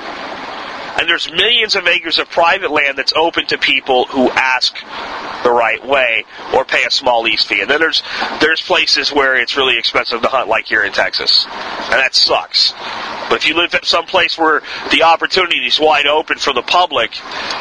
And 0.98 1.08
there's 1.08 1.30
millions 1.30 1.74
of 1.74 1.86
acres 1.86 2.18
of 2.18 2.28
private 2.30 2.70
land 2.70 2.98
that's 2.98 3.12
open 3.14 3.46
to 3.46 3.58
people 3.58 4.06
who 4.06 4.30
ask 4.30 4.74
the 5.42 5.50
right 5.50 5.84
way 5.84 6.24
or 6.54 6.64
pay 6.64 6.84
a 6.84 6.90
small 6.90 7.22
lease 7.22 7.44
fee. 7.44 7.60
And 7.60 7.70
then 7.70 7.80
there's 7.80 8.02
there's 8.40 8.60
places 8.60 9.12
where 9.12 9.36
it's 9.36 9.56
really 9.56 9.78
expensive 9.78 10.22
to 10.22 10.28
hunt, 10.28 10.48
like 10.48 10.66
here 10.66 10.82
in 10.82 10.92
Texas, 10.92 11.46
and 11.46 11.94
that 11.94 12.14
sucks. 12.14 12.72
But 13.28 13.36
if 13.36 13.48
you 13.48 13.54
live 13.54 13.74
at 13.74 13.84
some 13.84 14.04
place 14.04 14.36
where 14.36 14.62
the 14.90 15.04
opportunity 15.04 15.66
is 15.66 15.80
wide 15.80 16.06
open 16.06 16.38
for 16.38 16.52
the 16.52 16.62
public, 16.62 17.12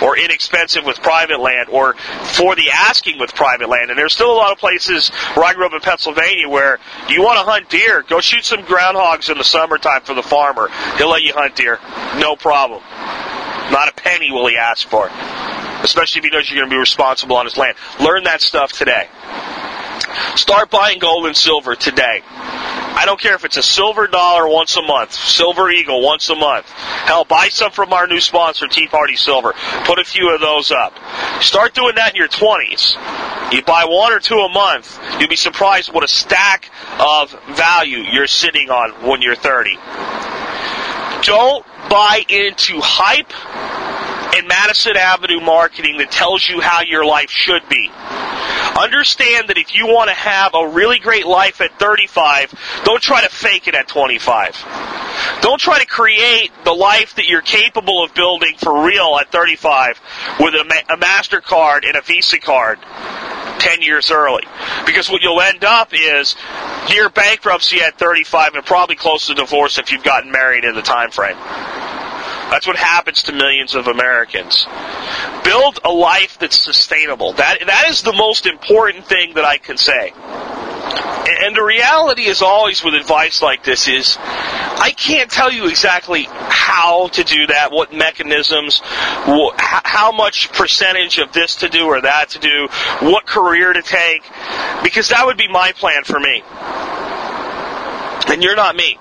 or 0.02 0.18
inexpensive 0.18 0.86
with 0.86 1.02
private 1.02 1.40
land, 1.40 1.70
or 1.70 1.94
for 1.94 2.56
the 2.56 2.70
asking 2.72 3.20
with 3.20 3.34
private 3.34 3.70
land, 3.70 3.90
and 3.90 3.98
there's 3.98 4.14
still 4.14 4.32
a 4.32 4.36
lot 4.36 4.52
of 4.52 4.58
places 4.58 5.10
where 5.34 5.46
I 5.46 5.54
grew 5.54 5.66
up 5.66 5.74
in 5.74 5.80
Pennsylvania 5.80 6.50
where 6.50 6.80
you 7.10 7.24
want 7.24 7.40
to 7.40 7.44
hunt 7.44 7.70
deer, 7.70 8.04
go 8.04 8.20
shoot 8.20 8.44
some 8.44 8.64
groundhogs 8.64 9.30
in 9.30 9.38
the 9.38 9.44
summertime 9.44 10.02
for 10.02 10.14
the 10.14 10.24
farmer. 10.24 10.70
He'll 10.98 11.10
let 11.10 11.22
you 11.22 11.34
hunt 11.34 11.56
deer, 11.56 11.80
no 12.20 12.36
problem. 12.36 12.82
Not 13.72 13.90
a 13.90 13.94
penny 13.94 14.32
will 14.32 14.48
he 14.48 14.58
ask 14.58 14.88
for. 14.88 15.10
Especially 15.84 16.20
if 16.20 16.26
he 16.26 16.30
knows 16.30 16.50
you're 16.50 16.60
going 16.60 16.70
to 16.70 16.74
be 16.74 16.80
responsible 16.80 17.38
on 17.38 17.46
his 17.46 17.58
land. 17.58 17.76
Learn 18.00 18.26
that 18.26 18.42
stuff 18.42 18.72
today. 18.72 19.08
Start 20.36 20.70
buying 20.70 21.00
gold 21.00 21.26
and 21.26 21.36
silver 21.36 21.76
today. 21.76 22.22
I 22.94 23.06
don't 23.06 23.20
care 23.20 23.36
if 23.36 23.46
it's 23.46 23.58
a 23.58 23.64
silver 23.64 24.08
dollar 24.08 24.48
once 24.48 24.76
a 24.76 24.82
month, 24.82 25.14
silver 25.14 25.72
eagle 25.72 26.02
once 26.02 26.30
a 26.30 26.36
month. 26.36 26.70
Hell, 26.70 27.24
buy 27.26 27.48
some 27.48 27.72
from 27.72 27.94
our 27.94 28.06
new 28.06 28.20
sponsor, 28.20 28.68
Tea 28.68 28.88
Party 28.88 29.16
Silver. 29.16 29.54
Put 29.86 29.98
a 30.00 30.04
few 30.04 30.34
of 30.34 30.42
those 30.42 30.72
up. 30.72 30.94
Start 31.42 31.74
doing 31.74 31.96
that 31.96 32.12
in 32.12 32.18
your 32.18 32.28
20s. 32.28 33.54
You 33.54 33.64
buy 33.64 33.86
one 33.86 34.14
or 34.14 34.20
two 34.20 34.36
a 34.36 34.50
month, 34.50 35.00
you'll 35.20 35.30
be 35.30 35.36
surprised 35.36 35.92
what 35.92 36.04
a 36.04 36.08
stack 36.08 36.70
of 37.00 37.32
value 37.56 38.00
you're 38.00 38.28
sitting 38.28 38.70
on 38.70 39.08
when 39.08 39.22
you're 39.22 39.36
30. 39.36 39.78
Don't 41.24 41.66
buy 41.90 42.24
into 42.30 42.80
hype 42.82 43.32
and 44.36 44.48
Madison 44.48 44.96
Avenue 44.96 45.40
marketing 45.40 45.98
that 45.98 46.12
tells 46.12 46.48
you 46.48 46.62
how 46.62 46.82
your 46.82 47.06
life 47.06 47.30
should 47.30 47.68
be. 47.70 47.92
Understand 48.80 49.50
that 49.50 49.58
if 49.58 49.76
you 49.76 49.88
want 49.88 50.10
to 50.10 50.16
have 50.16 50.56
a 50.56 50.70
really 50.70 51.00
great 51.00 51.26
life 51.26 51.62
at 51.62 51.78
35, 51.78 52.54
don't 52.84 53.02
try 53.02 53.22
to 53.22 53.30
fake 53.30 53.68
it 53.68 53.76
at 53.76 53.88
25. 53.88 54.66
Don't 55.42 55.60
try 55.60 55.80
to 55.80 55.86
create 55.86 56.52
the 56.64 56.74
life 56.74 57.16
that 57.16 57.28
you're 57.28 57.42
capable 57.42 58.04
of 58.04 58.14
building 58.14 58.56
for 58.58 58.86
real 58.86 59.18
at 59.20 59.32
35 59.32 60.00
with 60.40 60.54
a, 60.56 60.62
a 60.90 60.98
MasterCard 60.98 61.86
and 61.86 61.96
a 61.96 62.02
Visa 62.02 62.40
card 62.40 62.80
10 63.62 63.84
years 63.84 64.10
early. 64.10 64.44
Because 64.88 65.10
what 65.10 65.22
you'll 65.22 65.40
end 65.40 65.64
up 65.64 65.94
is 65.94 66.36
near 66.90 67.10
bankruptcy 67.10 67.80
at 67.82 67.98
35 67.98 68.56
and 68.56 68.66
probably 68.66 68.96
close 68.96 69.28
to 69.28 69.36
divorce 69.36 69.78
if 69.78 69.92
you've 69.92 70.04
gotten 70.04 70.32
married 70.32 70.66
in 70.66 70.74
the 70.74 70.82
time 70.82 71.12
frame. 71.12 71.38
That's 72.50 72.68
what 72.68 72.76
happens 72.76 73.24
to 73.24 73.34
millions 73.34 73.76
of 73.76 73.88
Americans. 73.88 74.66
Build 75.46 75.80
a 75.86 75.92
life 75.92 76.38
that's 76.40 76.60
sustainable. 76.60 77.34
That 77.34 77.60
that 77.66 77.88
is 77.90 78.02
the 78.02 78.12
most 78.14 78.46
important 78.46 79.06
thing 79.06 79.36
that 79.36 79.46
I 79.46 79.58
can 79.58 79.78
say. 79.78 80.12
And 81.44 81.56
the 81.56 81.64
reality 81.64 82.24
is 82.24 82.42
always 82.42 82.84
with 82.84 82.94
advice 82.94 83.42
like 83.42 83.64
this 83.64 83.88
is 83.88 84.18
I 84.20 84.94
can't 84.96 85.30
tell 85.30 85.52
you 85.52 85.68
exactly 85.68 86.28
how 86.28 87.08
to 87.10 87.24
do 87.24 87.48
that, 87.48 87.72
what 87.72 87.94
mechanisms, 87.94 88.82
how 88.84 90.12
much 90.12 90.52
percentage 90.52 91.20
of 91.20 91.32
this 91.34 91.58
to 91.58 91.70
do 91.70 91.86
or 91.86 92.02
that 92.02 92.30
to 92.30 92.40
do, 92.40 92.68
what 93.02 93.26
career 93.26 93.72
to 93.72 93.82
take, 93.82 94.24
because 94.84 95.10
that 95.10 95.26
would 95.26 95.38
be 95.38 95.48
my 95.48 95.72
plan 95.74 96.04
for 96.04 96.20
me. 96.20 96.44
And 98.28 98.44
you're 98.44 98.56
not 98.56 98.76
me. 98.76 98.98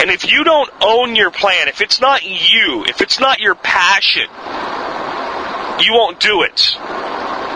And 0.00 0.10
if 0.10 0.30
you 0.30 0.44
don't 0.44 0.70
own 0.82 1.16
your 1.16 1.30
plan, 1.30 1.68
if 1.68 1.80
it's 1.80 2.00
not 2.00 2.22
you, 2.24 2.84
if 2.86 3.00
it's 3.00 3.18
not 3.20 3.40
your 3.40 3.54
passion, 3.54 4.28
you 5.80 5.94
won't 5.94 6.20
do 6.20 6.42
it. 6.42 6.76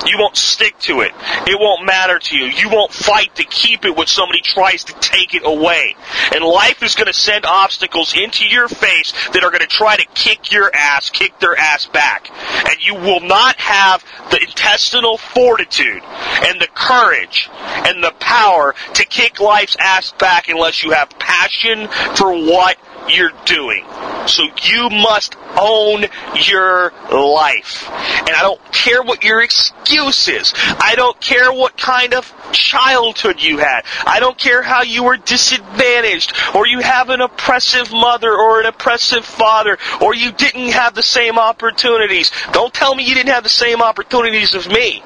You 0.07 0.19
won't 0.19 0.37
stick 0.37 0.79
to 0.81 1.01
it. 1.01 1.13
It 1.47 1.59
won't 1.59 1.85
matter 1.85 2.19
to 2.19 2.37
you. 2.37 2.47
You 2.47 2.69
won't 2.71 2.93
fight 2.93 3.35
to 3.37 3.45
keep 3.45 3.85
it 3.85 3.97
when 3.97 4.07
somebody 4.07 4.41
tries 4.43 4.85
to 4.85 4.93
take 4.95 5.35
it 5.35 5.43
away. 5.45 5.97
And 6.35 6.45
life 6.45 6.83
is 6.83 6.95
going 6.95 7.07
to 7.07 7.13
send 7.13 7.45
obstacles 7.45 8.15
into 8.17 8.47
your 8.47 8.69
face 8.69 9.13
that 9.33 9.43
are 9.43 9.51
going 9.51 9.61
to 9.61 9.67
try 9.67 9.97
to 9.97 10.07
kick 10.15 10.53
your 10.53 10.71
ass, 10.75 11.11
kick 11.11 11.39
their 11.41 11.57
ass 11.59 11.87
back. 11.87 12.31
And 12.69 12.77
you 12.85 12.95
will 12.95 13.21
not 13.21 13.57
have 13.57 14.05
the 14.31 14.41
intestinal 14.41 15.19
fortitude 15.19 16.03
and 16.03 16.61
the 16.61 16.69
courage 16.75 17.49
and 17.53 18.03
the 18.03 18.13
power 18.19 18.75
to 18.95 19.05
kick 19.05 19.41
life's 19.41 19.77
ass 19.79 20.13
back 20.13 20.49
unless 20.49 20.83
you 20.83 20.93
have 20.93 21.11
passion 21.19 21.89
for 22.17 22.33
what 22.33 22.77
you're 23.09 23.33
doing. 23.45 23.85
So 24.27 24.45
you 24.63 24.91
must 24.91 25.37
own 25.59 26.05
your 26.47 26.93
life. 27.11 27.89
And 27.89 28.31
I 28.31 28.43
don't 28.43 28.61
care 28.73 29.03
what 29.03 29.25
your 29.25 29.41
excuse 29.43 30.29
is. 30.29 30.53
I 30.57 30.95
don't 30.97 31.19
care 31.21 31.53
what 31.53 31.77
kind 31.77 32.15
of 32.15 32.33
childhood 32.53 33.41
you 33.41 33.59
had. 33.59 33.83
I 34.07 34.21
don't 34.21 34.37
care 34.37 34.63
how 34.63 34.83
you 34.83 35.05
were 35.05 35.17
disadvantaged 35.17 36.35
or 36.55 36.67
you 36.67 36.81
have 36.81 37.09
an 37.11 37.21
oppressive 37.21 37.91
mother 37.93 38.33
or 38.33 38.61
an 38.61 38.67
oppressive 38.67 39.25
father 39.25 39.79
or 40.01 40.15
you 40.15 40.33
didn't 40.33 40.69
have 40.69 40.95
the 40.95 41.03
same 41.03 41.39
opportunities. 41.39 42.31
Don't 42.53 42.73
tell 42.73 42.95
me 42.95 43.05
you 43.05 43.15
didn't 43.15 43.33
have 43.33 43.45
the 43.45 43.49
same 43.49 43.83
opportunities 43.83 44.55
as 44.55 44.69
me. 44.69 45.03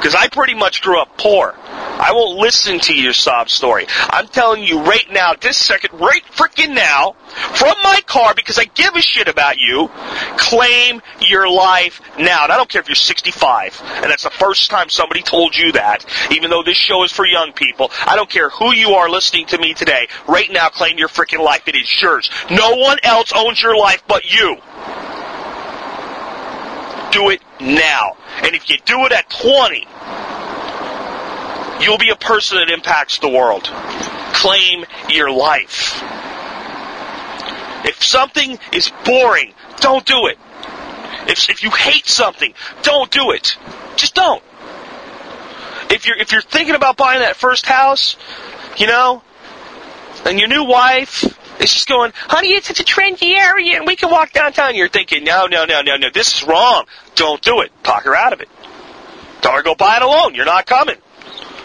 Because 0.00 0.14
I 0.14 0.28
pretty 0.28 0.54
much 0.54 0.80
grew 0.80 0.98
up 0.98 1.18
poor. 1.18 1.54
I 2.00 2.12
won't 2.14 2.38
listen 2.38 2.80
to 2.80 2.94
your 2.94 3.12
sob 3.12 3.50
story. 3.50 3.84
I'm 4.08 4.26
telling 4.26 4.62
you 4.62 4.80
right 4.80 5.04
now, 5.12 5.34
this 5.38 5.58
second, 5.58 6.00
right 6.00 6.24
freaking 6.32 6.74
now, 6.74 7.12
from 7.28 7.74
my 7.82 8.00
car, 8.06 8.34
because 8.34 8.58
I 8.58 8.64
give 8.64 8.96
a 8.96 9.02
shit 9.02 9.28
about 9.28 9.58
you, 9.58 9.90
claim 10.38 11.02
your 11.20 11.50
life 11.50 12.00
now. 12.18 12.44
And 12.44 12.52
I 12.52 12.56
don't 12.56 12.70
care 12.70 12.80
if 12.80 12.88
you're 12.88 12.94
65, 12.94 13.82
and 13.96 14.10
that's 14.10 14.22
the 14.22 14.30
first 14.30 14.70
time 14.70 14.88
somebody 14.88 15.20
told 15.20 15.54
you 15.54 15.72
that, 15.72 16.06
even 16.30 16.48
though 16.48 16.62
this 16.62 16.78
show 16.78 17.04
is 17.04 17.12
for 17.12 17.26
young 17.26 17.52
people. 17.52 17.90
I 18.06 18.16
don't 18.16 18.30
care 18.30 18.48
who 18.48 18.72
you 18.72 18.92
are 18.92 19.10
listening 19.10 19.44
to 19.48 19.58
me 19.58 19.74
today. 19.74 20.08
Right 20.26 20.50
now, 20.50 20.70
claim 20.70 20.96
your 20.96 21.08
freaking 21.08 21.44
life. 21.44 21.68
It 21.68 21.76
is 21.76 22.00
yours. 22.00 22.30
No 22.50 22.76
one 22.76 22.96
else 23.02 23.34
owns 23.36 23.60
your 23.60 23.76
life 23.76 24.02
but 24.08 24.24
you. 24.24 24.56
Do 27.12 27.30
it 27.30 27.40
now. 27.60 28.16
And 28.42 28.54
if 28.54 28.70
you 28.70 28.76
do 28.84 29.04
it 29.06 29.12
at 29.12 29.28
20, 29.30 29.86
you'll 31.84 31.98
be 31.98 32.10
a 32.10 32.16
person 32.16 32.58
that 32.58 32.70
impacts 32.70 33.18
the 33.18 33.28
world. 33.28 33.64
Claim 34.32 34.84
your 35.08 35.30
life. 35.30 36.02
If 37.84 38.02
something 38.04 38.58
is 38.72 38.92
boring, 39.04 39.54
don't 39.78 40.04
do 40.04 40.26
it. 40.26 40.38
If, 41.26 41.50
if 41.50 41.62
you 41.62 41.70
hate 41.70 42.06
something, 42.06 42.54
don't 42.82 43.10
do 43.10 43.32
it. 43.32 43.56
Just 43.96 44.14
don't. 44.14 44.42
If 45.90 46.06
you're, 46.06 46.16
if 46.16 46.32
you're 46.32 46.42
thinking 46.42 46.74
about 46.74 46.96
buying 46.96 47.20
that 47.20 47.36
first 47.36 47.66
house, 47.66 48.16
you 48.76 48.86
know, 48.86 49.22
and 50.24 50.38
your 50.38 50.48
new 50.48 50.64
wife 50.64 51.24
is 51.60 51.72
just 51.72 51.88
going, 51.88 52.12
honey, 52.14 52.50
it's 52.50 52.68
such 52.68 52.80
a 52.80 52.84
trendy 52.84 53.36
area 53.36 53.76
and 53.76 53.86
we 53.86 53.96
can 53.96 54.10
walk 54.10 54.32
downtown. 54.32 54.74
You're 54.74 54.88
thinking, 54.88 55.24
no, 55.24 55.46
no, 55.46 55.64
no, 55.64 55.82
no, 55.82 55.96
no, 55.96 56.10
this 56.10 56.36
is 56.36 56.46
wrong. 56.46 56.86
Don't 57.14 57.40
do 57.42 57.60
it. 57.60 57.70
Talk 57.82 58.04
her 58.04 58.14
out 58.14 58.32
of 58.32 58.40
it. 58.40 58.48
Tell 59.42 59.52
her 59.52 59.62
go 59.62 59.74
buy 59.74 59.96
it 59.96 60.02
alone. 60.02 60.34
You're 60.34 60.44
not 60.44 60.66
coming. 60.66 60.96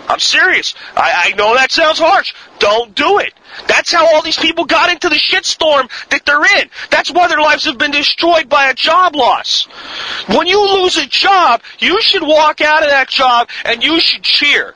I'm 0.08 0.19
serious. 0.19 0.75
I, 0.95 1.31
I 1.31 1.36
know 1.36 1.55
that 1.55 1.71
sounds 1.71 1.99
harsh. 1.99 2.34
Don't 2.60 2.93
do 2.93 3.19
it. 3.19 3.34
That's 3.67 3.91
how 3.91 4.05
all 4.05 4.21
these 4.21 4.38
people 4.38 4.65
got 4.65 4.91
into 4.91 5.10
the 5.10 5.15
shitstorm 5.15 5.89
that 6.10 6.25
they're 6.25 6.60
in. 6.60 6.69
That's 6.91 7.12
why 7.12 7.27
their 7.27 7.41
lives 7.41 7.65
have 7.65 7.77
been 7.77 7.91
destroyed 7.91 8.47
by 8.47 8.69
a 8.69 8.73
job 8.73 9.15
loss. 9.15 9.65
When 10.27 10.47
you 10.47 10.62
lose 10.62 10.97
a 10.97 11.08
job, 11.08 11.62
you 11.79 12.01
should 12.01 12.21
walk 12.21 12.62
out 12.62 12.84
of 12.84 12.89
that 12.89 13.10
job 13.10 13.49
and 13.63 13.84
you 13.84 13.99
should 13.99 14.23
cheer. 14.23 14.75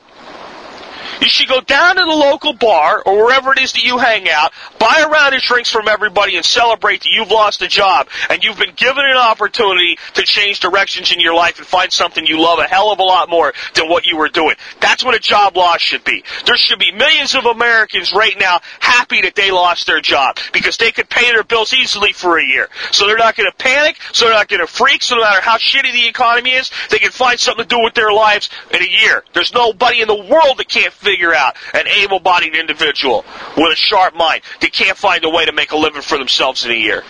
You 1.20 1.28
should 1.28 1.48
go 1.48 1.60
down 1.60 1.96
to 1.96 2.02
the 2.02 2.10
local 2.10 2.54
bar 2.54 3.02
or 3.04 3.24
wherever 3.24 3.52
it 3.52 3.58
is 3.60 3.72
that 3.74 3.84
you 3.84 3.98
hang 3.98 4.28
out, 4.28 4.52
buy 4.78 5.04
a 5.04 5.08
round 5.08 5.34
of 5.34 5.42
drinks 5.42 5.68
from 5.68 5.86
everybody 5.86 6.36
and 6.36 6.44
celebrate 6.44 7.02
that 7.02 7.10
you've 7.12 7.30
lost 7.30 7.60
a 7.60 7.68
job 7.68 8.08
and 8.30 8.42
you've 8.42 8.56
been 8.56 8.72
given 8.74 9.04
an 9.04 9.16
opportunity 9.16 9.98
to 10.14 10.22
change 10.22 10.60
directions 10.60 11.12
in 11.12 11.20
your 11.20 11.34
life 11.34 11.58
and 11.58 11.66
find 11.66 11.92
something 11.92 12.24
you 12.26 12.40
love 12.40 12.58
a 12.58 12.64
hell 12.64 12.90
of 12.90 13.00
a 13.00 13.02
lot 13.02 13.28
more 13.28 13.52
than 13.74 13.88
what 13.88 14.06
you 14.06 14.16
were 14.16 14.30
doing. 14.30 14.56
That's 14.80 15.04
what 15.04 15.14
a 15.14 15.18
job 15.18 15.56
loss 15.56 15.82
should 15.82 16.04
be. 16.04 16.24
There 16.46 16.56
should 16.56 16.78
be 16.78 16.92
millions 16.92 17.34
of 17.34 17.44
Americans 17.44 18.12
right 18.14 18.36
now 18.38 18.60
happy 18.78 19.20
that 19.22 19.34
they 19.34 19.50
lost 19.50 19.86
their 19.86 20.00
job 20.00 20.38
because 20.54 20.78
they 20.78 20.90
could 20.90 21.10
pay 21.10 21.30
their 21.32 21.44
bills 21.44 21.74
easily 21.74 22.12
for 22.12 22.38
a 22.38 22.44
year. 22.44 22.68
So 22.92 23.06
they're 23.06 23.18
not 23.18 23.36
going 23.36 23.50
to 23.50 23.56
panic, 23.56 23.98
so 24.12 24.24
they're 24.24 24.34
not 24.34 24.48
going 24.48 24.60
to 24.60 24.66
freak, 24.66 25.02
so 25.02 25.16
no 25.16 25.22
matter 25.22 25.42
how 25.42 25.58
shitty 25.58 25.92
the 25.92 26.08
economy 26.08 26.52
is, 26.52 26.70
they 26.88 26.98
can 26.98 27.10
find 27.10 27.38
something 27.38 27.66
to 27.66 27.68
do 27.68 27.82
with 27.82 27.94
their 27.94 28.12
lives 28.12 28.48
in 28.70 28.82
a 28.82 28.86
year. 28.86 29.22
There's 29.34 29.52
nobody 29.52 30.00
in 30.00 30.08
the 30.08 30.14
world 30.14 30.58
that 30.58 30.68
can't 30.68 30.92
figure 31.10 31.34
out 31.34 31.56
an 31.74 31.88
able-bodied 31.88 32.54
individual 32.54 33.24
with 33.56 33.72
a 33.72 33.76
sharp 33.76 34.14
mind 34.14 34.42
that 34.60 34.72
can't 34.72 34.96
find 34.96 35.24
a 35.24 35.30
way 35.30 35.44
to 35.44 35.52
make 35.52 35.72
a 35.72 35.76
living 35.76 36.02
for 36.02 36.18
themselves 36.18 36.64
in 36.64 36.70
a 36.70 36.74
year. 36.74 37.02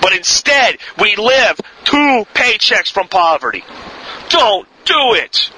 But 0.00 0.16
instead, 0.16 0.78
we 1.00 1.14
live 1.14 1.60
two 1.84 2.24
paychecks 2.34 2.90
from 2.90 3.06
poverty. 3.06 3.64
Don't 4.30 4.66
do 4.84 5.14
it. 5.14 5.50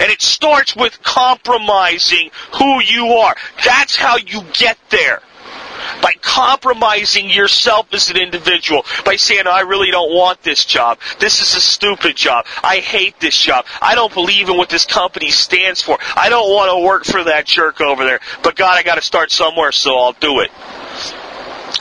And 0.00 0.10
it 0.10 0.22
starts 0.22 0.74
with 0.74 1.02
compromising 1.02 2.30
who 2.58 2.80
you 2.80 3.08
are. 3.08 3.34
That's 3.64 3.96
how 3.96 4.16
you 4.16 4.42
get 4.54 4.78
there 4.90 5.20
by 6.02 6.12
compromising 6.20 7.30
yourself 7.30 7.92
as 7.92 8.10
an 8.10 8.16
individual, 8.16 8.84
by 9.04 9.16
saying, 9.16 9.46
I 9.46 9.60
really 9.60 9.90
don't 9.90 10.14
want 10.14 10.42
this 10.42 10.64
job. 10.64 10.98
This 11.18 11.40
is 11.40 11.54
a 11.54 11.60
stupid 11.60 12.16
job. 12.16 12.46
I 12.62 12.76
hate 12.76 13.18
this 13.20 13.36
job. 13.36 13.66
I 13.80 13.94
don't 13.94 14.12
believe 14.12 14.48
in 14.48 14.56
what 14.56 14.68
this 14.68 14.86
company 14.86 15.30
stands 15.30 15.82
for. 15.82 15.98
I 16.16 16.28
don't 16.28 16.50
want 16.50 16.70
to 16.70 16.84
work 16.84 17.04
for 17.04 17.24
that 17.24 17.46
jerk 17.46 17.80
over 17.80 18.04
there. 18.04 18.20
But 18.42 18.56
God, 18.56 18.76
I 18.78 18.82
got 18.82 18.96
to 18.96 19.02
start 19.02 19.30
somewhere, 19.30 19.72
so 19.72 19.96
I'll 19.98 20.12
do 20.12 20.40
it. 20.40 20.50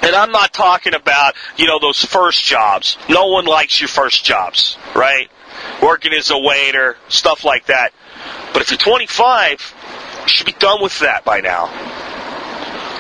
And 0.02 0.16
I'm 0.16 0.32
not 0.32 0.54
talking 0.54 0.94
about, 0.94 1.36
you 1.58 1.66
know, 1.66 1.80
those 1.80 2.04
first 2.04 2.44
jobs. 2.44 2.98
No 3.10 3.28
one 3.28 3.46
likes 3.46 3.80
your 3.80 3.88
first 3.88 4.24
jobs, 4.24 4.78
right? 4.96 5.30
Working 5.82 6.14
as 6.14 6.30
a 6.30 6.38
waiter, 6.38 6.98
stuff 7.10 7.44
like 7.44 7.68
that. 7.68 7.94
But 8.54 8.62
if 8.62 8.72
you're 8.72 8.78
25, 8.78 9.76
you 10.24 10.28
should 10.28 10.46
be 10.46 10.54
done 10.54 10.82
with 10.82 11.00
that 11.00 11.24
by 11.24 11.42
now. 11.42 11.68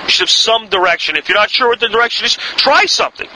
You 0.07 0.11
should 0.11 0.23
have 0.23 0.29
some 0.29 0.69
direction. 0.69 1.17
If 1.17 1.27
you're 1.27 1.37
not 1.37 1.49
sure 1.49 1.67
what 1.67 1.81
the 1.81 1.89
direction 1.89 2.25
is, 2.25 2.35
try 2.55 2.85
something. 2.85 3.27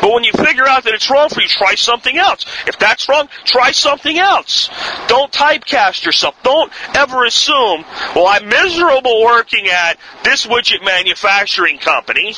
But 0.00 0.10
when 0.10 0.24
you 0.24 0.32
figure 0.32 0.66
out 0.66 0.84
that 0.84 0.94
it's 0.94 1.10
wrong 1.10 1.28
for 1.28 1.42
you, 1.42 1.48
try 1.48 1.74
something 1.74 2.16
else. 2.16 2.46
If 2.66 2.78
that's 2.78 3.08
wrong, 3.10 3.28
try 3.44 3.72
something 3.72 4.18
else. 4.18 4.70
Don't 5.06 5.30
typecast 5.30 6.04
yourself. 6.06 6.34
Don't 6.42 6.72
ever 6.94 7.26
assume, 7.26 7.84
well, 8.16 8.26
I'm 8.26 8.48
miserable 8.48 9.22
working 9.22 9.68
at 9.68 9.98
this 10.22 10.46
widget 10.46 10.82
manufacturing 10.82 11.76
company, 11.78 12.34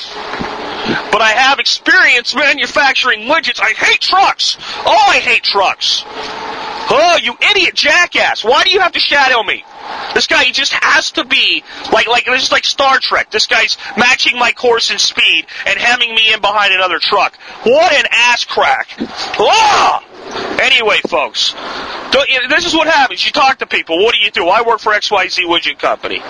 but 1.12 1.22
I 1.22 1.31
have 1.37 1.61
experience 1.61 2.35
manufacturing 2.35 3.20
widgets. 3.29 3.61
I 3.61 3.72
hate 3.72 4.01
trucks. 4.01 4.57
Oh, 4.85 5.07
I 5.09 5.18
hate 5.20 5.44
trucks. 5.44 6.05
Oh, 6.88 7.18
you 7.22 7.35
idiot 7.51 7.75
jackass. 7.75 8.44
Why 8.44 8.64
do 8.64 8.70
you 8.70 8.81
have 8.81 8.92
to 8.92 9.01
shadow 9.01 9.42
me? 9.42 9.64
This 10.14 10.27
guy, 10.27 10.44
he 10.44 10.53
just 10.53 10.72
has 10.72 11.12
to 11.12 11.25
be 11.25 11.62
like, 11.92 12.07
like 12.07 12.25
this 12.27 12.44
is 12.44 12.53
like 12.53 12.64
Star 12.64 12.99
Trek. 12.99 13.31
This 13.31 13.46
guy's 13.46 13.77
matching 13.96 14.38
my 14.38 14.53
course 14.53 14.90
and 14.90 15.01
speed 15.01 15.46
and 15.66 15.79
hemming 15.79 16.14
me 16.14 16.33
in 16.33 16.40
behind 16.40 16.72
another 16.72 16.99
truck. 16.99 17.37
What 17.64 17.92
an 17.92 18.05
ass 18.11 18.44
crack! 18.44 18.88
Ah! 19.38 20.05
Anyway, 20.61 20.99
folks, 21.09 21.55
this 22.12 22.66
is 22.66 22.75
what 22.75 22.88
happens. 22.88 23.25
You 23.25 23.33
talk 23.33 23.59
to 23.59 23.66
people. 23.66 23.99
What 24.03 24.14
do 24.14 24.20
you 24.25 24.31
do? 24.31 24.49
I 24.49 24.62
work 24.62 24.81
for 24.81 24.92
XYZ 24.92 25.44
Widget 25.44 25.79
Company. 25.79 26.20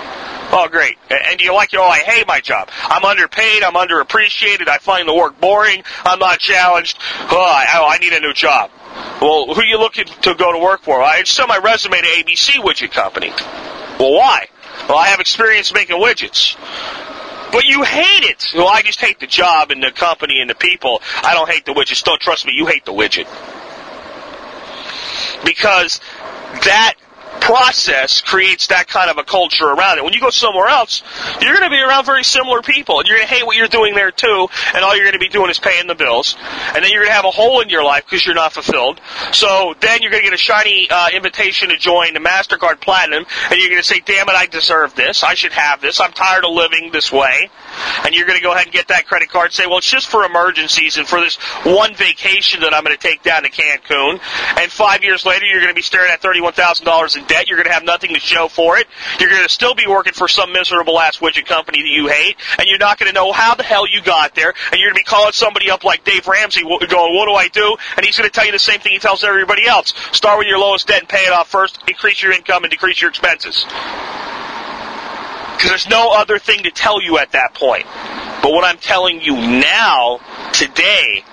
Oh, 0.53 0.69
great. 0.71 0.97
And 1.11 1.39
do 1.39 1.45
you 1.45 1.53
like 1.55 1.73
it? 1.73 1.79
Oh, 1.79 1.83
I 1.83 1.99
hate 1.99 2.27
my 2.27 2.41
job. 2.41 2.71
I'm 2.83 3.05
underpaid. 3.05 3.63
I'm 3.63 3.75
underappreciated. 3.75 4.69
I 4.69 4.79
find 4.79 5.09
the 5.09 5.15
work 5.15 5.41
boring. 5.41 5.83
I'm 6.05 6.19
not 6.19 6.39
challenged. 6.39 6.99
Oh, 7.01 7.37
I, 7.37 7.67
oh, 7.79 7.89
I 7.89 7.99
need 7.99 8.13
a 8.13 8.21
new 8.21 8.33
job. 8.33 8.71
Well, 9.21 9.47
who 9.55 9.61
are 9.61 9.65
you 9.65 9.79
looking 9.79 10.05
to 10.05 10.35
go 10.35 10.53
to 10.53 10.59
work 10.59 10.83
for? 10.83 11.01
I 11.01 11.23
sent 11.25 11.49
my 11.49 11.59
resume 11.59 12.01
to 12.01 12.07
ABC 12.07 12.63
Widget 12.63 12.93
Company. 12.93 13.31
Well, 13.99 14.13
why? 14.13 14.47
Well, 14.89 14.99
I 14.99 15.09
have 15.09 15.21
experience 15.21 15.73
making 15.73 15.97
widgets. 15.97 16.57
But 17.51 17.65
you 17.65 17.83
hate 17.83 18.25
it. 18.25 18.45
Well, 18.55 18.69
I 18.69 18.83
just 18.83 19.01
hate 19.01 19.21
the 19.21 19.27
job 19.27 19.71
and 19.71 19.83
the 19.83 19.91
company 19.91 20.41
and 20.41 20.51
the 20.51 20.55
people. 20.55 21.01
I 21.23 21.33
don't 21.35 21.49
hate 21.49 21.65
the 21.65 21.73
widgets. 21.73 22.03
Don't 22.03 22.21
trust 22.21 22.47
me. 22.47 22.53
You 22.55 22.67
hate 22.67 22.85
the 22.85 22.93
widget. 22.93 23.27
Because 25.45 26.01
that 26.65 26.95
process 27.41 28.21
creates 28.21 28.69
that 28.69 28.89
kind 28.89 29.11
of 29.11 29.19
a 29.19 29.25
culture 29.25 29.67
around 29.67 29.99
it. 29.99 30.05
When 30.05 30.13
you 30.13 30.21
go 30.21 30.31
somewhere 30.31 30.69
else, 30.69 31.03
you're 31.41 31.53
going 31.53 31.65
to 31.65 31.71
be 31.71 31.81
around 31.81 32.05
very 32.05 32.25
similar 32.25 32.63
people, 32.63 32.99
and 32.99 33.09
you're 33.09 33.19
going 33.19 33.29
to 33.29 33.35
hate 33.35 33.47
what 33.47 33.57
you're 33.57 33.69
doing 33.69 33.95
there 33.95 34.11
too, 34.11 34.49
and 34.75 34.85
all 34.85 34.95
you're 34.95 35.05
going 35.05 35.15
to 35.15 35.19
be 35.19 35.29
doing 35.29 35.51
is 35.51 35.59
paying 35.59 35.87
the 35.87 35.95
bills, 35.95 36.37
and 36.75 36.85
then 36.85 36.91
you're 36.91 37.03
going 37.03 37.11
to 37.11 37.15
have 37.15 37.25
a 37.25 37.31
hole 37.31 37.61
in 37.61 37.69
your 37.69 37.85
life 37.85 38.05
because 38.05 38.25
you're 38.25 38.35
not 38.35 38.53
fulfilled. 38.53 39.01
So 39.33 39.75
then 39.81 40.03
you're 40.03 40.11
going 40.11 40.23
to 40.23 40.31
get 40.31 40.35
a 40.35 40.43
shiny 40.43 40.89
uh, 40.91 41.09
invitation 41.15 41.69
to 41.71 41.77
join 41.77 42.15
the 42.15 42.21
Mastercard 42.21 42.81
Platinum, 42.81 43.25
and 43.51 43.61
you're 43.61 43.71
going 43.71 43.83
to 43.83 43.87
say, 43.87 44.01
"Damn 44.05 44.29
it, 44.29 44.35
I 44.35 44.47
deserve 44.47 44.95
this. 44.95 45.23
I 45.23 45.35
should 45.35 45.53
have 45.53 45.81
this. 45.81 46.01
I'm 46.01 46.13
tired 46.13 46.45
of 46.45 46.53
living 46.53 46.91
this 46.93 47.13
way." 47.13 47.51
And 48.05 48.15
you're 48.15 48.27
going 48.27 48.39
to 48.39 48.43
go 48.43 48.53
ahead 48.53 48.67
and 48.67 48.73
get 48.73 48.89
that 48.89 49.07
credit 49.07 49.29
card. 49.29 49.53
Say, 49.53 49.67
"Well, 49.67 49.79
it's 49.79 49.91
just 49.91 50.07
for 50.07 50.25
emergencies 50.25 50.97
and 50.97 51.07
for 51.07 51.21
this 51.21 51.37
one 51.65 51.95
vacation 51.95 52.61
that 52.63 52.75
I'm 52.75 52.85
going 52.85 52.97
to 52.97 53.03
take 53.03 53.23
down 53.23 53.43
to 53.43 53.51
Cancun." 53.51 54.21
And 54.59 54.71
five 54.71 55.03
years 55.03 55.27
later, 55.27 55.45
you're 55.47 55.61
going 55.61 55.73
to 55.73 55.75
be 55.75 55.83
staring 55.83 56.11
at 56.11 56.21
thirty-one 56.21 56.53
thousand 56.55 56.87
dollars 56.87 57.17
in 57.17 57.26
debt. 57.27 57.49
You're 57.49 57.57
going 57.57 57.67
to 57.67 57.73
have 57.73 57.85
nothing 57.85 58.15
to 58.15 58.21
show 58.21 58.49
for 58.49 58.79
it. 58.79 58.87
You're 59.21 59.31
going 59.31 59.43
to 59.43 59.49
still 59.49 59.75
be 59.75 59.87
working 59.87 60.13
for 60.13 60.29
some 60.29 60.53
miserable 60.53 60.99
ass 60.99 61.19
widget 61.19 61.47
company 61.47 61.83
that 61.83 61.89
you 61.89 62.09
hate, 62.09 62.37
and 62.59 62.67
you're 62.67 62.79
not 62.79 62.99
going 62.99 63.09
to 63.09 63.15
know 63.15 63.33
how 63.33 63.55
the 63.55 63.63
hell 63.63 63.87
you 63.87 64.03
got 64.03 64.35
there. 64.35 64.55
And 64.73 64.81
you're 64.81 64.91
going 64.91 64.97
to 64.97 65.05
be 65.05 65.11
calling 65.11 65.33
somebody 65.33 65.71
up 65.71 65.85
like 65.85 66.05
Dave 66.05 66.27
Ramsey, 66.27 66.63
going, 66.63 66.81
"What 66.81 67.27
do 67.27 67.33
I 67.33 67.49
do?" 67.49 67.77
And 67.97 68.05
he's 68.05 68.17
going 68.17 68.29
to 68.29 68.35
tell 68.35 68.47
you 68.47 68.53
the 68.53 68.59
same 68.59 68.81
thing 68.81 68.93
he 68.93 68.99
tells 68.99 69.25
everybody 69.25 69.67
else: 69.67 69.95
start 70.13 70.39
with 70.39 70.49
your 70.49 70.59
lowest 70.59 70.89
debt 70.89 71.01
and 71.01 71.09
pay 71.09 71.25
it 71.25 71.33
off 71.33 71.49
first. 71.49 71.79
Increase 71.89 72.23
your 72.23 72.33
income 72.33 72.65
and 72.65 72.71
decrease 72.71 73.01
your 73.01 73.11
expenses. 73.11 73.65
Because 75.57 75.71
there's 75.71 75.89
no 75.89 76.13
other 76.13 76.39
thing 76.39 76.65
to 76.65 76.71
tell 76.71 77.03
you 77.03 77.19
at 77.19 77.33
that 77.33 77.55
point. 77.55 77.87
But 78.43 78.53
what 78.53 78.65
I'm 78.65 78.77
telling 78.77 79.23
you 79.23 79.35
now, 79.35 80.21
today, 80.53 81.25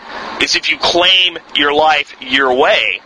is 0.41 0.55
if 0.55 0.71
you 0.71 0.77
claim 0.77 1.37
your 1.55 1.73
life 1.73 2.15
your 2.21 2.53
way 2.53 3.01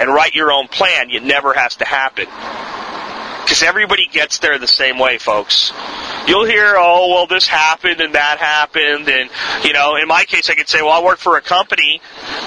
and 0.00 0.12
write 0.12 0.34
your 0.34 0.52
own 0.52 0.68
plan, 0.68 1.10
it 1.10 1.22
never 1.22 1.54
has 1.54 1.76
to 1.76 1.84
happen. 1.84 2.26
Because 3.46 3.62
everybody 3.62 4.08
gets 4.08 4.40
there 4.40 4.58
the 4.58 4.66
same 4.66 4.98
way, 4.98 5.18
folks. 5.18 5.72
You'll 6.26 6.46
hear, 6.46 6.74
oh, 6.76 7.14
well, 7.14 7.28
this 7.28 7.46
happened 7.46 8.00
and 8.00 8.16
that 8.16 8.38
happened. 8.38 9.08
And, 9.08 9.30
you 9.64 9.72
know, 9.72 9.94
in 9.94 10.08
my 10.08 10.24
case, 10.24 10.50
I 10.50 10.54
could 10.54 10.68
say, 10.68 10.82
well, 10.82 10.90
I 10.90 11.04
worked 11.04 11.22
for 11.22 11.36
a 11.36 11.40
company 11.40 12.00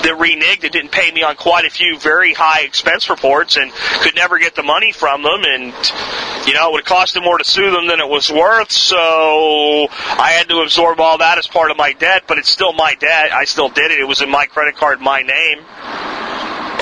that 0.03 0.17
reneged 0.19 0.63
and 0.63 0.73
didn't 0.73 0.91
pay 0.91 1.09
me 1.09 1.23
on 1.23 1.37
quite 1.37 1.63
a 1.63 1.69
few 1.69 1.97
very 1.97 2.33
high 2.33 2.63
expense 2.63 3.09
reports 3.09 3.55
and 3.55 3.71
could 4.01 4.15
never 4.15 4.39
get 4.39 4.57
the 4.57 4.63
money 4.63 4.91
from 4.91 5.23
them. 5.23 5.41
And, 5.45 5.73
you 6.45 6.53
know, 6.53 6.71
it 6.71 6.73
would 6.73 6.85
cost 6.85 7.13
them 7.13 7.23
more 7.23 7.37
to 7.37 7.45
sue 7.45 7.71
them 7.71 7.87
than 7.87 8.01
it 8.01 8.09
was 8.09 8.29
worth. 8.29 8.73
So 8.73 8.97
I 8.99 10.33
had 10.37 10.49
to 10.49 10.59
absorb 10.59 10.99
all 10.99 11.19
that 11.19 11.37
as 11.37 11.47
part 11.47 11.71
of 11.71 11.77
my 11.77 11.93
debt, 11.93 12.23
but 12.27 12.37
it's 12.39 12.49
still 12.49 12.73
my 12.73 12.95
debt. 12.95 13.31
I 13.31 13.45
still 13.45 13.69
did 13.69 13.91
it. 13.91 14.01
It 14.01 14.07
was 14.07 14.21
in 14.21 14.29
my 14.29 14.47
credit 14.47 14.75
card, 14.75 14.99
my 14.99 15.21
name. 15.21 16.28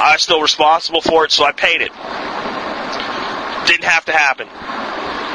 I 0.07 0.13
was 0.13 0.21
still 0.21 0.41
responsible 0.41 1.01
for 1.01 1.25
it, 1.25 1.33
so 1.33 1.43
I 1.43 1.51
paid 1.51 1.81
it. 1.81 1.91
Didn't 3.67 3.83
have 3.83 4.05
to 4.05 4.13
happen. 4.13 4.47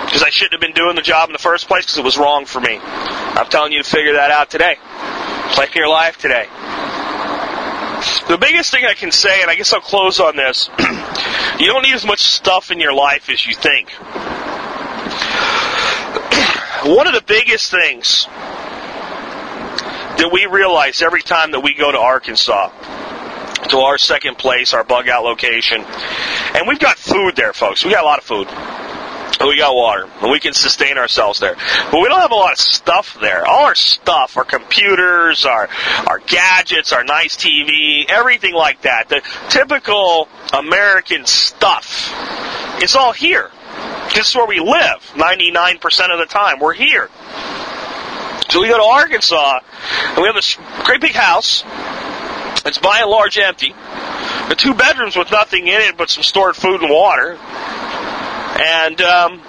Because 0.07 0.23
I 0.23 0.31
shouldn't 0.31 0.55
have 0.55 0.63
been 0.63 0.73
doing 0.73 0.97
the 0.97 1.03
job 1.03 1.29
in 1.29 1.35
the 1.35 1.39
first 1.39 1.69
place 1.69 1.85
because 1.85 1.99
it 1.99 2.05
was 2.05 2.17
wrong 2.17 2.47
for 2.47 2.59
me. 2.59 2.79
I'm 2.81 3.51
telling 3.51 3.73
you 3.73 3.83
to 3.83 3.89
figure 3.89 4.15
that 4.15 4.31
out 4.31 4.49
today. 4.49 4.77
Plan 5.53 5.69
your 5.75 5.91
life 5.91 6.17
today. 6.17 6.47
The 8.29 8.39
biggest 8.39 8.71
thing 8.71 8.87
I 8.87 8.95
can 8.95 9.13
say, 9.13 9.43
and 9.43 9.51
I 9.51 9.57
guess 9.57 9.75
I'll 9.75 9.83
close 9.83 10.21
on 10.21 10.37
this, 10.37 10.71
you 11.61 11.67
don't 11.67 11.83
need 11.83 11.93
as 11.93 12.07
much 12.07 12.21
stuff 12.21 12.71
in 12.71 12.81
your 12.81 12.95
life 12.95 13.29
as 13.29 13.47
you 13.47 13.55
think. 13.55 13.91
One 16.97 17.07
of 17.07 17.13
the 17.13 17.25
biggest 17.27 17.71
things 17.71 18.25
that 20.17 20.31
we 20.33 20.47
realize 20.47 21.03
every 21.03 21.21
time 21.21 21.51
that 21.51 21.61
we 21.61 21.75
go 21.75 21.93
to 21.93 21.99
Arkansas 21.99 22.71
to 23.71 23.79
our 23.79 23.99
second 23.99 24.39
place, 24.39 24.75
our 24.75 24.85
bug 24.85 25.09
out 25.09 25.25
location. 25.25 25.85
And 26.55 26.67
we've 26.67 26.79
got 26.79 26.99
food 26.99 27.37
there, 27.37 27.53
folks. 27.53 27.85
We 27.85 27.93
got 27.93 28.03
a 28.03 28.07
lot 28.07 28.19
of 28.19 28.25
food. 28.25 28.49
We 29.41 29.59
got 29.59 29.75
water. 29.75 30.09
And 30.21 30.31
we 30.31 30.41
can 30.41 30.55
sustain 30.55 30.99
ourselves 30.99 31.41
there. 31.41 31.57
But 31.91 32.01
we 32.01 32.09
don't 32.09 32.21
have 32.21 32.33
a 32.33 32.37
lot 32.37 32.53
of 32.53 32.59
stuff 32.59 33.19
there. 33.21 33.45
All 33.45 33.65
our 33.65 33.75
stuff, 33.75 34.37
our 34.37 34.45
computers, 34.45 35.45
our, 35.45 35.69
our 36.07 36.19
gadgets, 36.19 36.93
our 36.93 37.05
nice 37.05 37.37
TV, 37.37 38.09
everything 38.09 38.55
like 38.55 38.83
that. 38.83 39.09
The 39.09 39.23
typical 39.49 40.29
American 40.53 41.27
stuff 41.27 42.13
is 42.83 42.95
all 42.95 43.13
here. 43.13 43.51
This 44.15 44.29
is 44.29 44.35
where 44.35 44.47
we 44.47 44.61
live 44.61 45.01
99% 45.15 46.13
of 46.13 46.19
the 46.19 46.27
time. 46.27 46.59
We're 46.61 46.75
here. 46.75 47.09
So 48.51 48.61
we 48.61 48.69
go 48.69 48.77
to 48.77 48.85
Arkansas, 48.85 49.61
and 50.09 50.19
we 50.19 50.25
have 50.25 50.35
this 50.35 50.59
great 50.85 51.01
big 51.01 51.15
house 51.15 51.65
it's 52.65 52.79
by 52.79 53.01
and 53.01 53.11
large 53.11 53.39
empty. 53.39 53.75
The 54.49 54.55
two 54.57 54.75
bedrooms 54.75 55.17
with 55.17 55.31
nothing 55.31 55.67
in 55.67 55.81
it 55.81 55.97
but 55.97 56.11
some 56.11 56.23
stored 56.23 56.57
food 56.57 56.83
and 56.83 56.91
water. 56.91 57.35
And 57.35 59.01
um, 59.01 59.41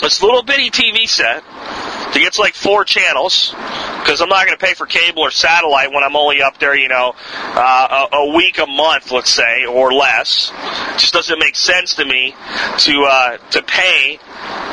this 0.00 0.22
little 0.22 0.42
bitty 0.42 0.70
TV 0.70 1.08
set 1.08 1.44
that 1.44 2.14
gets 2.14 2.38
like 2.38 2.54
four 2.54 2.84
channels 2.84 3.54
because 4.02 4.20
I'm 4.20 4.28
not 4.28 4.46
going 4.46 4.58
to 4.58 4.64
pay 4.64 4.74
for 4.74 4.86
cable 4.86 5.22
or 5.22 5.30
satellite 5.30 5.92
when 5.92 6.02
I'm 6.02 6.16
only 6.16 6.42
up 6.42 6.58
there, 6.58 6.76
you 6.76 6.88
know, 6.88 7.14
uh, 7.16 8.08
a, 8.12 8.16
a, 8.16 8.34
week, 8.34 8.58
a 8.58 8.66
month, 8.66 9.12
let's 9.12 9.30
say, 9.30 9.64
or 9.64 9.92
less. 9.92 10.50
It 10.94 10.98
just 10.98 11.14
doesn't 11.14 11.38
make 11.38 11.54
sense 11.54 11.94
to 11.94 12.04
me 12.04 12.34
to 12.78 13.04
uh, 13.04 13.36
to 13.50 13.62
pay 13.62 14.18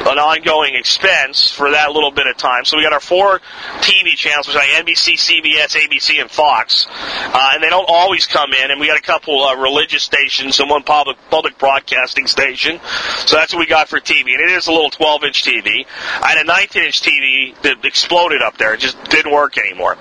an 0.08 0.18
ongoing 0.18 0.76
expense 0.76 1.52
for 1.52 1.72
that 1.72 1.92
little 1.92 2.12
bit 2.12 2.26
of 2.26 2.38
time. 2.38 2.66
So 2.66 2.78
we 2.78 2.84
got 2.84 2.94
our 2.94 3.00
four 3.00 3.40
TV 3.80 4.16
channels, 4.16 4.48
which 4.48 4.56
are 4.56 4.62
NBC, 4.62 5.16
CBS, 5.16 5.76
ABC, 5.76 6.22
and 6.22 6.32
Fox, 6.32 6.88
uh, 6.90 7.52
and 7.54 7.64
they 7.64 7.70
don't 7.70 7.88
always 7.88 8.26
come 8.26 8.54
in. 8.54 8.72
And 8.72 8.80
we 8.80 8.88
got 8.88 8.98
a 8.98 9.02
couple 9.02 9.44
uh, 9.44 9.56
religious 9.56 10.04
stations 10.04 10.60
and 10.60 10.70
one 10.70 10.84
public 10.84 11.18
public 11.30 11.58
broadcasting 11.58 12.28
station. 12.28 12.80
So 13.26 13.36
that's 13.36 13.54
what 13.54 13.60
we 13.60 13.68
got 13.68 13.90
for 13.90 14.00
TV, 14.00 14.34
and 14.34 14.42
it 14.42 14.50
is 14.50 14.68
a 14.68 14.72
little 14.72 14.92
12-inch 14.92 15.44
TV. 15.44 15.86
I 16.22 16.36
had 16.36 16.46
a 16.46 16.50
19-inch 16.50 17.02
TV 17.02 17.62
that 17.62 17.86
exploded 17.86 18.42
up 18.42 18.58
there; 18.58 18.74
it 18.74 18.80
just 18.80 18.98
didn't 19.22 19.34
work 19.34 19.58
anymore. 19.58 19.98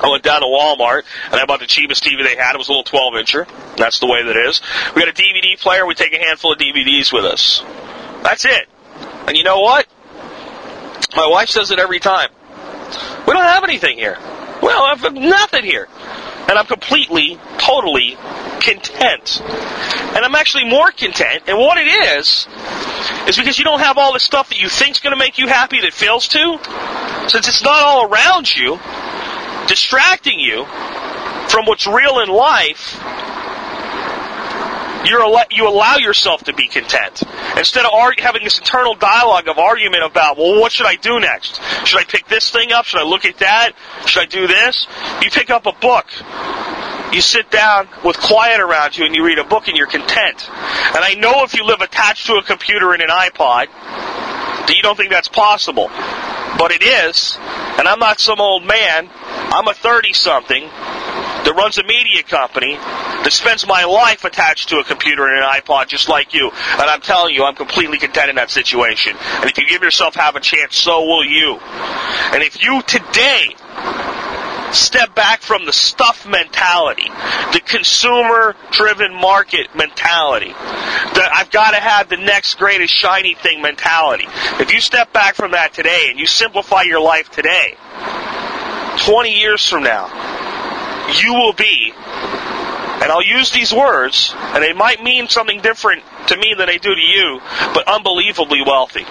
I 0.00 0.08
went 0.08 0.22
down 0.22 0.40
to 0.40 0.46
Walmart 0.46 1.02
and 1.26 1.34
I 1.34 1.44
bought 1.44 1.60
the 1.60 1.66
cheapest 1.66 2.04
TV 2.04 2.24
they 2.24 2.36
had. 2.36 2.54
It 2.54 2.58
was 2.58 2.68
a 2.68 2.72
little 2.72 2.84
12 2.84 3.14
incher. 3.14 3.76
That's 3.76 4.00
the 4.00 4.06
way 4.06 4.24
that 4.24 4.36
is. 4.36 4.60
We 4.94 5.02
got 5.02 5.08
a 5.08 5.12
DVD 5.12 5.60
player. 5.60 5.84
We 5.84 5.94
take 5.94 6.14
a 6.14 6.18
handful 6.18 6.52
of 6.52 6.58
DVDs 6.58 7.12
with 7.12 7.24
us. 7.24 7.62
That's 8.22 8.44
it. 8.46 8.68
And 9.26 9.36
you 9.36 9.44
know 9.44 9.60
what? 9.60 9.86
My 11.14 11.26
wife 11.28 11.50
says 11.50 11.70
it 11.70 11.78
every 11.78 12.00
time. 12.00 12.30
We 13.26 13.34
don't 13.34 13.42
have 13.42 13.62
anything 13.64 13.98
here. 13.98 14.16
We 14.62 14.68
don't 14.68 14.98
have 14.98 15.14
nothing 15.14 15.64
here. 15.64 15.88
And 16.48 16.58
I'm 16.58 16.66
completely, 16.66 17.38
totally 17.58 18.16
content. 18.60 19.40
And 19.40 20.24
I'm 20.24 20.34
actually 20.34 20.64
more 20.64 20.90
content. 20.90 21.44
And 21.46 21.58
what 21.58 21.78
it 21.78 21.86
is, 21.86 22.46
is 23.28 23.36
because 23.36 23.58
you 23.58 23.64
don't 23.64 23.80
have 23.80 23.98
all 23.98 24.12
the 24.12 24.20
stuff 24.20 24.48
that 24.50 24.60
you 24.60 24.68
think's 24.68 25.00
going 25.00 25.12
to 25.12 25.18
make 25.18 25.38
you 25.38 25.46
happy 25.46 25.80
that 25.80 25.92
fails 25.92 26.28
to. 26.28 26.58
Since 27.28 27.48
it's 27.48 27.62
not 27.62 27.82
all 27.84 28.06
around 28.06 28.54
you, 28.54 28.78
distracting 29.68 30.40
you 30.40 30.64
from 31.48 31.66
what's 31.66 31.86
real 31.86 32.20
in 32.20 32.28
life, 32.28 32.98
you're 35.04 35.24
you 35.50 35.68
allow 35.68 35.96
yourself 35.96 36.44
to 36.44 36.52
be 36.52 36.68
content. 36.68 37.22
Instead 37.56 37.84
of 37.84 37.92
having 38.18 38.44
this 38.44 38.58
internal 38.58 38.94
dialogue 38.94 39.48
of 39.48 39.58
argument 39.58 40.04
about 40.04 40.36
well 40.36 40.60
what 40.60 40.72
should 40.72 40.86
i 40.86 40.96
do 40.96 41.20
next? 41.20 41.60
Should 41.86 42.00
i 42.00 42.04
pick 42.04 42.26
this 42.28 42.50
thing 42.50 42.72
up? 42.72 42.84
Should 42.84 43.00
i 43.00 43.04
look 43.04 43.24
at 43.24 43.38
that? 43.38 43.72
Should 44.06 44.22
i 44.22 44.26
do 44.26 44.46
this? 44.46 44.86
You 45.22 45.30
pick 45.30 45.50
up 45.50 45.66
a 45.66 45.72
book. 45.72 46.06
You 47.12 47.20
sit 47.20 47.50
down 47.50 47.88
with 48.04 48.18
quiet 48.18 48.60
around 48.60 48.96
you 48.96 49.04
and 49.04 49.14
you 49.14 49.24
read 49.24 49.38
a 49.38 49.44
book 49.44 49.68
and 49.68 49.76
you're 49.76 49.86
content. 49.86 50.48
And 50.48 51.04
i 51.04 51.14
know 51.14 51.44
if 51.44 51.54
you 51.54 51.64
live 51.64 51.80
attached 51.80 52.26
to 52.26 52.34
a 52.34 52.42
computer 52.42 52.92
and 52.92 53.02
an 53.02 53.08
ipod 53.08 53.66
that 53.66 54.74
you 54.76 54.82
don't 54.82 54.96
think 54.96 55.10
that's 55.10 55.28
possible. 55.28 55.88
But 56.58 56.72
it 56.72 56.82
is. 56.82 57.36
And 57.78 57.88
i'm 57.88 57.98
not 57.98 58.20
some 58.20 58.40
old 58.40 58.64
man. 58.64 59.08
I'm 59.52 59.66
a 59.66 59.74
30 59.74 60.12
something 60.12 60.68
that 61.44 61.54
runs 61.56 61.78
a 61.78 61.84
media 61.84 62.22
company 62.22 62.74
that 62.74 63.32
spends 63.32 63.66
my 63.66 63.84
life 63.84 64.24
attached 64.24 64.68
to 64.70 64.78
a 64.78 64.84
computer 64.84 65.26
and 65.26 65.38
an 65.38 65.44
iPod 65.44 65.88
just 65.88 66.08
like 66.08 66.34
you. 66.34 66.50
And 66.50 66.82
I'm 66.82 67.00
telling 67.00 67.34
you, 67.34 67.44
I'm 67.44 67.54
completely 67.54 67.98
content 67.98 68.30
in 68.30 68.36
that 68.36 68.50
situation. 68.50 69.16
And 69.16 69.50
if 69.50 69.58
you 69.58 69.66
give 69.66 69.82
yourself 69.82 70.14
half 70.14 70.34
a 70.36 70.40
chance, 70.40 70.76
so 70.76 71.00
will 71.00 71.24
you. 71.24 71.58
And 72.32 72.42
if 72.42 72.62
you 72.62 72.82
today 72.82 73.54
step 74.72 75.14
back 75.14 75.42
from 75.42 75.66
the 75.66 75.72
stuff 75.72 76.26
mentality, 76.26 77.08
the 77.52 77.60
consumer 77.64 78.54
driven 78.70 79.14
market 79.14 79.74
mentality, 79.74 80.50
the 80.50 81.28
I've 81.32 81.50
got 81.50 81.72
to 81.72 81.80
have 81.80 82.08
the 82.08 82.16
next 82.16 82.54
greatest 82.54 82.94
shiny 82.94 83.34
thing 83.34 83.62
mentality. 83.62 84.26
If 84.60 84.72
you 84.72 84.80
step 84.80 85.12
back 85.12 85.34
from 85.34 85.52
that 85.52 85.72
today 85.72 86.06
and 86.10 86.18
you 86.18 86.26
simplify 86.26 86.82
your 86.82 87.00
life 87.00 87.30
today, 87.30 87.76
20 89.06 89.38
years 89.38 89.66
from 89.66 89.82
now, 89.82 90.06
you 91.22 91.34
will 91.34 91.52
be, 91.52 91.92
and 91.94 93.10
I'll 93.10 93.24
use 93.24 93.50
these 93.50 93.72
words, 93.72 94.32
and 94.36 94.62
they 94.62 94.72
might 94.72 95.02
mean 95.02 95.28
something 95.28 95.60
different 95.60 96.02
to 96.28 96.36
me 96.36 96.54
than 96.56 96.66
they 96.66 96.78
do 96.78 96.94
to 96.94 97.00
you, 97.00 97.40
but 97.74 97.88
unbelievably 97.88 98.62
wealthy. 98.66 99.04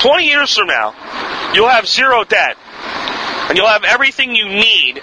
20 0.00 0.24
years 0.24 0.56
from 0.56 0.66
now, 0.66 0.94
you'll 1.54 1.68
have 1.68 1.86
zero 1.86 2.24
debt, 2.24 2.56
and 3.48 3.58
you'll 3.58 3.68
have 3.68 3.84
everything 3.84 4.34
you 4.34 4.48
need 4.48 5.02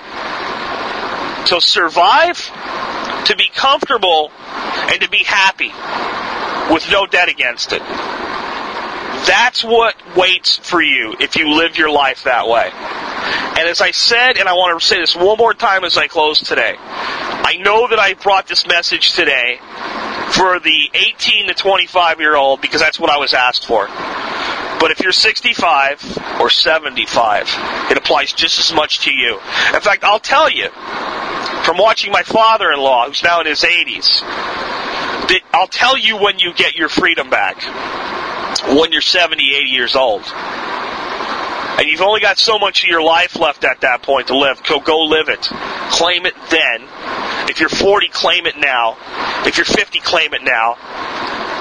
to 1.47 1.61
survive, 1.61 2.38
to 3.25 3.36
be 3.38 3.49
comfortable, 3.53 4.32
and 4.89 5.01
to 5.01 5.09
be 5.09 5.23
happy 5.23 5.71
with 6.73 6.89
no 6.91 7.05
debt 7.05 7.30
against 7.30 7.73
it. 7.73 7.82
That's 9.25 9.63
what 9.63 9.95
waits 10.15 10.57
for 10.57 10.82
you 10.82 11.15
if 11.19 11.36
you 11.36 11.53
live 11.55 11.77
your 11.77 11.91
life 11.91 12.23
that 12.23 12.47
way. 12.47 12.71
And 13.59 13.67
as 13.67 13.82
I 13.82 13.91
said, 13.91 14.38
and 14.38 14.47
I 14.47 14.53
want 14.53 14.80
to 14.80 14.86
say 14.86 14.99
this 14.99 15.15
one 15.15 15.38
more 15.38 15.53
time 15.53 15.84
as 15.84 15.97
I 15.97 16.07
close 16.07 16.39
today, 16.39 16.75
I 16.77 17.57
know 17.57 17.88
that 17.88 17.99
I 17.99 18.13
brought 18.13 18.47
this 18.47 18.65
message 18.67 19.13
today 19.13 19.59
for 20.32 20.59
the 20.59 20.89
18 20.93 21.47
to 21.47 21.53
25 21.53 22.19
year 22.19 22.36
old 22.36 22.61
because 22.61 22.80
that's 22.80 22.99
what 22.99 23.09
I 23.09 23.17
was 23.17 23.34
asked 23.34 23.65
for. 23.65 23.88
But 24.80 24.91
if 24.91 25.01
you're 25.01 25.11
65 25.11 26.39
or 26.39 26.49
75, 26.49 27.47
it 27.91 27.97
applies 27.97 28.32
just 28.32 28.59
as 28.59 28.73
much 28.73 28.99
to 28.99 29.11
you. 29.11 29.36
In 29.73 29.82
fact, 29.82 30.03
I'll 30.03 30.19
tell 30.19 30.49
you, 30.49 30.69
from 31.65 31.77
watching 31.77 32.13
my 32.13 32.23
father-in-law, 32.23 33.07
who's 33.07 33.23
now 33.23 33.41
in 33.41 33.47
his 33.47 33.63
80s, 33.63 34.21
that 34.21 35.41
I'll 35.53 35.67
tell 35.67 35.97
you 35.97 36.17
when 36.17 36.39
you 36.39 36.53
get 36.53 36.75
your 36.75 36.88
freedom 36.88 37.30
back. 37.30 37.61
When 38.77 38.91
you're 38.91 39.01
70, 39.01 39.55
80 39.55 39.69
years 39.69 39.95
old. 39.95 40.23
And 41.80 41.88
you've 41.88 42.01
only 42.01 42.19
got 42.19 42.38
so 42.38 42.59
much 42.59 42.84
of 42.84 42.89
your 42.89 43.01
life 43.01 43.38
left 43.38 43.63
at 43.63 43.80
that 43.82 44.01
point 44.01 44.27
to 44.27 44.38
live. 44.38 44.61
Go, 44.63 44.82
go 44.82 44.99
live 45.05 45.30
it. 45.30 45.39
Claim 45.91 46.25
it 46.25 46.34
then. 46.49 46.86
If 47.49 47.61
you're 47.61 47.69
40, 47.69 48.09
claim 48.09 48.45
it 48.47 48.57
now. 48.57 48.97
If 49.45 49.55
you're 49.55 49.65
50, 49.65 50.01
claim 50.01 50.34
it 50.34 50.43
now. 50.43 50.75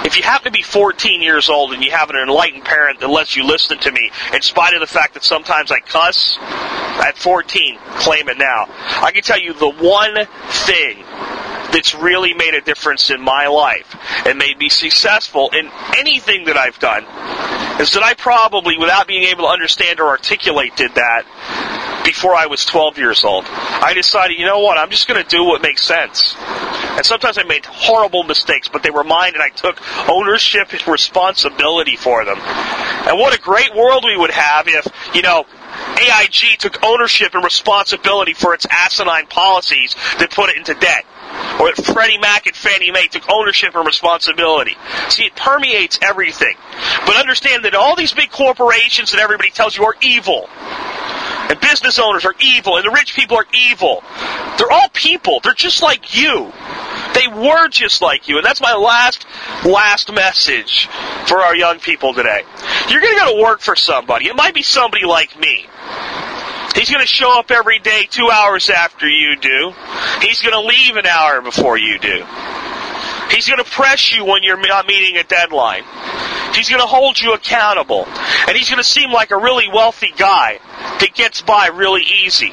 If 0.05 0.17
you 0.17 0.25
happen 0.25 0.47
to 0.47 0.51
be 0.51 0.65
14 0.65 1.23
years 1.23 1.49
old 1.49 1.73
and 1.73 1.85
you 1.85 1.93
have 1.93 2.11
an 2.11 2.17
enlightened 2.17 2.65
parent 2.65 2.99
that 2.99 3.07
lets 3.07 3.37
you 3.37 3.45
listen 3.45 3.79
to 3.79 3.93
me, 3.93 4.11
in 4.35 4.43
spite 4.43 4.75
of 4.75 4.81
the 4.81 4.89
fact 4.89 5.15
that 5.15 5.23
sometimes 5.23 5.71
I 5.71 5.79
cuss, 5.79 6.37
at 6.41 7.17
14, 7.17 7.79
claim 7.99 8.29
it 8.29 8.39
now. 8.39 8.67
I 9.01 9.13
can 9.13 9.23
tell 9.23 9.39
you 9.39 9.53
the 9.53 9.71
one 9.71 10.27
thing 10.51 10.99
that's 11.71 11.95
really 11.95 12.35
made 12.35 12.55
a 12.55 12.61
difference 12.61 13.11
in 13.11 13.21
my 13.21 13.47
life 13.47 13.97
and 14.27 14.37
made 14.37 14.59
me 14.59 14.69
successful 14.69 15.51
in 15.51 15.71
anything 15.97 16.47
that 16.47 16.57
I've 16.57 16.81
done 16.81 17.68
is 17.79 17.93
that 17.93 18.03
I 18.03 18.15
probably, 18.15 18.77
without 18.79 19.07
being 19.07 19.25
able 19.25 19.45
to 19.45 19.51
understand 19.51 20.01
or 20.01 20.09
articulate, 20.09 20.77
did 20.77 20.95
that 20.95 22.03
before 22.05 22.35
I 22.35 22.47
was 22.47 22.65
12 22.65 22.99
years 22.99 23.23
old. 23.23 23.45
I 23.47 23.93
decided, 23.95 24.39
you 24.39 24.47
know 24.47 24.61
what, 24.61 24.79
I'm 24.79 24.91
just 24.91 25.07
going 25.07 25.23
to 25.23 25.29
do 25.29 25.45
what 25.45 25.63
makes 25.63 25.83
sense. 25.83 26.35
And 26.39 27.05
sometimes 27.05 27.39
I 27.39 27.45
made 27.45 27.67
horrible 27.67 28.25
mistakes, 28.25 28.69
but 28.69 28.83
they 28.83 28.91
were 28.91 29.05
mine 29.05 29.35
and 29.35 29.43
I 29.43 29.51
took 29.51 29.79
ownership 30.09 30.73
and 30.73 30.89
responsibility 30.89 31.97
for 31.97 32.25
them. 32.25 32.39
And 32.39 33.19
what 33.19 33.37
a 33.37 33.41
great 33.41 33.75
world 33.75 34.05
we 34.05 34.17
would 34.17 34.31
have 34.31 34.67
if, 34.69 34.87
you 35.15 35.23
know, 35.23 35.45
AIG 35.99 36.59
took 36.59 36.83
ownership 36.83 37.35
and 37.35 37.45
responsibility 37.45 38.33
for 38.33 38.55
its 38.55 38.67
asinine 38.71 39.27
policies 39.27 39.95
that 40.19 40.31
put 40.31 40.51
it 40.51 40.57
into 40.57 40.75
debt. 40.75 41.05
Or 41.61 41.73
that 41.75 41.85
Freddie 41.93 42.19
Mac 42.19 42.47
and 42.47 42.55
Fannie 42.55 42.91
Mae 42.91 43.09
took 43.09 43.29
ownership 43.31 43.75
and 43.75 43.87
responsibility. 43.87 44.77
See, 45.09 45.25
it 45.25 45.37
permeates 45.37 45.99
everything. 46.03 46.55
But 47.07 47.17
understand 47.17 47.65
that 47.65 47.75
all 47.75 47.97
these 47.97 48.13
big 48.13 48.31
corporations 48.31 49.13
that 49.13 49.21
everybody 49.21 49.51
tells 49.51 49.77
you 49.77 49.85
are 49.85 49.97
evil. 50.01 50.49
And 51.51 51.59
business 51.61 51.99
owners 51.99 52.25
are 52.25 52.35
evil, 52.41 52.77
and 52.77 52.85
the 52.85 52.91
rich 52.91 53.15
people 53.15 53.39
are 53.39 53.47
evil. 53.55 54.05
They're 54.59 54.71
all 54.71 54.89
people. 54.93 55.41
They're 55.43 55.55
just 55.55 55.83
like 55.83 56.15
you. 56.15 56.53
They 57.15 57.27
were 57.27 57.69
just 57.69 58.03
like 58.03 58.29
you. 58.29 58.37
And 58.37 58.45
that's 58.45 58.61
my 58.61 58.75
last, 58.75 59.27
last 59.65 60.13
message 60.13 60.89
for 61.27 61.39
our 61.39 61.57
young 61.57 61.81
people 61.81 62.13
today. 62.13 62.43
You're 62.89 63.01
going 63.01 63.15
to 63.15 63.21
go 63.25 63.37
to 63.37 63.43
work 63.43 63.61
for 63.61 63.77
somebody. 63.77 64.27
It 64.29 64.37
might 64.37 64.55
be 64.55 64.63
somebody 64.63 65.07
like 65.07 65.39
me. 65.39 65.67
He's 66.75 66.91
going 66.91 67.01
to 67.01 67.07
show 67.07 67.39
up 67.39 67.51
every 67.51 67.79
day 67.79 68.07
two 68.09 68.31
hours 68.31 68.71
after 68.71 69.09
you 69.09 69.37
do. 69.37 69.73
He's 70.21 70.43
going 70.43 70.53
to 70.53 70.61
leave 70.61 70.97
an 70.97 71.07
hour 71.07 71.41
before 71.41 71.77
you 71.79 71.99
do. 71.99 72.25
He's 73.31 73.47
going 73.47 73.63
to 73.63 73.71
press 73.71 74.15
you 74.15 74.25
when 74.25 74.43
you're 74.43 74.61
not 74.61 74.87
meeting 74.87 75.17
a 75.17 75.25
deadline. 75.25 75.85
He's 76.55 76.69
going 76.69 76.81
to 76.81 76.87
hold 76.87 77.21
you 77.21 77.35
accountable. 77.35 78.07
And 78.47 78.57
he's 78.57 78.69
going 78.69 78.83
to 78.83 78.89
seem 78.89 79.13
like 79.13 79.31
a 79.31 79.37
really 79.37 79.69
wealthy 79.69 80.13
guy 80.17 80.59
that 81.01 81.15
gets 81.15 81.43
by 81.43 81.69
really 81.69 82.03
easy. 82.03 82.53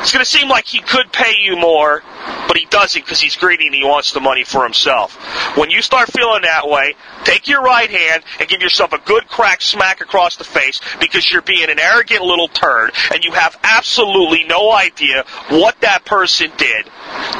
It's 0.00 0.12
going 0.12 0.24
to 0.24 0.30
seem 0.30 0.48
like 0.48 0.66
he 0.66 0.80
could 0.80 1.12
pay 1.12 1.34
you 1.40 1.56
more, 1.56 2.02
but 2.46 2.56
he 2.56 2.66
doesn't 2.66 3.04
because 3.04 3.20
he's 3.20 3.36
greedy 3.36 3.66
and 3.66 3.74
he 3.74 3.84
wants 3.84 4.12
the 4.12 4.20
money 4.20 4.44
for 4.44 4.62
himself. 4.62 5.14
When 5.56 5.70
you 5.70 5.82
start 5.82 6.12
feeling 6.12 6.42
that 6.42 6.68
way, 6.68 6.94
take 7.24 7.48
your 7.48 7.62
right 7.62 7.90
hand 7.90 8.22
and 8.38 8.48
give 8.48 8.60
yourself 8.60 8.92
a 8.92 8.98
good 8.98 9.28
crack 9.28 9.62
smack 9.62 10.00
across 10.00 10.36
the 10.36 10.44
face 10.44 10.80
because 11.00 11.30
you're 11.30 11.42
being 11.42 11.70
an 11.70 11.78
arrogant 11.78 12.22
little 12.22 12.48
turd 12.48 12.92
and 13.12 13.24
you 13.24 13.32
have 13.32 13.58
absolutely 13.62 14.44
no 14.44 14.72
idea 14.72 15.24
what 15.48 15.80
that 15.80 16.04
person 16.04 16.50
did 16.56 16.86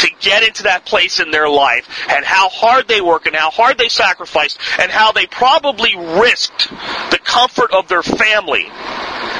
to 0.00 0.10
get 0.20 0.42
into 0.42 0.64
that 0.64 0.84
place 0.84 1.20
in 1.20 1.30
their 1.30 1.48
life 1.48 1.88
and 2.08 2.24
how 2.24 2.48
hard 2.48 2.88
they 2.88 3.00
work 3.00 3.26
and 3.26 3.36
how 3.36 3.50
hard 3.50 3.78
they 3.78 3.88
sacrificed 3.88 4.58
and 4.78 4.90
how 4.90 5.12
they 5.12 5.26
probably 5.26 5.94
risked 5.96 6.68
the 7.10 7.18
comfort 7.22 7.72
of 7.72 7.88
their 7.88 8.02
family 8.02 8.66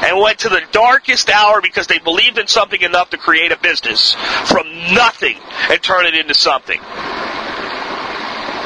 and 0.05 0.21
went 0.21 0.41
to 0.41 0.49
the 0.49 0.63
darkest 0.73 1.31
hour 1.31 1.61
because 1.61 1.87
they 1.87 1.99
believed 1.99 2.39
in 2.39 2.47
something 2.47 2.81
enough 2.81 3.11
to 3.11 3.19
create 3.19 3.53
a 3.53 3.59
business 3.59 4.15
from 4.45 4.67
nothing 4.95 5.39
and 5.71 5.83
turn 5.83 6.07
it 6.07 6.15
into 6.15 6.35
something. 6.35 6.81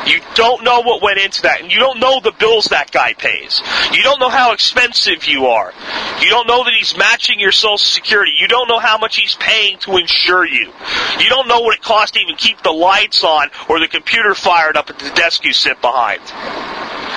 You 0.06 0.20
don't 0.34 0.64
know 0.64 0.80
what 0.80 1.02
went 1.02 1.18
into 1.18 1.42
that, 1.42 1.60
and 1.60 1.70
you 1.70 1.78
don't 1.78 2.00
know 2.00 2.20
the 2.20 2.32
bills 2.32 2.66
that 2.66 2.90
guy 2.90 3.12
pays. 3.12 3.60
You 3.92 4.02
don't 4.02 4.18
know 4.18 4.30
how 4.30 4.52
expensive 4.52 5.26
you 5.26 5.46
are. 5.46 5.72
You 6.20 6.30
don't 6.30 6.46
know 6.46 6.64
that 6.64 6.72
he's 6.76 6.96
matching 6.96 7.38
your 7.38 7.52
Social 7.52 7.78
Security. 7.78 8.32
You 8.38 8.48
don't 8.48 8.66
know 8.66 8.78
how 8.78 8.98
much 8.98 9.16
he's 9.16 9.36
paying 9.36 9.78
to 9.80 9.98
insure 9.98 10.46
you. 10.46 10.72
You 11.20 11.28
don't 11.28 11.48
know 11.48 11.60
what 11.60 11.76
it 11.76 11.82
costs 11.82 12.12
to 12.12 12.20
even 12.20 12.36
keep 12.36 12.62
the 12.62 12.72
lights 12.72 13.22
on 13.22 13.50
or 13.68 13.78
the 13.78 13.88
computer 13.88 14.34
fired 14.34 14.76
up 14.76 14.90
at 14.90 14.98
the 14.98 15.10
desk 15.10 15.44
you 15.44 15.52
sit 15.52 15.80
behind. 15.80 16.20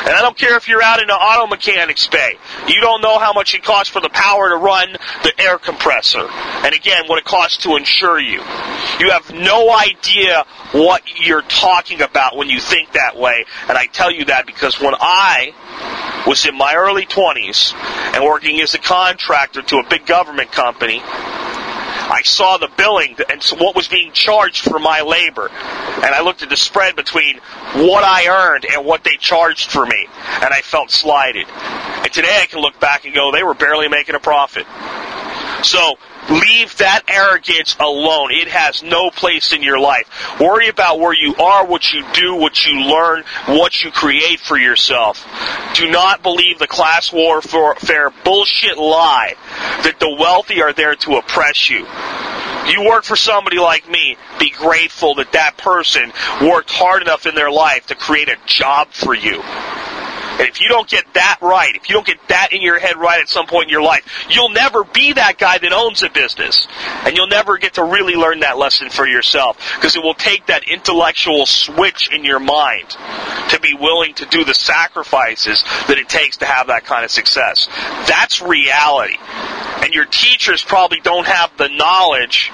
And 0.05 0.11
I 0.11 0.21
don't 0.21 0.37
care 0.37 0.57
if 0.57 0.67
you're 0.67 0.81
out 0.81 1.01
in 1.01 1.09
an 1.09 1.15
auto 1.15 1.47
mechanics 1.47 2.07
bay. 2.07 2.37
You 2.67 2.81
don't 2.81 3.01
know 3.01 3.19
how 3.19 3.31
much 3.31 3.55
it 3.55 3.63
costs 3.63 3.91
for 3.91 4.01
the 4.01 4.09
power 4.09 4.49
to 4.49 4.57
run 4.57 4.91
the 5.23 5.33
air 5.39 5.57
compressor. 5.57 6.27
And 6.29 6.75
again, 6.75 7.03
what 7.07 7.19
it 7.19 7.25
costs 7.25 7.63
to 7.63 7.77
insure 7.77 8.19
you. 8.19 8.39
You 8.99 9.11
have 9.11 9.31
no 9.33 9.71
idea 9.71 10.45
what 10.73 11.03
you're 11.19 11.41
talking 11.41 12.01
about 12.01 12.35
when 12.35 12.49
you 12.49 12.59
think 12.59 12.91
that 12.93 13.15
way. 13.15 13.45
And 13.69 13.77
I 13.77 13.85
tell 13.85 14.11
you 14.11 14.25
that 14.25 14.45
because 14.45 14.79
when 14.79 14.93
I 14.99 15.53
was 16.27 16.45
in 16.45 16.57
my 16.57 16.75
early 16.75 17.05
20s 17.05 17.73
and 18.13 18.23
working 18.23 18.59
as 18.61 18.73
a 18.73 18.79
contractor 18.79 19.61
to 19.61 19.77
a 19.77 19.87
big 19.89 20.05
government 20.05 20.51
company, 20.51 21.01
I 22.11 22.21
saw 22.23 22.57
the 22.57 22.69
billing 22.77 23.15
and 23.29 23.43
what 23.59 23.75
was 23.75 23.87
being 23.87 24.11
charged 24.11 24.63
for 24.63 24.79
my 24.79 25.01
labor. 25.01 25.49
And 25.49 26.05
I 26.05 26.21
looked 26.21 26.43
at 26.43 26.49
the 26.49 26.57
spread 26.57 26.95
between 26.95 27.37
what 27.75 28.03
I 28.03 28.27
earned 28.27 28.65
and 28.65 28.85
what 28.85 29.03
they 29.03 29.17
charged 29.17 29.71
for 29.71 29.85
me. 29.85 30.07
And 30.41 30.53
I 30.53 30.61
felt 30.61 30.91
slighted. 30.91 31.47
And 31.47 32.11
today 32.11 32.39
I 32.41 32.45
can 32.45 32.59
look 32.59 32.79
back 32.79 33.05
and 33.05 33.13
go, 33.13 33.31
they 33.31 33.43
were 33.43 33.53
barely 33.53 33.87
making 33.87 34.15
a 34.15 34.19
profit. 34.19 34.65
So 35.63 35.97
leave 36.30 36.78
that 36.78 37.03
arrogance 37.07 37.76
alone. 37.80 38.32
It 38.32 38.47
has 38.47 38.84
no 38.84 39.09
place 39.11 39.53
in 39.53 39.61
your 39.61 39.80
life. 39.80 40.39
Worry 40.39 40.69
about 40.69 40.99
where 40.99 41.13
you 41.13 41.36
are, 41.36 41.65
what 41.65 41.91
you 41.91 42.05
do, 42.13 42.36
what 42.36 42.65
you 42.65 42.82
learn, 42.82 43.24
what 43.47 43.84
you 43.84 43.91
create 43.91 44.39
for 44.39 44.57
yourself. 44.57 45.26
Do 45.76 45.89
not 45.89 46.24
believe 46.24 46.59
the 46.59 46.67
class 46.67 47.11
warfare 47.11 48.09
bullshit 48.24 48.78
lie 48.78 49.36
that 49.84 49.99
the 49.99 50.15
wealthy 50.19 50.61
are 50.61 50.74
there 50.74 50.95
to 50.95 51.15
oppress 51.15 51.69
you. 51.69 51.88
You 52.67 52.86
work 52.86 53.03
for 53.03 53.17
somebody 53.17 53.59
like 53.59 53.89
me, 53.89 54.17
be 54.39 54.49
grateful 54.49 55.15
that 55.15 55.34
that 55.34 55.57
person 55.57 56.13
worked 56.41 56.71
hard 56.71 57.01
enough 57.01 57.26
in 57.26 57.36
their 57.36 57.51
life 57.51 57.88
to 57.88 57.95
create 57.95 58.30
a 58.30 58.38
job 58.45 58.89
for 58.91 59.13
you. 59.13 59.43
And 60.39 60.47
if 60.49 60.59
you 60.59 60.67
don't 60.67 60.88
get 60.88 61.05
that 61.13 61.38
right, 61.41 61.75
if 61.75 61.89
you 61.89 61.93
don't 61.93 62.05
get 62.05 62.17
that 62.29 62.53
in 62.53 62.61
your 62.61 62.79
head 62.79 62.97
right 62.97 63.21
at 63.21 63.29
some 63.29 63.45
point 63.45 63.65
in 63.65 63.69
your 63.69 63.84
life, 63.84 64.25
you'll 64.29 64.49
never 64.49 64.84
be 64.84 65.13
that 65.13 65.38
guy 65.38 65.57
that 65.57 65.71
owns 65.71 66.03
a 66.03 66.09
business. 66.09 66.67
And 67.05 67.15
you'll 67.15 67.27
never 67.27 67.57
get 67.57 67.75
to 67.75 67.84
really 67.84 68.15
learn 68.15 68.39
that 68.39 68.57
lesson 68.57 68.89
for 68.89 69.07
yourself. 69.07 69.57
Because 69.75 69.95
it 69.95 70.03
will 70.03 70.15
take 70.15 70.47
that 70.47 70.63
intellectual 70.67 71.45
switch 71.45 72.11
in 72.11 72.23
your 72.23 72.39
mind 72.39 72.89
to 73.49 73.59
be 73.61 73.73
willing 73.73 74.13
to 74.15 74.25
do 74.25 74.43
the 74.43 74.53
sacrifices 74.53 75.63
that 75.88 75.97
it 75.97 76.09
takes 76.09 76.38
to 76.38 76.45
have 76.45 76.67
that 76.67 76.86
kind 76.86 77.05
of 77.05 77.11
success. 77.11 77.67
That's 78.07 78.41
reality. 78.41 79.17
And 79.84 79.93
your 79.93 80.05
teachers 80.05 80.63
probably 80.63 80.99
don't 81.01 81.27
have 81.27 81.55
the 81.57 81.69
knowledge 81.69 82.51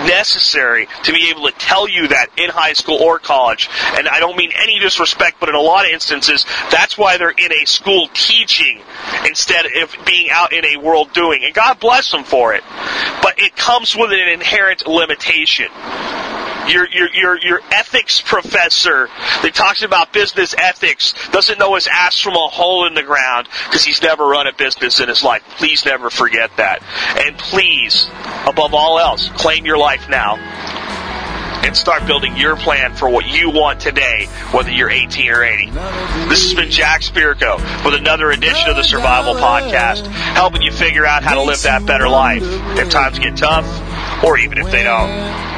necessary 0.00 0.88
to 1.04 1.12
be 1.12 1.30
able 1.30 1.46
to 1.48 1.52
tell 1.58 1.88
you 1.88 2.08
that 2.08 2.28
in 2.36 2.50
high 2.50 2.72
school 2.72 2.96
or 2.96 3.18
college. 3.18 3.68
And 3.96 4.08
I 4.08 4.20
don't 4.20 4.36
mean 4.36 4.52
any 4.54 4.78
disrespect, 4.78 5.38
but 5.40 5.48
in 5.48 5.54
a 5.54 5.60
lot 5.60 5.84
of 5.86 5.92
instances, 5.92 6.44
that's 6.70 6.96
why 6.96 7.16
they're 7.16 7.30
in 7.30 7.52
a 7.52 7.66
school 7.66 8.08
teaching 8.14 8.80
instead 9.26 9.66
of 9.66 9.94
being 10.06 10.30
out 10.30 10.52
in 10.52 10.64
a 10.64 10.76
world 10.78 11.12
doing. 11.12 11.44
And 11.44 11.54
God 11.54 11.80
bless 11.80 12.10
them 12.10 12.24
for 12.24 12.54
it. 12.54 12.62
But 13.22 13.38
it 13.38 13.56
comes 13.56 13.96
with 13.96 14.12
an 14.12 14.28
inherent 14.28 14.86
limitation. 14.86 15.68
Your, 16.68 16.86
your, 16.88 17.08
your, 17.14 17.38
your 17.38 17.60
ethics 17.72 18.20
professor 18.20 19.08
that 19.42 19.52
talks 19.54 19.82
about 19.82 20.12
business 20.12 20.54
ethics 20.56 21.14
doesn't 21.30 21.58
know 21.58 21.74
his 21.74 21.86
ass 21.86 22.20
from 22.20 22.34
a 22.34 22.48
hole 22.48 22.86
in 22.86 22.94
the 22.94 23.02
ground 23.02 23.48
because 23.64 23.84
he's 23.84 24.02
never 24.02 24.26
run 24.26 24.46
a 24.46 24.52
business 24.52 25.00
in 25.00 25.08
his 25.08 25.22
life. 25.22 25.42
Please 25.56 25.84
never 25.84 26.10
forget 26.10 26.50
that. 26.56 26.82
And 27.26 27.38
please, 27.38 28.08
above 28.46 28.74
all 28.74 28.98
else, 28.98 29.28
claim 29.30 29.64
your 29.64 29.78
life 29.78 30.08
now 30.08 30.36
and 31.64 31.76
start 31.76 32.06
building 32.06 32.36
your 32.36 32.56
plan 32.56 32.94
for 32.94 33.08
what 33.08 33.26
you 33.26 33.50
want 33.50 33.80
today, 33.80 34.26
whether 34.52 34.70
you're 34.70 34.90
18 34.90 35.30
or 35.30 35.42
80. 35.42 35.70
This 36.28 36.44
has 36.44 36.54
been 36.54 36.70
Jack 36.70 37.02
Spirko 37.02 37.56
with 37.84 37.94
another 37.94 38.30
edition 38.30 38.70
of 38.70 38.76
the 38.76 38.84
Survival 38.84 39.34
Podcast, 39.34 40.06
helping 40.06 40.62
you 40.62 40.70
figure 40.70 41.04
out 41.04 41.22
how 41.22 41.34
to 41.34 41.42
live 41.42 41.62
that 41.62 41.84
better 41.84 42.08
life 42.08 42.42
if 42.78 42.90
times 42.90 43.18
get 43.18 43.36
tough 43.36 43.66
or 44.24 44.38
even 44.38 44.58
if 44.58 44.70
they 44.70 44.82
don't. 44.82 45.57